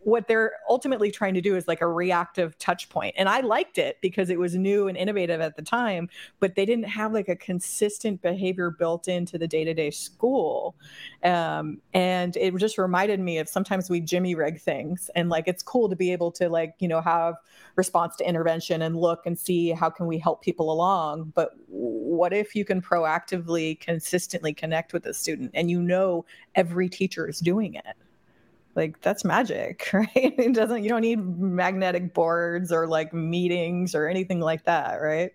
what 0.08 0.28
they're 0.28 0.52
ultimately 0.68 1.10
trying 1.10 1.34
to 1.34 1.40
do 1.40 1.56
is 1.56 1.68
like 1.68 1.80
a 1.80 1.86
reactive 1.86 2.58
touch 2.58 2.88
point. 2.88 3.14
And 3.18 3.28
i 3.28 3.40
liked 3.40 3.78
it 3.78 3.98
because 4.00 4.30
it 4.30 4.38
was 4.38 4.54
new 4.54 4.88
and 4.88 4.96
innovative 4.96 5.40
at 5.40 5.56
the 5.56 5.62
time 5.62 6.08
but 6.40 6.54
they 6.54 6.64
didn't 6.64 6.88
have 6.88 7.12
like 7.12 7.28
a 7.28 7.36
consistent 7.36 8.22
behavior 8.22 8.70
built 8.70 9.08
into 9.08 9.38
the 9.38 9.48
day-to-day 9.48 9.90
school. 9.90 10.76
Um, 11.22 11.80
and 11.92 12.36
it 12.36 12.54
just 12.56 12.78
reminded 12.78 13.20
me 13.20 13.38
of 13.38 13.48
sometimes 13.48 13.90
we 13.90 14.00
jimmy 14.00 14.34
rig 14.34 14.60
things 14.60 15.10
and 15.14 15.28
like 15.28 15.48
it's 15.48 15.62
cool 15.62 15.88
to 15.88 15.96
be 15.96 16.12
able 16.12 16.30
to 16.32 16.48
like 16.48 16.74
you 16.78 16.88
know 16.88 17.00
have 17.00 17.34
response 17.76 18.16
to 18.16 18.28
intervention 18.28 18.82
and 18.82 18.96
look 18.96 19.26
and 19.26 19.38
see 19.38 19.70
how 19.70 19.90
can 19.90 20.06
we 20.06 20.18
help 20.18 20.42
people 20.42 20.72
along. 20.72 21.32
But 21.34 21.50
what 21.66 22.32
if 22.32 22.54
you 22.54 22.64
can 22.64 22.80
proactively 22.80 23.78
consistently 23.80 24.52
connect 24.52 24.92
with 24.92 25.06
a 25.06 25.14
student 25.14 25.50
and 25.54 25.70
you 25.70 25.80
know 25.82 26.24
every 26.54 26.88
teacher 26.88 27.28
is 27.28 27.38
doing 27.40 27.74
it 27.74 27.96
like 28.78 29.00
that's 29.02 29.24
magic 29.24 29.90
right? 29.92 30.08
It 30.14 30.54
doesn't 30.54 30.82
you 30.82 30.88
don't 30.88 31.02
need 31.02 31.18
magnetic 31.38 32.14
boards 32.14 32.72
or 32.72 32.86
like 32.86 33.12
meetings 33.12 33.94
or 33.94 34.08
anything 34.08 34.40
like 34.40 34.64
that 34.64 35.02
right? 35.02 35.32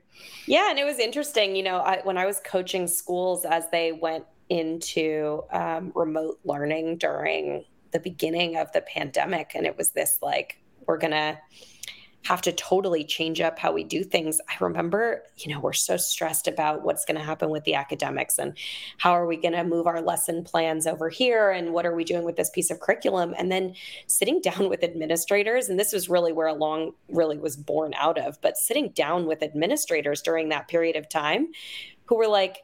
Yeah 0.47 0.69
and 0.69 0.79
it 0.79 0.85
was 0.85 0.97
interesting 0.97 1.55
you 1.55 1.63
know 1.63 1.77
I, 1.77 2.01
when 2.03 2.17
i 2.17 2.25
was 2.25 2.39
coaching 2.45 2.87
schools 2.87 3.45
as 3.45 3.69
they 3.71 3.91
went 3.91 4.25
into 4.49 5.41
um, 5.51 5.91
remote 5.95 6.39
learning 6.45 6.97
during 6.97 7.65
the 7.91 7.99
beginning 7.99 8.57
of 8.57 8.71
the 8.73 8.81
pandemic 8.81 9.53
and 9.55 9.65
it 9.65 9.77
was 9.77 9.91
this 9.91 10.19
like 10.21 10.59
we're 10.85 10.97
gonna 10.97 11.39
have 12.23 12.41
to 12.41 12.51
totally 12.51 13.03
change 13.03 13.41
up 13.41 13.59
how 13.59 13.71
we 13.71 13.83
do 13.83 14.03
things. 14.03 14.39
I 14.49 14.55
remember, 14.59 15.23
you 15.37 15.53
know, 15.53 15.59
we're 15.59 15.73
so 15.73 15.97
stressed 15.97 16.47
about 16.47 16.83
what's 16.83 17.05
going 17.05 17.17
to 17.17 17.23
happen 17.23 17.49
with 17.49 17.63
the 17.65 17.75
academics 17.75 18.39
and 18.39 18.57
how 18.97 19.11
are 19.11 19.25
we 19.25 19.37
going 19.37 19.53
to 19.53 19.63
move 19.63 19.87
our 19.87 20.01
lesson 20.01 20.43
plans 20.43 20.87
over 20.87 21.09
here 21.09 21.51
and 21.51 21.73
what 21.73 21.85
are 21.85 21.95
we 21.95 22.03
doing 22.03 22.23
with 22.23 22.37
this 22.37 22.49
piece 22.49 22.71
of 22.71 22.79
curriculum? 22.79 23.35
And 23.37 23.51
then 23.51 23.75
sitting 24.07 24.41
down 24.43 24.69
with 24.69 24.83
administrators, 24.83 25.69
and 25.69 25.79
this 25.79 25.93
was 25.93 26.09
really 26.09 26.31
where 26.31 26.47
Along 26.47 26.93
really 27.09 27.37
was 27.37 27.57
born 27.57 27.93
out 27.95 28.17
of, 28.17 28.41
but 28.41 28.57
sitting 28.57 28.89
down 28.89 29.25
with 29.25 29.43
administrators 29.43 30.21
during 30.21 30.49
that 30.49 30.67
period 30.67 30.95
of 30.95 31.09
time 31.09 31.49
who 32.05 32.15
were 32.15 32.27
like, 32.27 32.59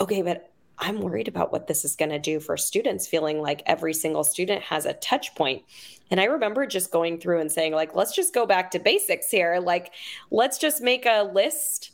okay, 0.00 0.22
but 0.22 0.52
I'm 0.80 1.00
worried 1.00 1.28
about 1.28 1.50
what 1.50 1.66
this 1.66 1.84
is 1.84 1.96
going 1.96 2.10
to 2.10 2.18
do 2.18 2.38
for 2.38 2.56
students, 2.56 3.06
feeling 3.06 3.40
like 3.40 3.62
every 3.66 3.92
single 3.92 4.22
student 4.24 4.62
has 4.62 4.86
a 4.86 4.92
touch 4.94 5.34
point. 5.34 5.64
And 6.10 6.20
I 6.20 6.24
remember 6.24 6.66
just 6.66 6.92
going 6.92 7.18
through 7.18 7.40
and 7.40 7.50
saying, 7.50 7.72
like, 7.72 7.94
let's 7.94 8.14
just 8.14 8.32
go 8.32 8.46
back 8.46 8.70
to 8.70 8.78
basics 8.78 9.30
here. 9.30 9.58
Like, 9.60 9.92
let's 10.30 10.56
just 10.56 10.80
make 10.80 11.04
a 11.04 11.30
list 11.32 11.90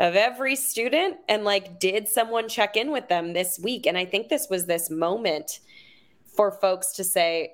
of 0.00 0.16
every 0.16 0.56
student 0.56 1.18
and, 1.28 1.44
like, 1.44 1.78
did 1.78 2.08
someone 2.08 2.48
check 2.48 2.76
in 2.76 2.90
with 2.90 3.08
them 3.08 3.32
this 3.32 3.58
week? 3.62 3.86
And 3.86 3.96
I 3.96 4.04
think 4.04 4.28
this 4.28 4.48
was 4.50 4.66
this 4.66 4.90
moment 4.90 5.60
for 6.34 6.50
folks 6.50 6.92
to 6.94 7.04
say, 7.04 7.52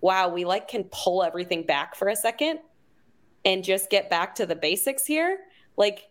wow, 0.00 0.28
we 0.28 0.44
like 0.44 0.66
can 0.66 0.84
pull 0.90 1.22
everything 1.22 1.64
back 1.64 1.94
for 1.94 2.08
a 2.08 2.16
second 2.16 2.58
and 3.44 3.62
just 3.62 3.88
get 3.88 4.10
back 4.10 4.34
to 4.34 4.46
the 4.46 4.56
basics 4.56 5.06
here. 5.06 5.38
Like, 5.76 6.10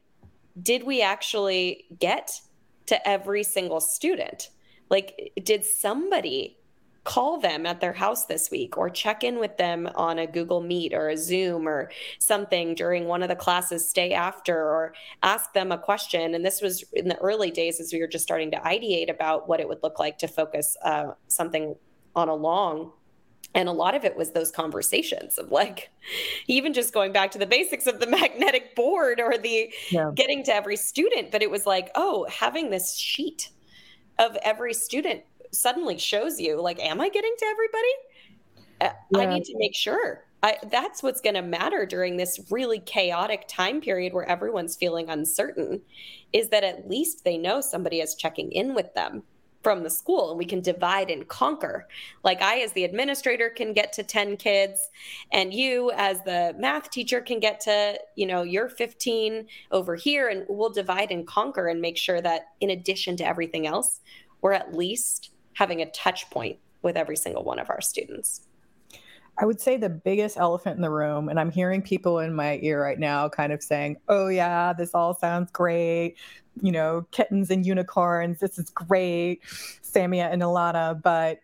did 0.62 0.84
we 0.84 1.02
actually 1.02 1.86
get 2.00 2.40
to 2.88 3.08
every 3.08 3.44
single 3.44 3.80
student. 3.80 4.50
Like, 4.90 5.32
did 5.44 5.66
somebody 5.66 6.58
call 7.06 7.40
them 7.40 7.68
at 7.68 7.80
their 7.80 7.94
house 7.94 8.26
this 8.26 8.50
week 8.50 8.78
or 8.78 8.90
check 8.90 9.24
in 9.24 9.40
with 9.40 9.58
them 9.58 9.88
on 9.96 10.18
a 10.18 10.28
Google 10.28 10.60
Meet 10.60 10.92
or 10.92 11.10
a 11.10 11.18
Zoom 11.18 11.68
or 11.68 11.92
something 12.20 12.74
during 12.74 13.06
one 13.06 13.22
of 13.22 13.30
the 13.30 13.36
classes, 13.36 13.88
stay 13.88 14.12
after, 14.12 14.58
or 14.58 14.94
ask 15.22 15.54
them 15.54 15.72
a 15.72 15.78
question. 15.78 16.34
And 16.34 16.44
this 16.44 16.62
was 16.62 16.84
in 16.94 17.08
the 17.08 17.18
early 17.18 17.52
days 17.52 17.80
as 17.80 17.94
we 17.94 18.02
were 18.02 18.08
just 18.08 18.24
starting 18.24 18.50
to 18.52 18.58
ideate 18.58 19.10
about 19.10 19.48
what 19.48 19.60
it 19.60 19.70
would 19.70 19.84
look 19.84 20.00
like 20.00 20.18
to 20.18 20.28
focus 20.28 20.76
uh, 20.84 21.12
something 21.28 21.76
on 22.16 22.28
a 22.28 22.36
long 22.36 22.92
and 23.56 23.70
a 23.70 23.72
lot 23.72 23.96
of 23.96 24.04
it 24.04 24.16
was 24.16 24.32
those 24.32 24.52
conversations 24.52 25.38
of 25.38 25.52
like 25.52 25.90
even 26.48 26.74
just 26.74 26.94
going 26.94 27.12
back 27.12 27.32
to 27.32 27.40
the 27.40 27.48
basics 27.48 27.88
of 27.88 28.00
the 28.00 28.08
magnetic 28.22 28.76
board 28.76 29.20
or 29.20 29.38
the 29.38 29.74
yeah. 29.90 30.12
getting 30.14 30.44
to 30.44 30.54
every 30.54 30.76
student 30.76 31.32
but 31.32 31.42
it 31.42 31.50
was 31.50 31.66
like 31.66 31.90
oh 31.96 32.28
having 32.30 32.70
this 32.70 32.96
sheet 32.96 33.50
of 34.20 34.38
every 34.44 34.74
student 34.74 35.24
suddenly 35.52 35.98
shows 35.98 36.40
you 36.40 36.62
like 36.62 36.80
am 36.80 37.02
i 37.02 37.10
getting 37.10 37.34
to 37.40 37.46
everybody 37.46 37.88
uh, 38.82 38.90
yeah. 39.12 39.20
i 39.20 39.34
need 39.34 39.44
to 39.44 39.58
make 39.58 39.76
sure 39.76 40.26
I, 40.44 40.58
that's 40.70 41.02
what's 41.02 41.22
going 41.22 41.34
to 41.36 41.42
matter 41.42 41.88
during 41.88 42.18
this 42.18 42.40
really 42.52 42.78
chaotic 42.78 43.46
time 43.48 43.82
period 43.82 44.14
where 44.14 44.30
everyone's 44.30 44.76
feeling 44.76 45.10
uncertain 45.10 45.82
is 46.34 46.50
that 46.50 46.64
at 46.64 46.88
least 46.88 47.24
they 47.24 47.36
know 47.36 47.62
somebody 47.62 48.00
is 48.00 48.14
checking 48.14 48.52
in 48.52 48.76
with 48.76 48.94
them 48.94 49.24
from 49.66 49.82
the 49.82 49.90
school 49.90 50.30
and 50.30 50.38
we 50.38 50.46
can 50.46 50.62
divide 50.62 51.10
and 51.10 51.28
conquer. 51.28 51.88
Like 52.24 52.40
I, 52.40 52.60
as 52.60 52.74
the 52.74 52.84
administrator, 52.84 53.50
can 53.50 53.74
get 53.74 53.92
to 53.94 54.04
10 54.04 54.38
kids, 54.38 54.92
and 55.32 55.52
you, 55.52 55.92
as 55.96 56.22
the 56.22 56.54
math 56.60 56.92
teacher, 56.92 57.20
can 57.20 57.40
get 57.40 57.62
to, 57.62 58.00
you 58.16 58.28
know, 58.28 58.44
you're 58.44 58.70
15 58.70 59.48
over 59.72 59.96
here, 59.96 60.30
and 60.30 60.46
we'll 60.48 60.70
divide 60.70 61.10
and 61.10 61.26
conquer 61.26 61.68
and 61.68 61.82
make 61.82 61.98
sure 61.98 62.22
that 62.22 62.50
in 62.62 62.70
addition 62.70 63.18
to 63.18 63.26
everything 63.26 63.66
else, 63.66 64.02
we're 64.44 64.54
at 64.54 64.76
least 64.76 65.32
having 65.54 65.82
a 65.82 65.90
touch 65.90 66.30
point 66.30 66.60
with 66.84 66.96
every 66.96 67.18
single 67.18 67.44
one 67.44 67.58
of 67.58 67.72
our 67.72 67.82
students. 67.82 68.45
I 69.38 69.46
would 69.46 69.60
say 69.60 69.78
the 69.78 69.90
biggest 69.90 70.38
elephant 70.38 70.78
in 70.78 70.82
the 70.82 70.90
room, 70.90 71.30
and 71.30 71.40
I'm 71.40 71.52
hearing 71.52 71.82
people 71.82 72.20
in 72.20 72.34
my 72.34 72.60
ear 72.62 72.82
right 72.82 73.00
now 73.00 73.28
kind 73.28 73.52
of 73.52 73.62
saying, 73.62 73.98
Oh, 74.08 74.28
yeah, 74.28 74.74
this 74.74 74.94
all 74.94 75.14
sounds 75.14 75.52
great. 75.52 76.16
You 76.62 76.72
know, 76.72 77.06
kittens 77.12 77.50
and 77.52 77.66
unicorns, 77.66 78.40
this 78.40 78.58
is 78.58 78.70
great, 78.70 79.44
Samia 79.44 80.32
and 80.32 80.42
Ilana, 80.42 81.02
but 81.02 81.40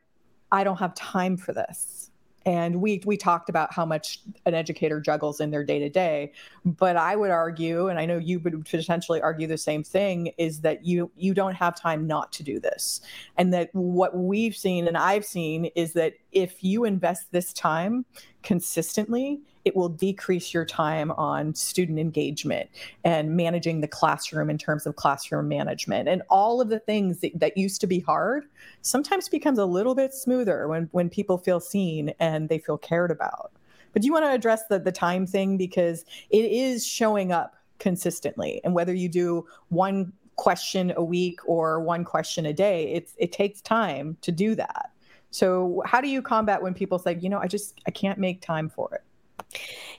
I 0.52 0.64
don't 0.64 0.78
have 0.78 0.96
time 0.96 1.36
for 1.36 1.54
this 1.54 2.11
and 2.46 2.82
we 2.82 3.02
we 3.06 3.18
talked 3.18 3.50
about 3.50 3.74
how 3.74 3.86
much 3.86 4.22
an 4.46 4.54
educator 4.54 5.00
juggles 5.00 5.40
in 5.40 5.52
their 5.52 5.64
day 5.64 5.80
to 5.80 5.90
day 5.90 6.32
but 6.66 6.98
i 6.98 7.16
would 7.16 7.32
argue 7.32 7.88
and 7.88 8.00
i 8.00 8.06
know 8.06 8.18
you 8.18 8.40
would 8.40 8.66
potentially 8.66 9.22
argue 9.22 9.48
the 9.48 9.58
same 9.58 9.84
thing 9.84 10.32
is 10.38 10.62
that 10.62 10.86
you 10.86 11.12
you 11.16 11.34
don't 11.34 11.54
have 11.54 11.76
time 11.76 12.08
not 12.08 12.32
to 12.32 12.44
do 12.44 12.60
this. 12.60 13.02
And 13.38 13.54
that 13.54 13.70
what 13.74 14.16
we've 14.16 14.56
seen 14.56 14.88
and 14.88 14.98
i've 14.98 15.26
seen 15.26 15.66
is 15.76 15.94
that 15.94 16.14
if 16.32 16.64
you 16.64 16.86
invest 16.86 17.32
this 17.32 17.54
time 17.54 18.06
consistently 18.44 19.42
it 19.66 19.76
will 19.76 19.90
decrease 19.90 20.54
your 20.54 20.66
time 20.66 21.12
on 21.12 21.54
student 21.54 22.00
engagement 22.00 22.70
and 23.04 23.36
managing 23.36 23.82
the 23.82 23.88
classroom 23.88 24.50
in 24.50 24.58
terms 24.58 24.86
of 24.86 24.96
classroom 24.96 25.48
management. 25.48 26.10
And 26.10 26.22
all 26.30 26.62
of 26.62 26.70
the 26.70 26.80
things 26.80 27.20
that, 27.20 27.40
that 27.40 27.58
used 27.58 27.82
to 27.82 27.88
be 27.88 28.00
hard 28.00 28.46
sometimes 28.82 29.30
becomes 29.30 29.60
a 29.60 29.66
little 29.66 29.96
bit 29.96 30.14
smoother 30.14 30.68
when 30.68 30.90
when 30.92 31.10
people 31.10 31.38
feel 31.38 31.60
seen 31.60 32.14
and 32.20 32.50
they 32.50 32.60
feel 32.60 32.78
cared 32.78 33.12
about. 33.12 33.52
But 33.94 34.02
do 34.02 34.06
you 34.06 34.14
want 34.14 34.26
to 34.26 34.32
address 34.32 34.68
the 34.68 34.80
the 34.80 34.92
time 34.92 35.28
thing? 35.28 35.58
Because 35.58 36.06
it 36.30 36.46
is 36.52 36.86
showing 36.86 37.32
up 37.32 37.56
consistently. 37.80 38.62
And 38.64 38.74
whether 38.74 38.94
you 38.94 39.10
do 39.10 39.46
one 39.70 40.14
question 40.38 40.94
a 40.96 41.04
week 41.04 41.40
or 41.46 41.82
one 41.82 42.04
question 42.04 42.48
a 42.48 42.54
day 42.54 42.92
it's 42.94 43.14
it 43.18 43.32
takes 43.32 43.62
time 43.62 44.18
to 44.22 44.32
do 44.32 44.56
that. 44.56 44.92
So 45.30 45.82
how 45.86 46.02
do 46.02 46.10
you 46.10 46.22
combat 46.22 46.62
when 46.62 46.74
people 46.74 47.00
say 47.00 47.18
you 47.20 47.30
know 47.30 47.40
i 47.40 47.48
just 47.48 47.80
i 47.88 47.92
can't 47.92 48.20
make 48.20 48.42
time 48.42 48.70
for 48.70 48.94
it 48.94 49.04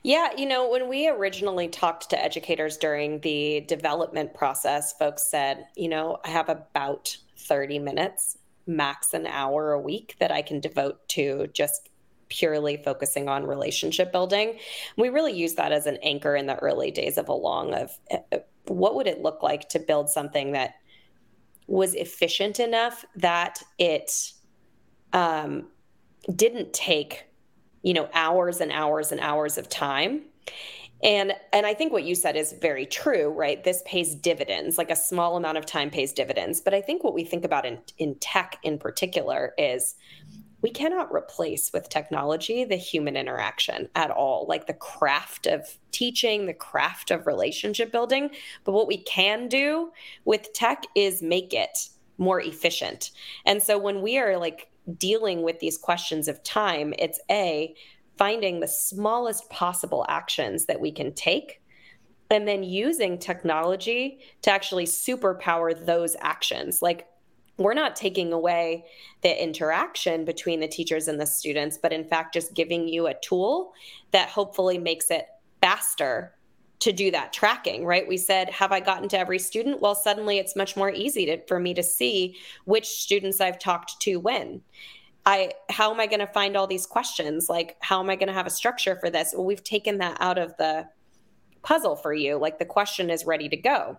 yeah, 0.03 0.31
you 0.37 0.47
know, 0.47 0.69
when 0.69 0.89
we 0.89 1.09
originally 1.09 1.69
talked 1.69 2.11
to 2.11 2.23
educators 2.23 2.77
during 2.77 3.21
the 3.21 3.61
development 3.69 4.35
process, 4.35 4.93
folks 4.95 5.23
said, 5.23 5.67
you 5.77 5.89
know, 5.89 6.19
I 6.25 6.31
have 6.31 6.49
about 6.49 7.17
30 7.39 7.79
minutes, 7.79 8.39
max 8.67 9.15
an 9.15 9.27
hour 9.27 9.73
a 9.73 9.81
week 9.81 10.17
that 10.19 10.33
I 10.33 10.43
can 10.43 10.61
devote 10.61 11.09
to 11.11 11.49
just 11.53 11.89
purely 12.29 12.79
focusing 12.79 13.29
on 13.29 13.45
relationship 13.47 14.11
building. 14.11 14.59
We 14.97 15.11
really 15.11 15.35
use 15.35 15.55
that 15.55 15.71
as 15.71 15.87
an 15.87 15.99
anchor 16.03 16.35
in 16.35 16.47
the 16.47 16.57
early 16.57 16.91
days 16.91 17.19
of 17.19 17.29
Along 17.29 17.75
of 17.75 17.91
eh, 18.11 18.19
eh, 18.33 18.39
what 18.67 18.95
would 18.95 19.07
it 19.07 19.21
look 19.21 19.43
like 19.43 19.69
to 19.71 19.79
build 19.79 20.09
something 20.09 20.53
that 20.53 20.77
was 21.67 21.95
efficient 21.95 22.59
enough 22.59 23.05
that 23.17 23.63
it 23.79 24.33
um, 25.13 25.69
didn't 26.35 26.73
take 26.73 27.25
you 27.83 27.95
know 27.95 28.09
hours 28.15 28.61
and 28.61 28.73
hours 28.73 29.13
and 29.13 29.21
hours 29.21 29.59
of 29.59 29.69
time. 29.69 30.23
And 31.03 31.33
and 31.53 31.67
i 31.67 31.75
think 31.75 31.93
what 31.93 32.05
you 32.05 32.15
said 32.15 32.37
is 32.37 32.55
very 32.61 32.87
true 32.87 33.29
right? 33.29 33.63
This 33.63 33.83
pays 33.85 34.15
dividends 34.15 34.79
like 34.79 34.91
a 34.91 34.97
small 34.97 35.37
amount 35.37 35.59
of 35.59 35.67
time 35.67 35.91
pays 35.91 36.13
dividends. 36.13 36.61
But 36.61 36.75
i 36.75 36.81
think 36.81 37.03
what 37.05 37.15
we 37.15 37.25
think 37.25 37.45
about 37.45 37.67
in 37.67 37.79
in 37.99 38.15
tech 38.17 38.59
in 38.63 38.79
particular 38.79 39.53
is 39.59 39.95
we 40.63 40.71
cannot 40.71 41.13
replace 41.13 41.73
with 41.73 41.89
technology 41.89 42.65
the 42.65 42.77
human 42.77 43.17
interaction 43.17 43.89
at 43.97 44.13
all 44.13 44.47
like 44.49 44.67
the 44.69 44.75
craft 44.75 45.47
of 45.47 45.67
teaching 45.91 46.47
the 46.47 46.55
craft 46.55 47.11
of 47.11 47.27
relationship 47.27 47.93
building. 47.93 48.31
But 48.65 48.73
what 48.73 48.89
we 48.89 48.99
can 48.99 49.49
do 49.49 49.91
with 50.25 50.53
tech 50.53 50.85
is 50.95 51.23
make 51.23 51.53
it 51.53 51.89
more 52.19 52.41
efficient. 52.41 53.11
And 53.45 53.63
so 53.63 53.79
when 53.79 54.03
we 54.03 54.19
are 54.19 54.39
like 54.39 54.69
dealing 54.97 55.43
with 55.43 55.61
these 55.61 55.79
questions 55.79 56.29
of 56.29 56.43
time, 56.43 56.95
it's 56.99 57.21
A, 57.31 57.75
finding 58.19 58.61
the 58.61 58.69
smallest 58.69 59.49
possible 59.51 60.05
actions 60.09 60.67
that 60.67 60.81
we 60.81 60.93
can 60.93 61.13
take 61.15 61.61
and 62.31 62.49
then 62.49 62.63
using 62.63 63.19
technology 63.19 64.21
to 64.41 64.51
actually 64.51 64.87
superpower 64.87 65.75
those 65.85 66.17
actions. 66.21 66.81
Like 66.81 67.07
we're 67.59 67.75
not 67.75 67.95
taking 67.95 68.33
away 68.33 68.87
the 69.23 69.43
interaction 69.43 70.25
between 70.25 70.61
the 70.61 70.69
teachers 70.69 71.09
and 71.09 71.21
the 71.21 71.27
students, 71.27 71.79
but 71.81 71.93
in 71.93 72.05
fact, 72.05 72.33
just 72.33 72.55
giving 72.55 72.89
you 72.89 73.07
a 73.07 73.15
tool 73.21 73.73
that 74.13 74.31
hopefully 74.31 74.79
makes 74.79 75.11
it 75.11 75.27
faster 75.61 76.35
to 76.83 76.93
do 76.93 77.13
that 77.13 77.33
tracking, 77.33 77.85
right? 77.85 78.09
We 78.09 78.17
said, 78.17 78.51
have 78.51 78.73
I 78.73 78.81
gotten 78.81 79.09
to 79.11 79.19
every 79.19 79.39
student? 79.39 79.81
Well, 79.81 79.95
suddenly 79.95 80.39
it's 80.39 80.57
much 80.57 80.77
more 80.77 80.91
easy 80.91 81.27
to, 81.27 81.47
for 81.47 81.61
me 81.61 81.75
to 81.75 81.83
see 81.83 82.37
which 82.65 82.87
students 82.87 83.41
I've 83.41 83.61
talked 83.61 84.01
to 84.01 84.17
when. 84.17 84.63
I 85.25 85.53
how 85.71 85.93
am 85.95 86.01
I 86.01 86.09
going 86.09 86.19
to 86.19 86.27
find 86.27 86.57
all 86.57 86.67
these 86.67 86.85
questions? 86.85 87.49
Like 87.49 87.77
how 87.81 88.01
am 88.01 88.11
I 88.11 88.17
going 88.17 88.27
to 88.27 88.35
have 88.35 88.49
a 88.49 88.51
structure 88.51 88.97
for 88.97 89.09
this? 89.09 89.33
Well, 89.33 89.45
we've 89.45 89.63
taken 89.63 89.99
that 89.99 90.17
out 90.19 90.37
of 90.37 90.57
the 90.57 90.89
puzzle 91.63 91.95
for 91.95 92.13
you. 92.13 92.37
Like 92.37 92.59
the 92.59 92.65
question 92.65 93.09
is 93.09 93.25
ready 93.25 93.49
to 93.49 93.57
go 93.57 93.99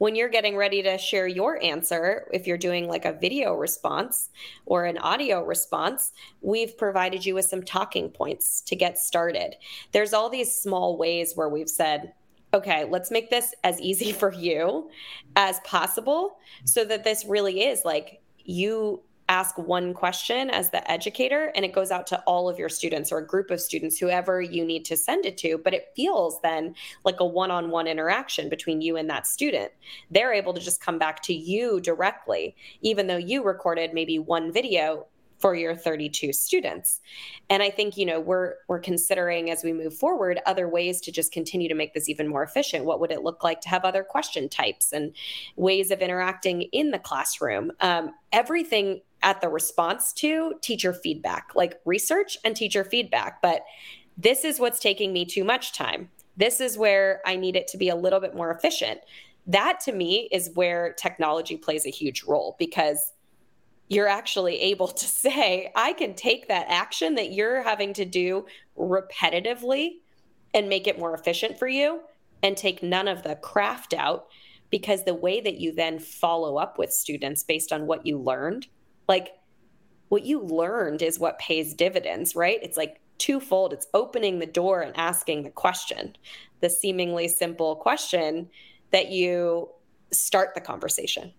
when 0.00 0.14
you're 0.14 0.30
getting 0.30 0.56
ready 0.56 0.82
to 0.82 0.96
share 0.96 1.28
your 1.28 1.62
answer, 1.62 2.26
if 2.32 2.46
you're 2.46 2.56
doing 2.56 2.88
like 2.88 3.04
a 3.04 3.12
video 3.12 3.52
response 3.52 4.30
or 4.64 4.86
an 4.86 4.96
audio 4.96 5.44
response, 5.44 6.12
we've 6.40 6.78
provided 6.78 7.26
you 7.26 7.34
with 7.34 7.44
some 7.44 7.62
talking 7.62 8.08
points 8.08 8.62
to 8.62 8.74
get 8.74 8.96
started. 8.96 9.56
There's 9.92 10.14
all 10.14 10.30
these 10.30 10.58
small 10.58 10.96
ways 10.96 11.34
where 11.34 11.50
we've 11.50 11.68
said, 11.68 12.14
okay, 12.54 12.84
let's 12.84 13.10
make 13.10 13.28
this 13.28 13.54
as 13.62 13.78
easy 13.78 14.10
for 14.20 14.32
you 14.32 14.88
as 15.36 15.60
possible 15.64 16.38
so 16.64 16.82
that 16.86 17.04
this 17.04 17.26
really 17.26 17.64
is 17.64 17.84
like 17.84 18.22
you 18.38 19.02
ask 19.30 19.56
one 19.56 19.94
question 19.94 20.50
as 20.50 20.70
the 20.70 20.90
educator 20.90 21.52
and 21.54 21.64
it 21.64 21.72
goes 21.72 21.92
out 21.92 22.06
to 22.08 22.20
all 22.22 22.48
of 22.48 22.58
your 22.58 22.68
students 22.68 23.12
or 23.12 23.18
a 23.18 23.26
group 23.26 23.50
of 23.50 23.60
students 23.60 23.96
whoever 23.96 24.42
you 24.42 24.64
need 24.64 24.84
to 24.84 24.96
send 24.96 25.24
it 25.24 25.38
to. 25.38 25.56
But 25.56 25.72
it 25.72 25.92
feels 25.94 26.40
then 26.42 26.74
like 27.04 27.20
a 27.20 27.24
one-on-one 27.24 27.86
interaction 27.86 28.48
between 28.48 28.80
you 28.80 28.96
and 28.96 29.08
that 29.08 29.28
student. 29.28 29.70
They're 30.10 30.34
able 30.34 30.52
to 30.54 30.60
just 30.60 30.82
come 30.82 30.98
back 30.98 31.22
to 31.22 31.32
you 31.32 31.80
directly 31.80 32.56
even 32.82 33.06
though 33.06 33.16
you 33.16 33.44
recorded 33.44 33.94
maybe 33.94 34.18
one 34.18 34.52
video 34.52 35.06
for 35.38 35.54
your 35.54 35.74
32 35.74 36.32
students. 36.32 37.00
And 37.48 37.62
i 37.62 37.70
think 37.70 37.96
you 37.96 38.04
know 38.04 38.20
we're 38.20 38.54
we're 38.68 38.78
considering 38.78 39.50
as 39.50 39.64
we 39.64 39.72
move 39.72 39.94
forward 39.94 40.40
other 40.44 40.68
ways 40.68 41.00
to 41.02 41.12
just 41.12 41.32
continue 41.32 41.68
to 41.68 41.74
make 41.74 41.94
this 41.94 42.08
even 42.08 42.28
more 42.28 42.42
efficient. 42.42 42.84
What 42.84 43.00
would 43.00 43.10
it 43.10 43.22
look 43.22 43.42
like 43.42 43.60
to 43.62 43.68
have 43.68 43.84
other 43.84 44.04
question 44.04 44.48
types 44.48 44.92
and 44.92 45.14
ways 45.56 45.90
of 45.90 46.00
interacting 46.00 46.62
in 46.72 46.90
the 46.90 46.98
classroom? 46.98 47.72
Um, 47.80 48.12
everything 48.32 49.00
at 49.22 49.40
the 49.40 49.48
response 49.48 50.12
to 50.14 50.54
teacher 50.62 50.92
feedback 50.92 51.50
like 51.54 51.80
research 51.84 52.38
and 52.44 52.56
teacher 52.56 52.84
feedback. 52.84 53.42
But 53.42 53.62
this 54.16 54.44
is 54.44 54.58
what's 54.58 54.80
taking 54.80 55.12
me 55.12 55.24
too 55.24 55.44
much 55.44 55.72
time. 55.72 56.10
This 56.36 56.60
is 56.60 56.78
where 56.78 57.20
i 57.26 57.36
need 57.36 57.56
it 57.56 57.68
to 57.68 57.78
be 57.78 57.88
a 57.88 57.96
little 57.96 58.20
bit 58.20 58.34
more 58.34 58.50
efficient. 58.50 59.00
That 59.46 59.80
to 59.80 59.92
me 59.92 60.28
is 60.30 60.50
where 60.54 60.92
technology 60.94 61.56
plays 61.56 61.86
a 61.86 61.90
huge 61.90 62.24
role 62.24 62.56
because 62.58 63.12
you're 63.88 64.08
actually 64.08 64.60
able 64.60 64.88
to 64.88 65.04
say, 65.24 65.70
I 65.74 65.92
can 65.92 66.14
take 66.14 66.48
that 66.48 66.66
action 66.68 67.16
that 67.16 67.32
you're 67.32 67.62
having 67.62 67.92
to 67.94 68.04
do 68.04 68.46
repetitively 68.78 69.96
and 70.54 70.68
make 70.68 70.86
it 70.86 70.98
more 70.98 71.14
efficient 71.14 71.58
for 71.58 71.68
you 71.68 72.00
and 72.42 72.56
take 72.56 72.82
none 72.82 73.08
of 73.08 73.22
the 73.22 73.36
craft 73.36 73.92
out. 73.92 74.26
Because 74.70 75.02
the 75.02 75.14
way 75.14 75.40
that 75.40 75.58
you 75.58 75.72
then 75.72 75.98
follow 75.98 76.56
up 76.56 76.78
with 76.78 76.92
students 76.92 77.42
based 77.42 77.72
on 77.72 77.88
what 77.88 78.06
you 78.06 78.18
learned, 78.18 78.68
like 79.10 79.32
what 80.08 80.24
you 80.24 80.40
learned 80.40 81.02
is 81.02 81.18
what 81.18 81.40
pays 81.40 81.74
dividends, 81.74 82.36
right? 82.36 82.60
It's 82.62 82.76
like 82.76 83.00
twofold. 83.18 83.72
It's 83.72 83.88
opening 83.92 84.38
the 84.38 84.46
door 84.46 84.82
and 84.82 84.96
asking 84.96 85.42
the 85.42 85.50
question, 85.50 86.16
the 86.60 86.70
seemingly 86.70 87.26
simple 87.26 87.74
question 87.74 88.48
that 88.92 89.10
you 89.10 89.68
start 90.12 90.54
the 90.54 90.60
conversation. 90.60 91.32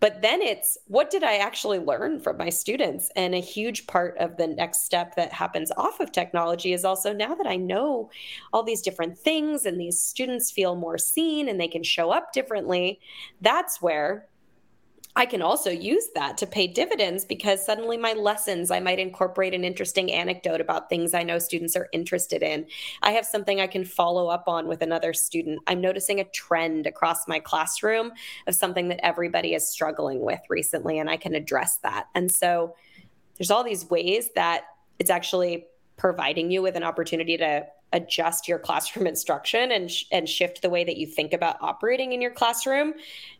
But 0.00 0.20
then 0.20 0.42
it's 0.42 0.76
what 0.88 1.10
did 1.10 1.22
I 1.22 1.36
actually 1.36 1.78
learn 1.78 2.18
from 2.18 2.38
my 2.38 2.48
students? 2.48 3.08
And 3.14 3.36
a 3.36 3.40
huge 3.40 3.86
part 3.86 4.18
of 4.18 4.36
the 4.36 4.48
next 4.48 4.84
step 4.84 5.14
that 5.14 5.32
happens 5.32 5.70
off 5.76 6.00
of 6.00 6.10
technology 6.10 6.72
is 6.72 6.84
also 6.84 7.12
now 7.12 7.36
that 7.36 7.46
I 7.46 7.54
know 7.54 8.10
all 8.52 8.64
these 8.64 8.82
different 8.82 9.16
things 9.16 9.64
and 9.64 9.80
these 9.80 10.00
students 10.00 10.50
feel 10.50 10.74
more 10.74 10.98
seen 10.98 11.48
and 11.48 11.60
they 11.60 11.68
can 11.68 11.84
show 11.84 12.10
up 12.10 12.32
differently, 12.32 12.98
that's 13.40 13.80
where 13.80 14.26
I 15.18 15.24
can 15.24 15.40
also 15.40 15.70
use 15.70 16.08
that 16.14 16.36
to 16.38 16.46
pay 16.46 16.66
dividends 16.66 17.24
because 17.24 17.64
suddenly 17.64 17.96
my 17.96 18.12
lessons, 18.12 18.70
I 18.70 18.80
might 18.80 18.98
incorporate 18.98 19.54
an 19.54 19.64
interesting 19.64 20.12
anecdote 20.12 20.60
about 20.60 20.90
things 20.90 21.14
I 21.14 21.22
know 21.22 21.38
students 21.38 21.74
are 21.74 21.88
interested 21.92 22.42
in. 22.42 22.66
I 23.02 23.12
have 23.12 23.24
something 23.24 23.58
I 23.58 23.66
can 23.66 23.86
follow 23.86 24.28
up 24.28 24.44
on 24.46 24.68
with 24.68 24.82
another 24.82 25.14
student. 25.14 25.60
I'm 25.66 25.80
noticing 25.80 26.20
a 26.20 26.24
trend 26.24 26.86
across 26.86 27.26
my 27.26 27.40
classroom 27.40 28.12
of 28.46 28.54
something 28.54 28.88
that 28.88 29.00
everybody 29.02 29.54
is 29.54 29.66
struggling 29.66 30.20
with 30.20 30.40
recently, 30.50 30.98
and 30.98 31.08
I 31.08 31.16
can 31.16 31.34
address 31.34 31.78
that. 31.78 32.08
And 32.14 32.30
so 32.30 32.74
there's 33.38 33.50
all 33.50 33.64
these 33.64 33.88
ways 33.88 34.28
that 34.34 34.64
it's 34.98 35.10
actually 35.10 35.66
providing 35.96 36.50
you 36.50 36.60
with 36.60 36.76
an 36.76 36.82
opportunity 36.82 37.38
to 37.38 37.66
adjust 37.96 38.46
your 38.46 38.58
classroom 38.58 39.06
instruction 39.14 39.72
and 39.72 39.90
sh- 39.90 40.04
and 40.12 40.28
shift 40.28 40.62
the 40.62 40.70
way 40.70 40.84
that 40.84 40.96
you 40.96 41.06
think 41.06 41.32
about 41.32 41.56
operating 41.60 42.12
in 42.12 42.20
your 42.20 42.30
classroom 42.30 42.94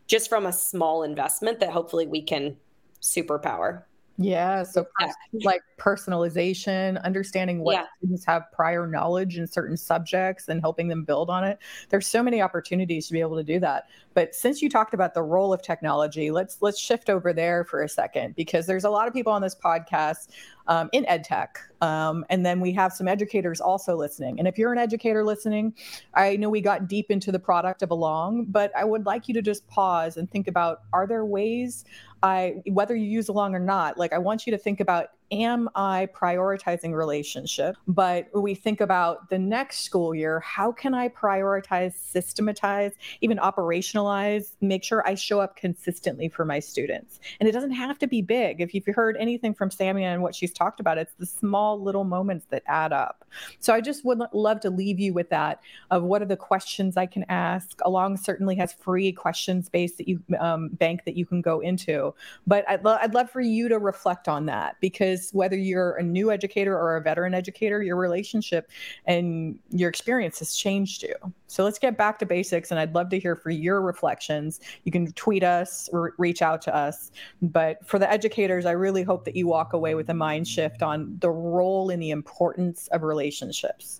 just 0.07 0.29
from 0.29 0.45
a 0.45 0.53
small 0.53 1.03
investment 1.03 1.59
that 1.59 1.69
hopefully 1.69 2.07
we 2.07 2.21
can 2.21 2.57
superpower. 3.01 3.83
Yeah. 4.19 4.63
So, 4.63 4.87
yeah. 4.99 5.11
like 5.43 5.61
personalization, 5.77 7.01
understanding 7.03 7.59
what 7.59 7.73
yeah. 7.73 7.83
students 7.97 8.25
have 8.25 8.51
prior 8.51 8.87
knowledge 8.87 9.37
in 9.37 9.45
certain 9.45 9.77
subjects 9.77 10.47
and 10.47 10.59
helping 10.59 10.87
them 10.87 11.03
build 11.03 11.29
on 11.29 11.43
it. 11.43 11.59
There's 11.89 12.07
so 12.07 12.23
many 12.23 12.41
opportunities 12.41 13.05
to 13.07 13.13
be 13.13 13.21
able 13.21 13.37
to 13.37 13.43
do 13.43 13.59
that. 13.59 13.85
But 14.15 14.33
since 14.33 14.59
you 14.59 14.69
talked 14.69 14.95
about 14.95 15.13
the 15.13 15.21
role 15.21 15.53
of 15.53 15.61
technology, 15.61 16.31
let's 16.31 16.57
let's 16.61 16.79
shift 16.79 17.11
over 17.11 17.31
there 17.31 17.63
for 17.63 17.83
a 17.83 17.89
second 17.89 18.35
because 18.35 18.65
there's 18.65 18.85
a 18.85 18.89
lot 18.89 19.07
of 19.07 19.13
people 19.13 19.31
on 19.31 19.43
this 19.43 19.55
podcast 19.55 20.29
um, 20.65 20.89
in 20.93 21.05
ed 21.05 21.23
tech. 21.23 21.59
Um, 21.81 22.25
and 22.29 22.45
then 22.45 22.59
we 22.59 22.73
have 22.73 22.93
some 22.93 23.07
educators 23.07 23.61
also 23.61 23.95
listening. 23.95 24.39
And 24.39 24.47
if 24.47 24.57
you're 24.57 24.71
an 24.71 24.79
educator 24.79 25.23
listening, 25.23 25.73
I 26.13 26.35
know 26.35 26.49
we 26.49 26.61
got 26.61 26.87
deep 26.87 27.11
into 27.11 27.31
the 27.31 27.39
product 27.39 27.81
of 27.81 27.91
Along, 27.91 28.45
but 28.45 28.71
I 28.75 28.83
would 28.83 29.05
like 29.05 29.27
you 29.27 29.33
to 29.35 29.41
just 29.41 29.67
pause 29.67 30.17
and 30.17 30.29
think 30.29 30.47
about 30.47 30.81
are 30.93 31.07
there 31.07 31.25
ways 31.25 31.85
I, 32.23 32.61
whether 32.65 32.95
you 32.95 33.05
use 33.05 33.29
Along 33.29 33.53
or 33.53 33.59
not, 33.59 33.97
like 33.97 34.13
I 34.13 34.17
want 34.17 34.47
you 34.47 34.51
to 34.51 34.57
think 34.57 34.79
about 34.79 35.09
am 35.31 35.69
I 35.75 36.07
prioritizing 36.13 36.93
relationship? 36.93 37.75
But 37.87 38.27
we 38.33 38.55
think 38.55 38.81
about 38.81 39.29
the 39.29 39.37
next 39.37 39.79
school 39.79 40.15
year, 40.15 40.39
how 40.39 40.71
can 40.71 40.93
I 40.93 41.09
prioritize, 41.09 41.93
systematize, 41.95 42.93
even 43.21 43.37
operationalize, 43.37 44.53
make 44.61 44.83
sure 44.83 45.07
I 45.07 45.15
show 45.15 45.39
up 45.39 45.55
consistently 45.55 46.29
for 46.29 46.45
my 46.45 46.59
students? 46.59 47.19
And 47.39 47.47
it 47.49 47.51
doesn't 47.51 47.71
have 47.71 47.99
to 47.99 48.07
be 48.07 48.21
big. 48.21 48.61
If 48.61 48.73
you've 48.73 48.85
heard 48.87 49.17
anything 49.19 49.53
from 49.53 49.69
Samia 49.69 50.13
and 50.13 50.21
what 50.21 50.35
she's 50.35 50.53
talked 50.53 50.79
about, 50.79 50.97
it's 50.97 51.13
the 51.15 51.25
small 51.25 51.81
little 51.81 52.03
moments 52.03 52.45
that 52.49 52.63
add 52.67 52.93
up. 52.93 53.25
So 53.59 53.73
I 53.73 53.81
just 53.81 54.05
would 54.05 54.21
love 54.33 54.59
to 54.61 54.69
leave 54.69 54.99
you 54.99 55.13
with 55.13 55.29
that 55.29 55.59
of 55.91 56.03
what 56.03 56.21
are 56.21 56.25
the 56.25 56.37
questions 56.37 56.97
I 56.97 57.05
can 57.05 57.25
ask. 57.29 57.79
Along 57.83 58.17
certainly 58.17 58.55
has 58.55 58.73
free 58.73 59.11
question 59.11 59.63
space 59.63 59.95
that 59.97 60.07
you 60.07 60.21
um, 60.39 60.69
bank 60.69 61.03
that 61.05 61.15
you 61.17 61.25
can 61.25 61.41
go 61.41 61.59
into. 61.59 62.13
But 62.45 62.67
I'd, 62.69 62.83
lo- 62.83 62.97
I'd 63.01 63.13
love 63.13 63.29
for 63.29 63.41
you 63.41 63.67
to 63.69 63.79
reflect 63.79 64.27
on 64.27 64.45
that 64.45 64.77
because 64.79 65.16
is 65.17 65.31
whether 65.31 65.57
you're 65.57 65.93
a 65.93 66.03
new 66.03 66.31
educator 66.31 66.77
or 66.77 66.97
a 66.97 67.01
veteran 67.01 67.33
educator, 67.33 67.81
your 67.81 67.95
relationship 67.95 68.69
and 69.05 69.57
your 69.69 69.89
experience 69.89 70.39
has 70.39 70.55
changed 70.55 71.03
you. 71.03 71.15
So 71.47 71.63
let's 71.63 71.79
get 71.79 71.97
back 71.97 72.19
to 72.19 72.25
basics. 72.25 72.71
And 72.71 72.79
I'd 72.79 72.93
love 72.93 73.09
to 73.09 73.19
hear 73.19 73.35
for 73.35 73.49
your 73.49 73.81
reflections. 73.81 74.59
You 74.83 74.91
can 74.91 75.11
tweet 75.13 75.43
us 75.43 75.89
or 75.93 76.13
reach 76.17 76.41
out 76.41 76.61
to 76.63 76.75
us. 76.75 77.11
But 77.41 77.85
for 77.85 77.99
the 77.99 78.11
educators, 78.11 78.65
I 78.65 78.71
really 78.71 79.03
hope 79.03 79.25
that 79.25 79.35
you 79.35 79.47
walk 79.47 79.73
away 79.73 79.95
with 79.95 80.09
a 80.09 80.13
mind 80.13 80.47
shift 80.47 80.81
on 80.81 81.17
the 81.19 81.29
role 81.29 81.89
and 81.89 82.01
the 82.01 82.11
importance 82.11 82.87
of 82.89 83.03
relationships. 83.03 83.99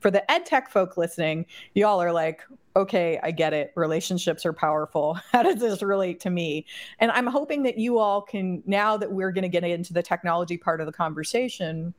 For 0.00 0.10
the 0.10 0.28
ed 0.30 0.46
tech 0.46 0.70
folk 0.70 0.96
listening, 0.96 1.46
y'all 1.74 2.02
are 2.02 2.12
like, 2.12 2.42
okay, 2.78 3.18
I 3.22 3.32
get 3.32 3.52
it. 3.52 3.72
Relationships 3.74 4.46
are 4.46 4.52
powerful. 4.52 5.14
How 5.32 5.42
does 5.42 5.60
this 5.60 5.82
relate 5.82 6.20
to 6.20 6.30
me? 6.30 6.64
And 7.00 7.10
I'm 7.10 7.26
hoping 7.26 7.64
that 7.64 7.76
you 7.76 7.98
all 7.98 8.22
can, 8.22 8.62
now 8.66 8.96
that 8.96 9.10
we're 9.10 9.32
going 9.32 9.42
to 9.42 9.48
get 9.48 9.64
into 9.64 9.92
the 9.92 10.02
technology 10.02 10.56
part 10.56 10.80
of 10.80 10.86
the 10.86 10.92
conversation, 10.92 11.92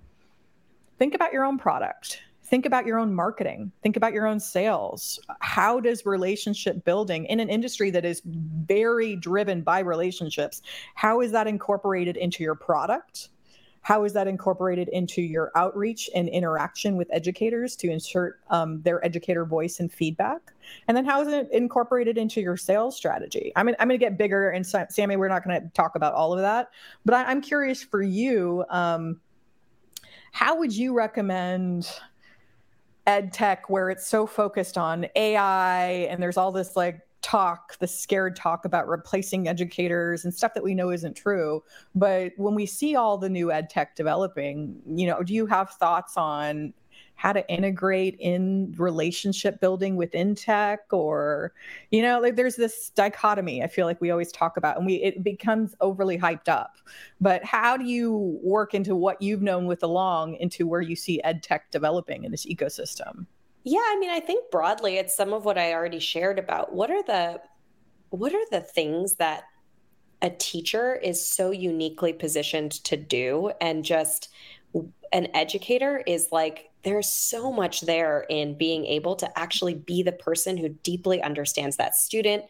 think 0.97 1.13
about 1.13 1.33
your 1.33 1.43
own 1.43 1.57
product. 1.57 2.21
Think 2.45 2.65
about 2.65 2.87
your 2.87 2.97
own 2.97 3.13
marketing. 3.13 3.71
Think 3.83 3.95
about 3.97 4.13
your 4.13 4.25
own 4.25 4.39
sales. 4.39 5.19
How 5.41 5.79
does 5.79 6.05
relationship 6.05 6.83
building 6.83 7.25
in 7.25 7.39
an 7.39 7.49
industry 7.49 7.91
that 7.91 8.05
is 8.05 8.23
very 8.25 9.15
driven 9.17 9.61
by 9.61 9.79
relationships, 9.79 10.63
how 10.95 11.21
is 11.21 11.31
that 11.31 11.45
incorporated 11.45 12.17
into 12.17 12.41
your 12.41 12.55
product? 12.55 13.29
How 13.81 14.03
is 14.03 14.13
that 14.13 14.27
incorporated 14.27 14.89
into 14.89 15.21
your 15.21 15.51
outreach 15.55 16.09
and 16.13 16.29
interaction 16.29 16.95
with 16.95 17.07
educators 17.11 17.75
to 17.77 17.89
insert 17.89 18.39
um, 18.49 18.81
their 18.81 19.03
educator 19.05 19.45
voice 19.45 19.79
and 19.79 19.91
feedback? 19.91 20.41
And 20.87 20.95
then 20.95 21.05
how 21.05 21.21
is 21.21 21.27
it 21.27 21.49
incorporated 21.51 22.17
into 22.17 22.41
your 22.41 22.57
sales 22.57 22.95
strategy? 22.95 23.51
I 23.55 23.63
mean, 23.63 23.75
I'm 23.79 23.87
going 23.87 23.99
to 23.99 24.05
get 24.05 24.17
bigger, 24.17 24.49
and 24.49 24.65
Sammy, 24.65 25.15
we're 25.15 25.29
not 25.29 25.43
going 25.43 25.61
to 25.61 25.69
talk 25.69 25.95
about 25.95 26.13
all 26.13 26.33
of 26.33 26.39
that, 26.39 26.69
but 27.05 27.13
I, 27.13 27.31
am 27.31 27.41
curious 27.41 27.83
for 27.83 28.01
you. 28.01 28.65
Um, 28.69 29.19
how 30.31 30.57
would 30.57 30.75
you 30.75 30.93
recommend 30.93 31.89
ed 33.07 33.33
tech 33.33 33.69
where 33.69 33.89
it's 33.89 34.05
so 34.05 34.27
focused 34.27 34.77
on 34.77 35.07
AI 35.15 36.07
and 36.09 36.21
there's 36.21 36.37
all 36.37 36.51
this 36.51 36.75
like 36.75 37.01
talk, 37.21 37.77
the 37.79 37.87
scared 37.87 38.35
talk 38.35 38.65
about 38.65 38.87
replacing 38.87 39.47
educators 39.47 40.23
and 40.23 40.33
stuff 40.33 40.53
that 40.53 40.63
we 40.63 40.73
know 40.73 40.89
isn't 40.89 41.15
true. 41.15 41.63
But 41.95 42.33
when 42.37 42.55
we 42.55 42.65
see 42.65 42.95
all 42.95 43.17
the 43.17 43.29
new 43.29 43.51
ed 43.51 43.69
tech 43.69 43.95
developing, 43.95 44.81
you 44.87 45.07
know, 45.07 45.21
do 45.23 45.33
you 45.33 45.45
have 45.47 45.71
thoughts 45.71 46.15
on 46.17 46.73
how 47.15 47.33
to 47.33 47.47
integrate 47.49 48.15
in 48.19 48.73
relationship 48.77 49.59
building 49.59 49.97
within 49.97 50.35
tech? 50.35 50.81
Or 50.91 51.53
you 51.91 52.01
know 52.01 52.19
like 52.21 52.37
there's 52.37 52.55
this 52.55 52.91
dichotomy 52.91 53.61
i 53.61 53.67
feel 53.67 53.85
like 53.85 53.99
we 53.99 54.09
always 54.11 54.31
talk 54.31 54.55
about 54.55 54.77
and 54.77 54.85
we 54.85 54.95
it 54.95 55.23
becomes 55.23 55.75
overly 55.81 56.17
hyped 56.17 56.47
up. 56.47 56.77
But 57.19 57.43
how 57.43 57.75
do 57.75 57.83
you 57.83 58.39
work 58.41 58.73
into 58.73 58.95
what 58.95 59.21
you've 59.21 59.41
known 59.41 59.65
with 59.65 59.83
Along 59.83 60.35
into 60.35 60.67
where 60.67 60.81
you 60.81 60.95
see 60.95 61.21
ed 61.23 61.43
tech 61.43 61.71
developing 61.71 62.23
in 62.23 62.31
this 62.31 62.45
ecosystem 62.45 63.25
yeah, 63.69 63.81
I 63.85 63.97
mean, 63.99 64.09
I 64.09 64.19
think 64.19 64.49
broadly 64.49 64.97
it's 64.97 65.15
some 65.15 65.31
of 65.31 65.45
what 65.45 65.57
I 65.59 65.73
already 65.73 65.99
shared 65.99 66.39
about 66.39 66.73
what 66.73 66.89
are 66.89 67.03
the 67.03 67.39
what 68.09 68.33
are 68.33 68.45
the 68.49 68.61
things 68.61 69.15
that 69.15 69.43
a 70.23 70.31
teacher 70.31 70.95
is 70.95 71.23
so 71.23 71.51
uniquely 71.51 72.11
positioned 72.11 72.71
to 72.85 72.97
do 72.97 73.51
and 73.61 73.85
just 73.85 74.29
an 75.13 75.27
educator 75.35 76.01
is 76.07 76.29
like 76.31 76.68
there's 76.83 77.09
so 77.09 77.51
much 77.51 77.81
there 77.81 78.25
in 78.29 78.57
being 78.57 78.85
able 78.85 79.15
to 79.15 79.39
actually 79.39 79.73
be 79.73 80.01
the 80.01 80.11
person 80.11 80.57
who 80.57 80.69
deeply 80.69 81.21
understands 81.21 81.75
that 81.77 81.95
student, 81.95 82.45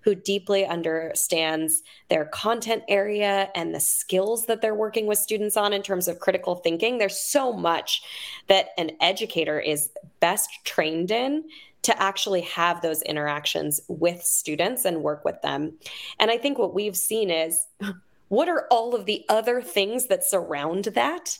who 0.00 0.14
deeply 0.14 0.64
understands 0.64 1.82
their 2.08 2.24
content 2.26 2.82
area 2.88 3.50
and 3.54 3.74
the 3.74 3.80
skills 3.80 4.46
that 4.46 4.62
they're 4.62 4.74
working 4.74 5.06
with 5.06 5.18
students 5.18 5.56
on 5.56 5.72
in 5.72 5.82
terms 5.82 6.08
of 6.08 6.18
critical 6.18 6.56
thinking. 6.56 6.98
There's 6.98 7.20
so 7.20 7.52
much 7.52 8.02
that 8.48 8.68
an 8.78 8.92
educator 9.00 9.60
is 9.60 9.90
best 10.20 10.48
trained 10.64 11.10
in 11.10 11.44
to 11.82 12.02
actually 12.02 12.40
have 12.40 12.80
those 12.80 13.02
interactions 13.02 13.80
with 13.88 14.22
students 14.22 14.86
and 14.86 15.02
work 15.02 15.22
with 15.24 15.40
them. 15.42 15.74
And 16.18 16.30
I 16.30 16.38
think 16.38 16.58
what 16.58 16.74
we've 16.74 16.96
seen 16.96 17.30
is 17.30 17.66
what 18.28 18.48
are 18.48 18.66
all 18.70 18.94
of 18.94 19.04
the 19.04 19.24
other 19.28 19.60
things 19.60 20.06
that 20.06 20.24
surround 20.24 20.84
that 20.86 21.38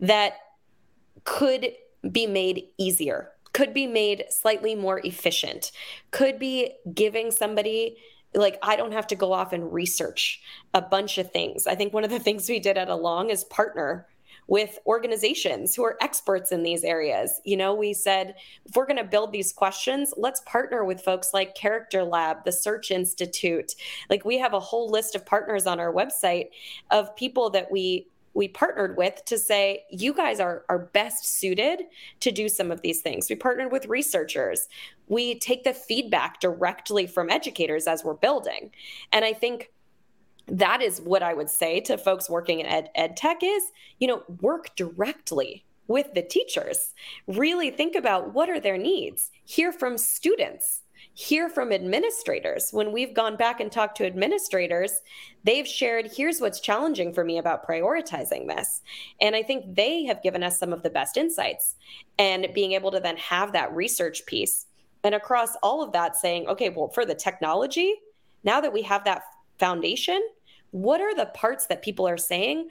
that 0.00 0.34
could 1.26 1.72
be 2.10 2.26
made 2.26 2.68
easier, 2.78 3.32
could 3.52 3.74
be 3.74 3.86
made 3.86 4.24
slightly 4.30 4.74
more 4.74 5.00
efficient, 5.04 5.72
could 6.10 6.38
be 6.38 6.72
giving 6.94 7.30
somebody 7.30 7.98
like 8.34 8.58
I 8.62 8.76
don't 8.76 8.92
have 8.92 9.06
to 9.08 9.16
go 9.16 9.32
off 9.32 9.52
and 9.52 9.72
research 9.72 10.40
a 10.72 10.80
bunch 10.80 11.18
of 11.18 11.30
things. 11.30 11.66
I 11.66 11.74
think 11.74 11.92
one 11.92 12.04
of 12.04 12.10
the 12.10 12.18
things 12.26 12.48
we 12.48 12.60
did 12.60 12.78
at 12.78 12.88
Along 12.88 13.30
is 13.30 13.44
partner 13.44 14.06
with 14.48 14.78
organizations 14.86 15.74
who 15.74 15.84
are 15.84 15.96
experts 16.00 16.52
in 16.52 16.62
these 16.62 16.84
areas. 16.84 17.40
You 17.44 17.56
know, 17.56 17.74
we 17.74 17.92
said 17.92 18.36
if 18.64 18.76
we're 18.76 18.86
going 18.86 18.98
to 18.98 19.04
build 19.04 19.32
these 19.32 19.52
questions, 19.52 20.14
let's 20.16 20.40
partner 20.46 20.84
with 20.84 21.02
folks 21.02 21.34
like 21.34 21.56
Character 21.56 22.04
Lab, 22.04 22.44
the 22.44 22.52
Search 22.52 22.92
Institute. 22.92 23.74
Like 24.08 24.24
we 24.24 24.38
have 24.38 24.54
a 24.54 24.60
whole 24.60 24.88
list 24.88 25.16
of 25.16 25.26
partners 25.26 25.66
on 25.66 25.80
our 25.80 25.92
website 25.92 26.50
of 26.92 27.16
people 27.16 27.50
that 27.50 27.72
we 27.72 28.06
we 28.36 28.48
partnered 28.48 28.98
with 28.98 29.24
to 29.24 29.38
say 29.38 29.84
you 29.90 30.12
guys 30.12 30.38
are 30.40 30.64
are 30.68 30.78
best 30.78 31.24
suited 31.26 31.84
to 32.20 32.30
do 32.30 32.48
some 32.50 32.70
of 32.70 32.82
these 32.82 33.00
things. 33.00 33.30
We 33.30 33.34
partnered 33.34 33.72
with 33.72 33.86
researchers. 33.86 34.68
We 35.08 35.38
take 35.38 35.64
the 35.64 35.72
feedback 35.72 36.38
directly 36.38 37.06
from 37.06 37.30
educators 37.30 37.86
as 37.86 38.04
we're 38.04 38.14
building. 38.14 38.72
And 39.10 39.24
I 39.24 39.32
think 39.32 39.72
that 40.48 40.82
is 40.82 41.00
what 41.00 41.22
I 41.22 41.32
would 41.32 41.48
say 41.48 41.80
to 41.80 41.96
folks 41.96 42.28
working 42.28 42.60
in 42.60 42.66
ed, 42.66 42.90
ed 42.94 43.16
tech 43.16 43.38
is, 43.42 43.72
you 43.98 44.06
know, 44.06 44.22
work 44.42 44.76
directly 44.76 45.64
with 45.88 46.12
the 46.12 46.22
teachers. 46.22 46.92
Really 47.26 47.70
think 47.70 47.96
about 47.96 48.34
what 48.34 48.50
are 48.50 48.60
their 48.60 48.78
needs. 48.78 49.30
Hear 49.44 49.72
from 49.72 49.96
students. 49.96 50.82
Hear 51.18 51.48
from 51.48 51.72
administrators. 51.72 52.72
When 52.72 52.92
we've 52.92 53.14
gone 53.14 53.36
back 53.36 53.58
and 53.58 53.72
talked 53.72 53.96
to 53.96 54.04
administrators, 54.04 55.00
they've 55.44 55.66
shared, 55.66 56.10
here's 56.14 56.42
what's 56.42 56.60
challenging 56.60 57.14
for 57.14 57.24
me 57.24 57.38
about 57.38 57.66
prioritizing 57.66 58.46
this. 58.46 58.82
And 59.18 59.34
I 59.34 59.42
think 59.42 59.76
they 59.76 60.04
have 60.04 60.22
given 60.22 60.42
us 60.42 60.58
some 60.58 60.74
of 60.74 60.82
the 60.82 60.90
best 60.90 61.16
insights. 61.16 61.76
And 62.18 62.48
being 62.52 62.72
able 62.72 62.90
to 62.90 63.00
then 63.00 63.16
have 63.16 63.52
that 63.52 63.74
research 63.74 64.26
piece 64.26 64.66
and 65.04 65.14
across 65.14 65.56
all 65.62 65.82
of 65.82 65.92
that 65.92 66.16
saying, 66.16 66.48
okay, 66.48 66.68
well, 66.68 66.88
for 66.88 67.06
the 67.06 67.14
technology, 67.14 67.94
now 68.44 68.60
that 68.60 68.74
we 68.74 68.82
have 68.82 69.04
that 69.04 69.22
foundation, 69.58 70.20
what 70.70 71.00
are 71.00 71.14
the 71.14 71.30
parts 71.32 71.66
that 71.68 71.80
people 71.80 72.06
are 72.06 72.18
saying? 72.18 72.68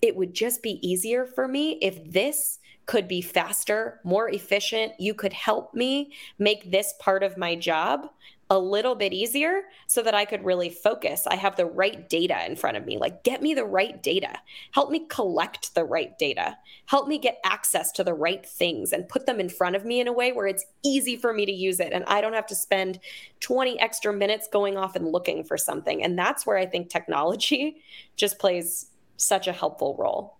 It 0.00 0.16
would 0.16 0.32
just 0.32 0.62
be 0.62 0.78
easier 0.80 1.26
for 1.26 1.46
me 1.46 1.72
if 1.82 2.10
this 2.10 2.60
could 2.88 3.06
be 3.06 3.20
faster, 3.20 4.00
more 4.02 4.30
efficient. 4.30 4.94
You 4.98 5.12
could 5.12 5.34
help 5.34 5.74
me 5.74 6.10
make 6.38 6.70
this 6.70 6.94
part 6.98 7.22
of 7.22 7.36
my 7.36 7.54
job 7.54 8.08
a 8.48 8.58
little 8.58 8.94
bit 8.94 9.12
easier 9.12 9.64
so 9.86 10.02
that 10.02 10.14
I 10.14 10.24
could 10.24 10.42
really 10.42 10.70
focus. 10.70 11.26
I 11.26 11.36
have 11.36 11.56
the 11.56 11.66
right 11.66 12.08
data 12.08 12.46
in 12.46 12.56
front 12.56 12.78
of 12.78 12.86
me. 12.86 12.96
Like, 12.96 13.22
get 13.24 13.42
me 13.42 13.52
the 13.52 13.66
right 13.66 14.02
data. 14.02 14.38
Help 14.72 14.90
me 14.90 15.06
collect 15.06 15.74
the 15.74 15.84
right 15.84 16.18
data. 16.18 16.56
Help 16.86 17.08
me 17.08 17.18
get 17.18 17.40
access 17.44 17.92
to 17.92 18.04
the 18.04 18.14
right 18.14 18.44
things 18.46 18.94
and 18.94 19.06
put 19.06 19.26
them 19.26 19.38
in 19.38 19.50
front 19.50 19.76
of 19.76 19.84
me 19.84 20.00
in 20.00 20.08
a 20.08 20.12
way 20.12 20.32
where 20.32 20.46
it's 20.46 20.64
easy 20.82 21.14
for 21.14 21.34
me 21.34 21.44
to 21.44 21.52
use 21.52 21.80
it. 21.80 21.92
And 21.92 22.06
I 22.06 22.22
don't 22.22 22.32
have 22.32 22.46
to 22.46 22.54
spend 22.54 23.00
20 23.40 23.78
extra 23.78 24.14
minutes 24.14 24.48
going 24.50 24.78
off 24.78 24.96
and 24.96 25.12
looking 25.12 25.44
for 25.44 25.58
something. 25.58 26.02
And 26.02 26.18
that's 26.18 26.46
where 26.46 26.56
I 26.56 26.64
think 26.64 26.88
technology 26.88 27.82
just 28.16 28.38
plays 28.38 28.86
such 29.18 29.46
a 29.46 29.52
helpful 29.52 29.94
role. 29.98 30.37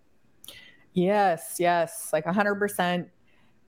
Yes, 0.93 1.55
yes, 1.59 2.09
like 2.11 2.25
100%. 2.25 3.07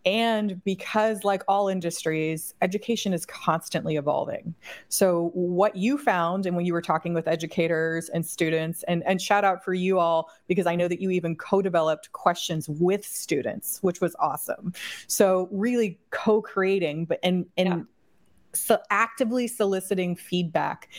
And 0.04 0.64
because, 0.64 1.24
like 1.24 1.44
all 1.48 1.68
industries, 1.68 2.56
education 2.64 3.14
is 3.14 3.24
constantly 3.24 3.98
evolving. 3.98 4.56
So, 4.90 5.30
what 5.36 5.76
you 5.76 6.00
found, 6.00 6.48
and 6.48 6.56
when 6.56 6.66
you 6.66 6.74
were 6.74 6.82
talking 6.82 7.14
with 7.14 7.28
educators 7.28 8.10
and 8.10 8.26
students, 8.26 8.84
and, 8.88 9.04
and 9.06 9.22
shout 9.22 9.44
out 9.44 9.64
for 9.64 9.76
you 9.76 10.00
all, 10.00 10.32
because 10.48 10.66
I 10.66 10.76
know 10.76 10.88
that 10.88 11.02
you 11.02 11.12
even 11.12 11.36
co 11.36 11.62
developed 11.62 12.12
questions 12.14 12.68
with 12.68 13.06
students, 13.06 13.78
which 13.84 14.02
was 14.02 14.16
awesome. 14.18 14.74
So, 15.06 15.48
really 15.52 16.00
co 16.10 16.42
creating, 16.42 17.06
but 17.06 17.20
and, 17.22 17.46
and 17.56 17.68
yeah. 17.68 17.82
so 18.54 18.80
actively 18.90 19.48
soliciting 19.48 20.16
feedback 20.16 20.90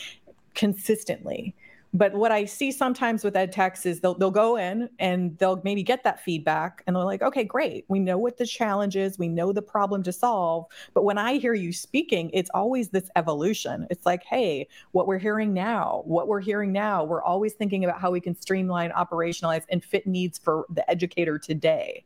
consistently 0.53 1.53
but 1.93 2.13
what 2.13 2.31
I 2.31 2.45
see 2.45 2.71
sometimes 2.71 3.23
with 3.23 3.35
ed 3.35 3.51
techs 3.51 3.85
is 3.85 3.99
they'll, 3.99 4.15
they'll 4.15 4.31
go 4.31 4.57
in 4.57 4.89
and 4.97 5.37
they'll 5.37 5.61
maybe 5.63 5.83
get 5.83 6.03
that 6.03 6.19
feedback 6.19 6.83
and 6.87 6.95
they're 6.95 7.03
like, 7.03 7.21
okay, 7.21 7.43
great. 7.43 7.85
We 7.87 7.99
know 7.99 8.17
what 8.17 8.37
the 8.37 8.47
challenge 8.47 8.95
is. 8.95 9.19
We 9.19 9.27
know 9.27 9.53
the 9.53 9.61
problem 9.61 10.01
to 10.03 10.11
solve. 10.11 10.65
But 10.95 11.03
when 11.03 11.19
I 11.19 11.35
hear 11.35 11.53
you 11.53 11.71
speaking, 11.71 12.31
it's 12.33 12.49
always 12.55 12.89
this 12.89 13.11
evolution. 13.15 13.85
It's 13.91 14.07
like, 14.07 14.23
hey, 14.23 14.67
what 14.91 15.05
we're 15.05 15.19
hearing 15.19 15.53
now, 15.53 16.01
what 16.05 16.27
we're 16.27 16.41
hearing 16.41 16.71
now, 16.71 17.03
we're 17.03 17.23
always 17.23 17.53
thinking 17.53 17.85
about 17.85 18.01
how 18.01 18.09
we 18.09 18.19
can 18.19 18.39
streamline, 18.41 18.89
operationalize, 18.91 19.63
and 19.69 19.83
fit 19.83 20.07
needs 20.07 20.39
for 20.39 20.65
the 20.71 20.89
educator 20.89 21.37
today. 21.37 22.03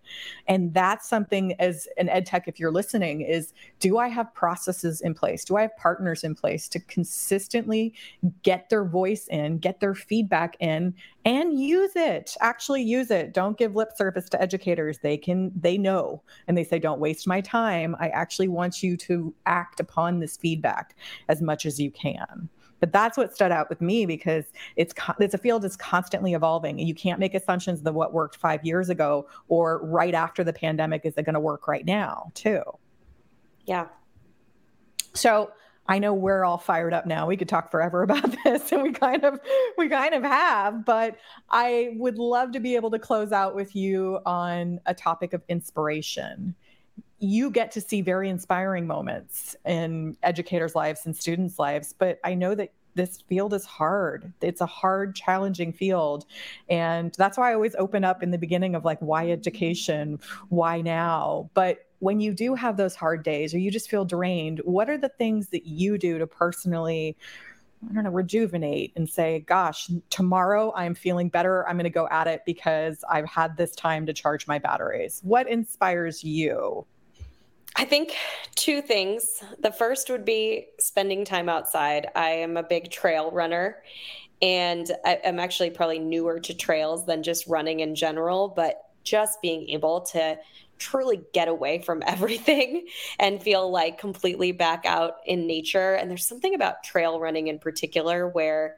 And 0.48 0.74
that's 0.74 1.08
something 1.08 1.54
as 1.60 1.88
an 1.98 2.10
ed 2.10 2.26
tech, 2.26 2.50
if 2.50 2.60
you're 2.60 2.72
listening, 2.74 3.22
is 3.22 3.54
do 3.80 3.98
I 3.98 4.10
have 4.10 4.34
processes 4.34 5.00
in 5.00 5.14
place? 5.14 5.46
Do 5.46 5.56
I 5.56 5.62
have 5.62 5.78
partners 5.78 6.26
in 6.26 6.36
place 6.36 6.68
to 6.70 6.80
consistently 6.82 7.94
get 8.44 8.70
their 8.70 8.84
voice 8.84 9.28
in, 9.30 9.60
get 9.60 9.77
their 9.80 9.96
feedback 9.96 10.56
in 10.60 10.94
and 11.26 11.60
use 11.60 11.96
it 11.96 12.36
actually 12.42 12.82
use 12.82 13.12
it. 13.12 13.34
Don't 13.34 13.58
give 13.58 13.76
lip 13.76 13.90
service 13.96 14.30
to 14.30 14.42
educators. 14.42 15.00
They 15.00 15.18
can 15.18 15.52
they 15.56 15.78
know 15.78 16.22
and 16.48 16.58
they 16.58 16.64
say 16.64 16.80
don't 16.80 17.00
waste 17.00 17.28
my 17.28 17.42
time. 17.42 17.96
I 18.00 18.10
actually 18.10 18.48
want 18.48 18.82
you 18.82 18.98
to 18.98 19.34
act 19.46 19.80
upon 19.80 20.20
this 20.20 20.38
feedback 20.38 20.96
as 21.30 21.42
much 21.42 21.66
as 21.66 21.80
you 21.80 21.92
can. 21.92 22.50
But 22.80 22.94
that's 22.94 23.18
what 23.18 23.34
stood 23.34 23.52
out 23.52 23.70
with 23.70 23.82
me 23.82 24.06
because 24.06 24.46
it's 24.76 24.94
it's 25.20 25.34
a 25.34 25.38
field 25.38 25.64
that's 25.64 25.76
constantly 25.76 26.34
evolving. 26.34 26.80
And 26.80 26.88
you 26.88 26.96
can't 26.96 27.20
make 27.20 27.34
assumptions 27.34 27.82
that 27.82 27.94
what 27.94 28.14
worked 28.14 28.38
five 28.38 28.64
years 28.64 28.90
ago 28.90 29.28
or 29.48 29.86
right 29.86 30.14
after 30.14 30.44
the 30.44 30.54
pandemic 30.54 31.02
is 31.06 31.16
it 31.18 31.24
going 31.24 31.34
to 31.34 31.40
work 31.40 31.68
right 31.68 31.86
now 31.86 32.32
too. 32.34 32.62
Yeah. 33.66 33.88
So 35.14 35.52
I 35.88 36.00
know 36.00 36.14
we're 36.14 36.44
all 36.44 36.58
fired 36.58 36.94
up 36.94 37.06
now. 37.06 37.28
We 37.28 37.38
could 37.38 37.50
talk 37.50 37.72
forever 37.72 38.04
about 38.04 38.36
this 38.44 38.72
and 38.72 38.84
we 38.84 38.92
kind 38.92 39.24
of 39.24 39.40
we 39.78 39.90
kind 39.90 40.14
of 40.14 40.24
have, 40.24 40.86
but 40.86 41.18
I 41.50 41.96
would 41.98 42.18
love 42.18 42.52
to 42.54 42.60
be 42.60 42.76
able 42.76 42.92
to 42.92 43.00
close 43.00 43.32
out 43.32 43.56
with 43.56 43.76
you 43.76 44.20
on 44.26 44.80
a 44.86 44.94
topic 44.94 45.34
of 45.34 45.42
inspiration. 45.48 46.56
You 47.20 47.50
get 47.50 47.72
to 47.72 47.82
see 47.82 48.02
very 48.02 48.30
inspiring 48.30 48.86
moments 48.86 49.56
in 49.66 50.18
educators' 50.22 50.76
lives 50.76 51.06
and 51.06 51.16
students' 51.16 51.58
lives, 51.58 51.94
but 51.98 52.20
I 52.24 52.36
know 52.36 52.54
that 52.54 52.72
this 52.98 53.22
field 53.30 53.54
is 53.54 53.64
hard. 53.64 54.34
It's 54.42 54.60
a 54.60 54.66
hard, 54.66 55.16
challenging 55.16 55.72
field. 55.72 56.26
And 56.70 57.14
that's 57.18 57.38
why 57.38 57.52
I 57.52 57.54
always 57.54 57.76
open 57.76 58.04
up 58.04 58.22
in 58.22 58.32
the 58.32 58.38
beginning 58.38 58.76
of 58.76 58.84
like, 58.84 59.00
why 59.00 59.30
education? 59.30 60.20
Why 60.50 60.82
now? 60.82 61.50
But 61.54 61.87
when 62.00 62.20
you 62.20 62.34
do 62.34 62.54
have 62.56 62.78
those 62.78 62.96
hard 62.96 63.24
days 63.24 63.54
or 63.54 63.60
you 63.60 63.72
just 63.72 63.90
feel 63.90 64.06
drained, 64.06 64.62
what 64.64 64.90
are 64.90 64.98
the 64.98 65.10
things 65.10 65.50
that 65.50 65.66
you 65.66 65.98
do 65.98 66.18
to 66.20 66.28
personally? 66.28 67.18
I 67.90 67.94
don't 67.94 68.04
know, 68.04 68.10
rejuvenate 68.10 68.94
and 68.96 69.08
say, 69.08 69.42
gosh, 69.42 69.90
tomorrow 70.10 70.74
I'm 70.76 70.96
feeling 70.96 71.30
better. 71.30 71.68
I'm 71.68 71.76
going 71.76 71.84
to 71.84 71.90
go 71.90 72.08
at 72.10 72.28
it 72.28 72.42
because 72.46 73.04
I've 73.10 73.28
had 73.28 73.56
this 73.56 73.76
time 73.76 74.06
to 74.08 74.14
charge 74.14 74.48
my 74.48 74.58
batteries. 74.58 75.22
What 75.24 75.48
inspires 75.48 76.24
you? 76.24 76.86
I 77.76 77.86
think 77.86 78.16
two 78.56 78.82
things. 78.82 79.44
The 79.60 79.72
first 79.72 80.10
would 80.10 80.26
be 80.26 80.70
spending 80.80 81.24
time 81.24 81.50
outside. 81.50 82.08
I 82.16 82.30
am 82.30 82.58
a 82.58 82.64
big 82.64 82.90
trail 82.90 83.30
runner 83.30 83.84
and 84.42 84.92
I, 85.06 85.20
am 85.24 85.40
actually 85.40 85.70
probably 85.70 86.00
newer 86.00 86.40
to 86.40 86.54
trails 86.56 87.06
than 87.06 87.22
just 87.22 87.46
running 87.48 87.82
in 87.82 87.94
general, 87.94 88.50
but 88.50 88.82
just 89.04 89.42
being 89.42 89.70
able 89.70 90.02
to 90.02 90.38
truly 90.78 91.22
get 91.34 91.48
away 91.48 91.82
from 91.82 92.04
everything 92.08 92.88
and 93.20 93.42
feel 93.42 93.70
like 93.72 93.98
completely 93.98 94.52
back 94.52 94.86
out 94.86 95.16
in 95.26 95.48
nature. 95.48 95.94
And 95.94 96.10
there's 96.10 96.28
something 96.28 96.54
about 96.56 96.84
trail 96.84 97.20
running 97.20 97.48
in 97.48 97.60
particular 97.60 98.28
where 98.28 98.78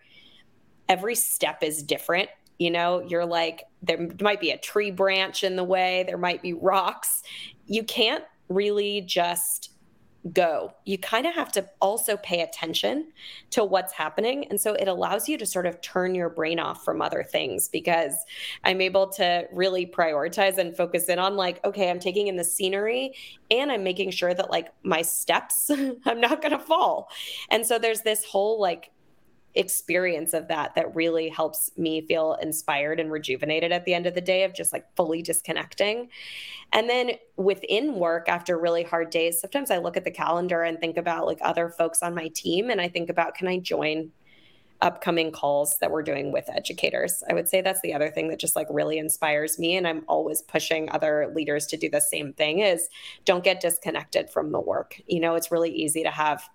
every 0.88 1.16
step 1.16 1.64
is 1.64 1.84
different. 1.84 2.30
You 2.58 2.72
know, 2.72 3.02
you're 3.08 3.26
like, 3.26 3.64
there 3.82 4.10
might 4.20 4.42
be 4.42 4.52
a 4.52 4.58
tree 4.58 4.92
branch 4.92 5.44
in 5.44 5.56
the 5.56 5.64
way, 5.64 6.04
there 6.08 6.18
might 6.18 6.42
be 6.42 6.54
rocks. 6.54 7.24
You 7.68 7.84
can't 7.84 8.24
really 8.50 9.02
just 9.02 9.72
go. 10.34 10.74
You 10.86 10.98
kind 10.98 11.26
of 11.26 11.34
have 11.34 11.52
to 11.54 11.66
also 11.82 12.18
pay 12.18 12.42
attention 12.42 13.12
to 13.52 13.64
what's 13.64 13.94
happening. 13.94 14.46
And 14.50 14.60
so 14.60 14.74
it 14.74 14.88
allows 14.88 15.30
you 15.30 15.38
to 15.38 15.46
sort 15.46 15.66
of 15.66 15.80
turn 15.82 16.14
your 16.14 16.30
brain 16.30 16.60
off 16.60 16.84
from 16.84 17.02
other 17.02 17.24
things 17.24 17.70
because 17.70 18.14
I'm 18.64 18.82
able 18.82 19.08
to 19.14 19.48
really 19.52 19.86
prioritize 19.86 20.58
and 20.58 20.76
focus 20.76 21.10
in 21.10 21.20
on, 21.20 21.36
like, 21.36 21.64
okay, 21.64 21.90
I'm 21.90 22.00
taking 22.00 22.28
in 22.28 22.36
the 22.36 22.44
scenery 22.44 23.14
and 23.50 23.72
I'm 23.72 23.84
making 23.84 24.12
sure 24.12 24.34
that, 24.34 24.52
like, 24.52 24.74
my 24.84 25.02
steps, 25.02 25.72
I'm 26.06 26.20
not 26.20 26.42
going 26.42 26.52
to 26.52 26.60
fall. 26.60 27.10
And 27.50 27.66
so 27.66 27.80
there's 27.80 28.02
this 28.02 28.26
whole, 28.26 28.60
like, 28.60 28.92
experience 29.56 30.34
of 30.34 30.48
that 30.48 30.76
that 30.76 30.96
really 30.96 31.30
helps 31.30 31.72
me 31.78 32.02
feel 32.02 32.38
inspired 32.42 33.00
and 33.00 33.12
rejuvenated 33.12 33.72
at 33.72 33.86
the 33.86 33.94
end 33.94 34.06
of 34.06 34.14
the 34.14 34.22
day 34.22 34.44
of 34.44 34.54
just 34.54 34.72
like 34.72 34.86
fully 34.96 35.22
disconnecting. 35.22 36.10
And 36.72 36.90
then 36.90 37.12
within 37.36 37.96
work 37.96 38.30
after 38.30 38.60
really 38.60 38.84
hard 38.84 39.10
days, 39.10 39.40
sometimes 39.40 39.72
I 39.72 39.78
look 39.78 39.98
at 39.98 40.04
the 40.04 40.12
calendar 40.12 40.64
and 40.64 40.80
think 40.80 40.98
about 40.98 41.26
like 41.26 41.40
other 41.42 41.70
folks 41.70 42.04
on 42.04 42.14
my 42.14 42.30
team 42.30 42.70
and 42.70 42.80
I 42.80 42.88
think 42.88 43.10
about 43.10 43.36
can 43.36 43.48
I 43.48 43.58
join 43.58 44.12
upcoming 44.82 45.32
calls 45.32 45.78
that 45.80 45.92
we're 45.92 46.04
doing 46.04 46.32
with 46.32 46.50
educators. 46.50 47.22
I 47.30 47.34
would 47.34 47.50
say 47.50 47.62
that's 47.62 47.82
the 47.82 47.94
other 47.94 48.10
thing 48.10 48.30
that 48.30 48.40
just 48.40 48.56
like 48.56 48.68
really 48.70 48.98
inspires 48.98 49.60
me 49.60 49.76
and 49.76 49.88
I'm 49.88 50.06
always 50.08 50.42
pushing 50.42 50.90
other 50.90 51.32
leaders 51.36 51.66
to 51.68 51.78
do 51.78 51.90
the 51.90 52.00
same 52.00 52.32
thing 52.34 52.60
is 52.60 52.88
don't 53.26 53.44
get 53.44 53.60
disconnected 53.60 54.30
from 54.30 54.52
the 54.52 54.60
work. 54.60 55.02
You 55.06 55.20
know, 55.20 55.36
it's 55.36 55.52
really 55.52 55.72
easy 55.72 56.04
to 56.04 56.12
have 56.12 56.48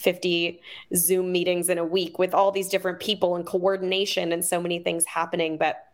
50 0.00 0.60
Zoom 0.96 1.30
meetings 1.30 1.68
in 1.68 1.76
a 1.76 1.84
week 1.84 2.18
with 2.18 2.34
all 2.34 2.50
these 2.50 2.68
different 2.68 3.00
people 3.00 3.36
and 3.36 3.44
coordination 3.46 4.32
and 4.32 4.42
so 4.42 4.60
many 4.60 4.78
things 4.78 5.04
happening. 5.04 5.58
But 5.58 5.84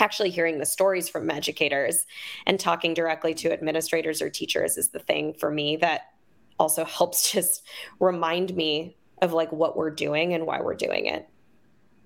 actually 0.00 0.30
hearing 0.30 0.58
the 0.58 0.66
stories 0.66 1.10
from 1.10 1.30
educators 1.30 2.06
and 2.46 2.58
talking 2.58 2.94
directly 2.94 3.34
to 3.34 3.52
administrators 3.52 4.22
or 4.22 4.30
teachers 4.30 4.78
is 4.78 4.88
the 4.88 4.98
thing 4.98 5.34
for 5.34 5.50
me 5.50 5.76
that 5.76 6.12
also 6.58 6.86
helps 6.86 7.30
just 7.32 7.62
remind 8.00 8.56
me 8.56 8.96
of 9.20 9.34
like 9.34 9.52
what 9.52 9.76
we're 9.76 9.90
doing 9.90 10.32
and 10.32 10.46
why 10.46 10.60
we're 10.60 10.74
doing 10.74 11.06
it. 11.06 11.28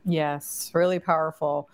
Yes, 0.05 0.73
really 0.75 0.99
powerful. 0.99 1.71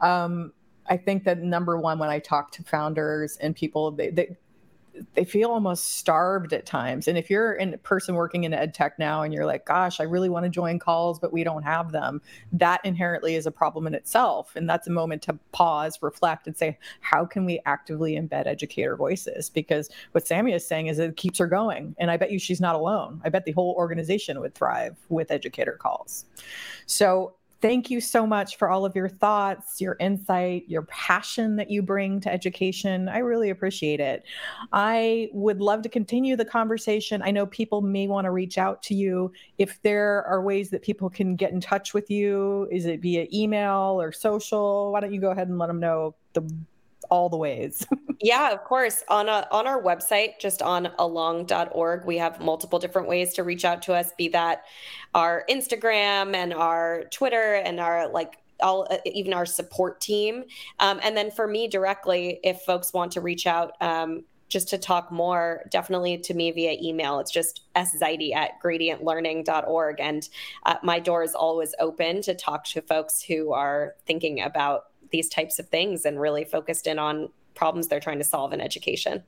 Um, 0.00 0.52
I 0.86 0.96
think 0.96 1.22
that 1.24 1.38
number 1.38 1.78
one, 1.78 2.00
when 2.00 2.10
I 2.10 2.18
talk 2.18 2.50
to 2.52 2.64
founders 2.64 3.36
and 3.36 3.54
people, 3.54 3.92
they, 3.92 4.10
they 4.10 4.36
they 5.14 5.24
feel 5.24 5.50
almost 5.50 5.96
starved 5.96 6.52
at 6.52 6.66
times. 6.66 7.08
And 7.08 7.16
if 7.16 7.30
you're 7.30 7.54
a 7.54 7.76
person 7.78 8.14
working 8.14 8.44
in 8.44 8.52
ed 8.52 8.74
tech 8.74 8.98
now 8.98 9.22
and 9.22 9.32
you're 9.32 9.46
like, 9.46 9.66
gosh, 9.66 10.00
I 10.00 10.04
really 10.04 10.28
want 10.28 10.44
to 10.44 10.50
join 10.50 10.78
calls, 10.78 11.18
but 11.18 11.32
we 11.32 11.44
don't 11.44 11.62
have 11.62 11.92
them, 11.92 12.20
that 12.52 12.80
inherently 12.84 13.34
is 13.34 13.46
a 13.46 13.50
problem 13.50 13.86
in 13.86 13.94
itself. 13.94 14.54
And 14.56 14.68
that's 14.68 14.86
a 14.86 14.90
moment 14.90 15.22
to 15.22 15.38
pause, 15.52 15.98
reflect, 16.02 16.46
and 16.46 16.56
say, 16.56 16.78
how 17.00 17.24
can 17.24 17.44
we 17.44 17.60
actively 17.66 18.16
embed 18.16 18.46
educator 18.46 18.96
voices? 18.96 19.50
Because 19.50 19.90
what 20.12 20.26
Sammy 20.26 20.52
is 20.52 20.66
saying 20.66 20.88
is 20.88 20.98
it 20.98 21.16
keeps 21.16 21.38
her 21.38 21.46
going. 21.46 21.94
And 21.98 22.10
I 22.10 22.16
bet 22.16 22.30
you 22.30 22.38
she's 22.38 22.60
not 22.60 22.74
alone. 22.74 23.20
I 23.24 23.28
bet 23.28 23.44
the 23.44 23.52
whole 23.52 23.74
organization 23.76 24.40
would 24.40 24.54
thrive 24.54 24.96
with 25.08 25.30
educator 25.30 25.78
calls. 25.80 26.24
So 26.86 27.34
Thank 27.60 27.90
you 27.90 28.00
so 28.00 28.26
much 28.26 28.56
for 28.56 28.70
all 28.70 28.86
of 28.86 28.96
your 28.96 29.08
thoughts, 29.08 29.82
your 29.82 29.96
insight, 30.00 30.64
your 30.66 30.82
passion 30.82 31.56
that 31.56 31.70
you 31.70 31.82
bring 31.82 32.18
to 32.20 32.32
education. 32.32 33.06
I 33.06 33.18
really 33.18 33.50
appreciate 33.50 34.00
it. 34.00 34.24
I 34.72 35.28
would 35.34 35.60
love 35.60 35.82
to 35.82 35.90
continue 35.90 36.36
the 36.36 36.44
conversation. 36.46 37.20
I 37.22 37.30
know 37.30 37.44
people 37.44 37.82
may 37.82 38.08
want 38.08 38.24
to 38.24 38.30
reach 38.30 38.56
out 38.56 38.82
to 38.84 38.94
you. 38.94 39.30
If 39.58 39.80
there 39.82 40.24
are 40.24 40.42
ways 40.42 40.70
that 40.70 40.80
people 40.80 41.10
can 41.10 41.36
get 41.36 41.52
in 41.52 41.60
touch 41.60 41.92
with 41.92 42.10
you, 42.10 42.66
is 42.70 42.86
it 42.86 43.02
via 43.02 43.26
email 43.30 44.00
or 44.00 44.10
social? 44.10 44.92
Why 44.92 45.00
don't 45.00 45.12
you 45.12 45.20
go 45.20 45.30
ahead 45.30 45.48
and 45.48 45.58
let 45.58 45.66
them 45.66 45.80
know 45.80 46.14
the 46.32 46.50
all 47.10 47.28
the 47.28 47.36
ways. 47.36 47.86
yeah, 48.20 48.52
of 48.52 48.64
course. 48.64 49.04
On 49.08 49.28
a, 49.28 49.46
on 49.50 49.66
our 49.66 49.82
website, 49.82 50.38
just 50.40 50.62
on 50.62 50.90
along.org, 50.98 52.04
we 52.04 52.16
have 52.18 52.40
multiple 52.40 52.78
different 52.78 53.08
ways 53.08 53.34
to 53.34 53.44
reach 53.44 53.64
out 53.64 53.82
to 53.82 53.94
us, 53.94 54.12
be 54.16 54.28
that 54.28 54.64
our 55.14 55.44
Instagram 55.50 56.34
and 56.34 56.54
our 56.54 57.04
Twitter 57.10 57.54
and 57.54 57.80
our 57.80 58.08
like 58.08 58.38
all 58.62 58.86
uh, 58.90 58.98
even 59.04 59.32
our 59.32 59.46
support 59.46 60.00
team. 60.00 60.44
Um, 60.78 61.00
and 61.02 61.16
then 61.16 61.30
for 61.30 61.46
me 61.46 61.68
directly, 61.68 62.40
if 62.44 62.60
folks 62.62 62.92
want 62.92 63.12
to 63.12 63.20
reach 63.20 63.46
out, 63.46 63.72
um, 63.80 64.24
just 64.50 64.68
to 64.68 64.78
talk 64.78 65.10
more, 65.10 65.64
definitely 65.70 66.18
to 66.18 66.34
me 66.34 66.50
via 66.50 66.76
email. 66.82 67.20
It's 67.20 67.30
just 67.30 67.62
szaidi 67.76 68.34
at 68.34 68.60
gradientlearning.org. 68.62 70.00
And 70.00 70.28
uh, 70.66 70.74
my 70.82 70.98
door 70.98 71.22
is 71.22 71.34
always 71.34 71.72
open 71.78 72.20
to 72.22 72.34
talk 72.34 72.64
to 72.66 72.82
folks 72.82 73.22
who 73.22 73.52
are 73.52 73.94
thinking 74.06 74.42
about 74.42 74.86
these 75.10 75.28
types 75.28 75.58
of 75.58 75.68
things 75.68 76.04
and 76.04 76.20
really 76.20 76.44
focused 76.44 76.86
in 76.86 76.98
on 76.98 77.28
problems 77.54 77.88
they're 77.88 78.00
trying 78.00 78.18
to 78.18 78.24
solve 78.24 78.52
in 78.52 78.60
education. 78.60 79.22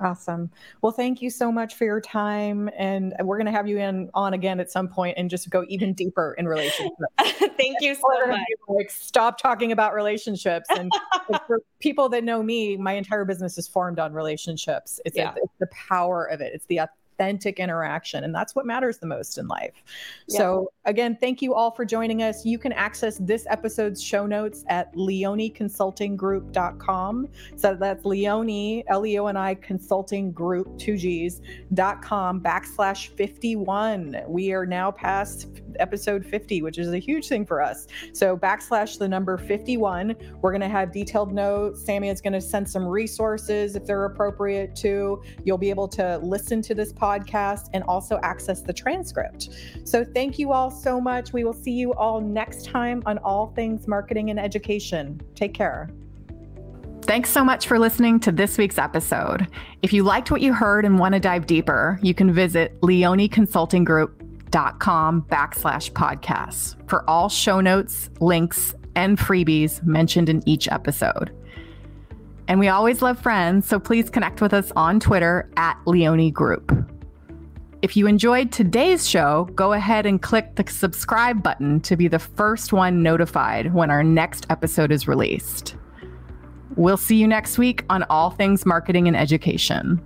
Awesome. 0.00 0.50
Well, 0.80 0.92
thank 0.92 1.20
you 1.20 1.28
so 1.28 1.52
much 1.52 1.74
for 1.74 1.84
your 1.84 2.00
time, 2.00 2.70
and 2.76 3.14
we're 3.20 3.36
going 3.36 3.46
to 3.46 3.52
have 3.52 3.68
you 3.68 3.78
in 3.78 4.08
on 4.14 4.32
again 4.32 4.58
at 4.58 4.70
some 4.70 4.88
point 4.88 5.18
and 5.18 5.28
just 5.28 5.50
go 5.50 5.66
even 5.68 5.92
deeper 5.92 6.34
in 6.38 6.48
relationships. 6.48 6.96
thank 7.20 7.76
you 7.80 7.94
so 7.94 8.26
much. 8.26 8.40
Like, 8.66 8.90
stop 8.90 9.38
talking 9.38 9.72
about 9.72 9.92
relationships. 9.92 10.66
And 10.70 10.90
for 11.46 11.60
people 11.80 12.08
that 12.10 12.24
know 12.24 12.42
me, 12.42 12.78
my 12.78 12.92
entire 12.94 13.26
business 13.26 13.58
is 13.58 13.68
formed 13.68 13.98
on 13.98 14.14
relationships. 14.14 15.00
It's, 15.04 15.18
yeah. 15.18 15.32
a, 15.32 15.36
it's 15.36 15.52
the 15.60 15.66
power 15.66 16.24
of 16.24 16.40
it. 16.40 16.52
It's 16.54 16.64
the 16.66 16.80
authentic 17.20 17.58
interaction. 17.58 18.24
And 18.24 18.34
that's 18.34 18.54
what 18.54 18.64
matters 18.66 18.98
the 18.98 19.06
most 19.06 19.38
in 19.38 19.46
life. 19.46 19.82
Yeah. 20.28 20.38
So, 20.38 20.72
again, 20.86 21.18
thank 21.20 21.42
you 21.42 21.54
all 21.54 21.70
for 21.70 21.84
joining 21.84 22.22
us. 22.22 22.46
You 22.46 22.58
can 22.58 22.72
access 22.72 23.18
this 23.18 23.46
episode's 23.48 24.02
show 24.02 24.24
notes 24.26 24.64
at 24.68 24.92
leoniconsultinggroup.com. 24.94 27.28
So 27.56 27.74
that's 27.74 28.04
Leoni, 28.04 28.84
L 28.88 29.06
E 29.06 29.18
O 29.18 29.26
N 29.26 29.36
I 29.36 29.54
consulting 29.54 30.32
group, 30.32 30.78
two 30.78 30.96
G's, 30.96 31.42
dot 31.74 32.00
com 32.02 32.40
backslash 32.40 33.08
51. 33.08 34.22
We 34.26 34.52
are 34.52 34.64
now 34.64 34.90
past 34.90 35.48
episode 35.78 36.24
50, 36.26 36.62
which 36.62 36.78
is 36.78 36.92
a 36.92 36.98
huge 36.98 37.28
thing 37.28 37.46
for 37.46 37.62
us. 37.62 37.86
So, 38.12 38.36
backslash 38.36 38.98
the 38.98 39.08
number 39.08 39.36
51. 39.36 40.16
We're 40.40 40.52
going 40.52 40.60
to 40.62 40.68
have 40.68 40.92
detailed 40.92 41.32
notes. 41.32 41.84
Sammy 41.84 42.08
is 42.08 42.20
going 42.20 42.32
to 42.32 42.40
send 42.40 42.68
some 42.68 42.84
resources 42.86 43.76
if 43.76 43.84
they're 43.84 44.06
appropriate 44.06 44.74
too. 44.74 45.22
You'll 45.44 45.58
be 45.58 45.70
able 45.70 45.86
to 45.88 46.18
listen 46.18 46.62
to 46.62 46.74
this 46.74 46.92
podcast 46.92 47.09
podcast 47.10 47.70
and 47.72 47.82
also 47.84 48.18
access 48.22 48.60
the 48.62 48.72
transcript. 48.72 49.50
So 49.84 50.04
thank 50.04 50.38
you 50.38 50.52
all 50.52 50.70
so 50.70 51.00
much. 51.00 51.32
We 51.32 51.42
will 51.44 51.52
see 51.52 51.72
you 51.72 51.92
all 51.94 52.20
next 52.20 52.66
time 52.66 53.02
on 53.06 53.18
All 53.18 53.52
Things 53.56 53.88
Marketing 53.88 54.30
and 54.30 54.38
Education. 54.38 55.20
Take 55.34 55.54
care. 55.54 55.90
Thanks 57.02 57.30
so 57.30 57.44
much 57.44 57.66
for 57.66 57.78
listening 57.78 58.20
to 58.20 58.30
this 58.30 58.58
week's 58.58 58.78
episode. 58.78 59.48
If 59.82 59.92
you 59.92 60.04
liked 60.04 60.30
what 60.30 60.42
you 60.42 60.52
heard 60.52 60.84
and 60.84 60.98
want 60.98 61.14
to 61.14 61.20
dive 61.20 61.46
deeper, 61.46 61.98
you 62.02 62.14
can 62.14 62.32
visit 62.32 62.80
leoniconsultinggroup.com 62.82 65.22
backslash 65.22 65.92
podcasts 65.92 66.76
for 66.88 67.08
all 67.10 67.28
show 67.28 67.60
notes, 67.60 68.10
links, 68.20 68.74
and 68.94 69.18
freebies 69.18 69.82
mentioned 69.82 70.28
in 70.28 70.48
each 70.48 70.68
episode. 70.68 71.34
And 72.46 72.60
we 72.60 72.68
always 72.68 73.00
love 73.00 73.18
friends, 73.18 73.66
so 73.66 73.78
please 73.78 74.10
connect 74.10 74.40
with 74.40 74.52
us 74.52 74.72
on 74.74 75.00
Twitter 75.00 75.50
at 75.56 75.78
Leoni 75.86 76.32
Group. 76.32 76.72
If 77.82 77.96
you 77.96 78.06
enjoyed 78.06 78.52
today's 78.52 79.08
show, 79.08 79.48
go 79.54 79.72
ahead 79.72 80.04
and 80.04 80.20
click 80.20 80.56
the 80.56 80.70
subscribe 80.70 81.42
button 81.42 81.80
to 81.80 81.96
be 81.96 82.08
the 82.08 82.18
first 82.18 82.74
one 82.74 83.02
notified 83.02 83.72
when 83.72 83.90
our 83.90 84.04
next 84.04 84.46
episode 84.50 84.92
is 84.92 85.08
released. 85.08 85.76
We'll 86.76 86.98
see 86.98 87.16
you 87.16 87.26
next 87.26 87.56
week 87.56 87.86
on 87.88 88.02
All 88.10 88.30
Things 88.30 88.66
Marketing 88.66 89.08
and 89.08 89.16
Education. 89.16 89.98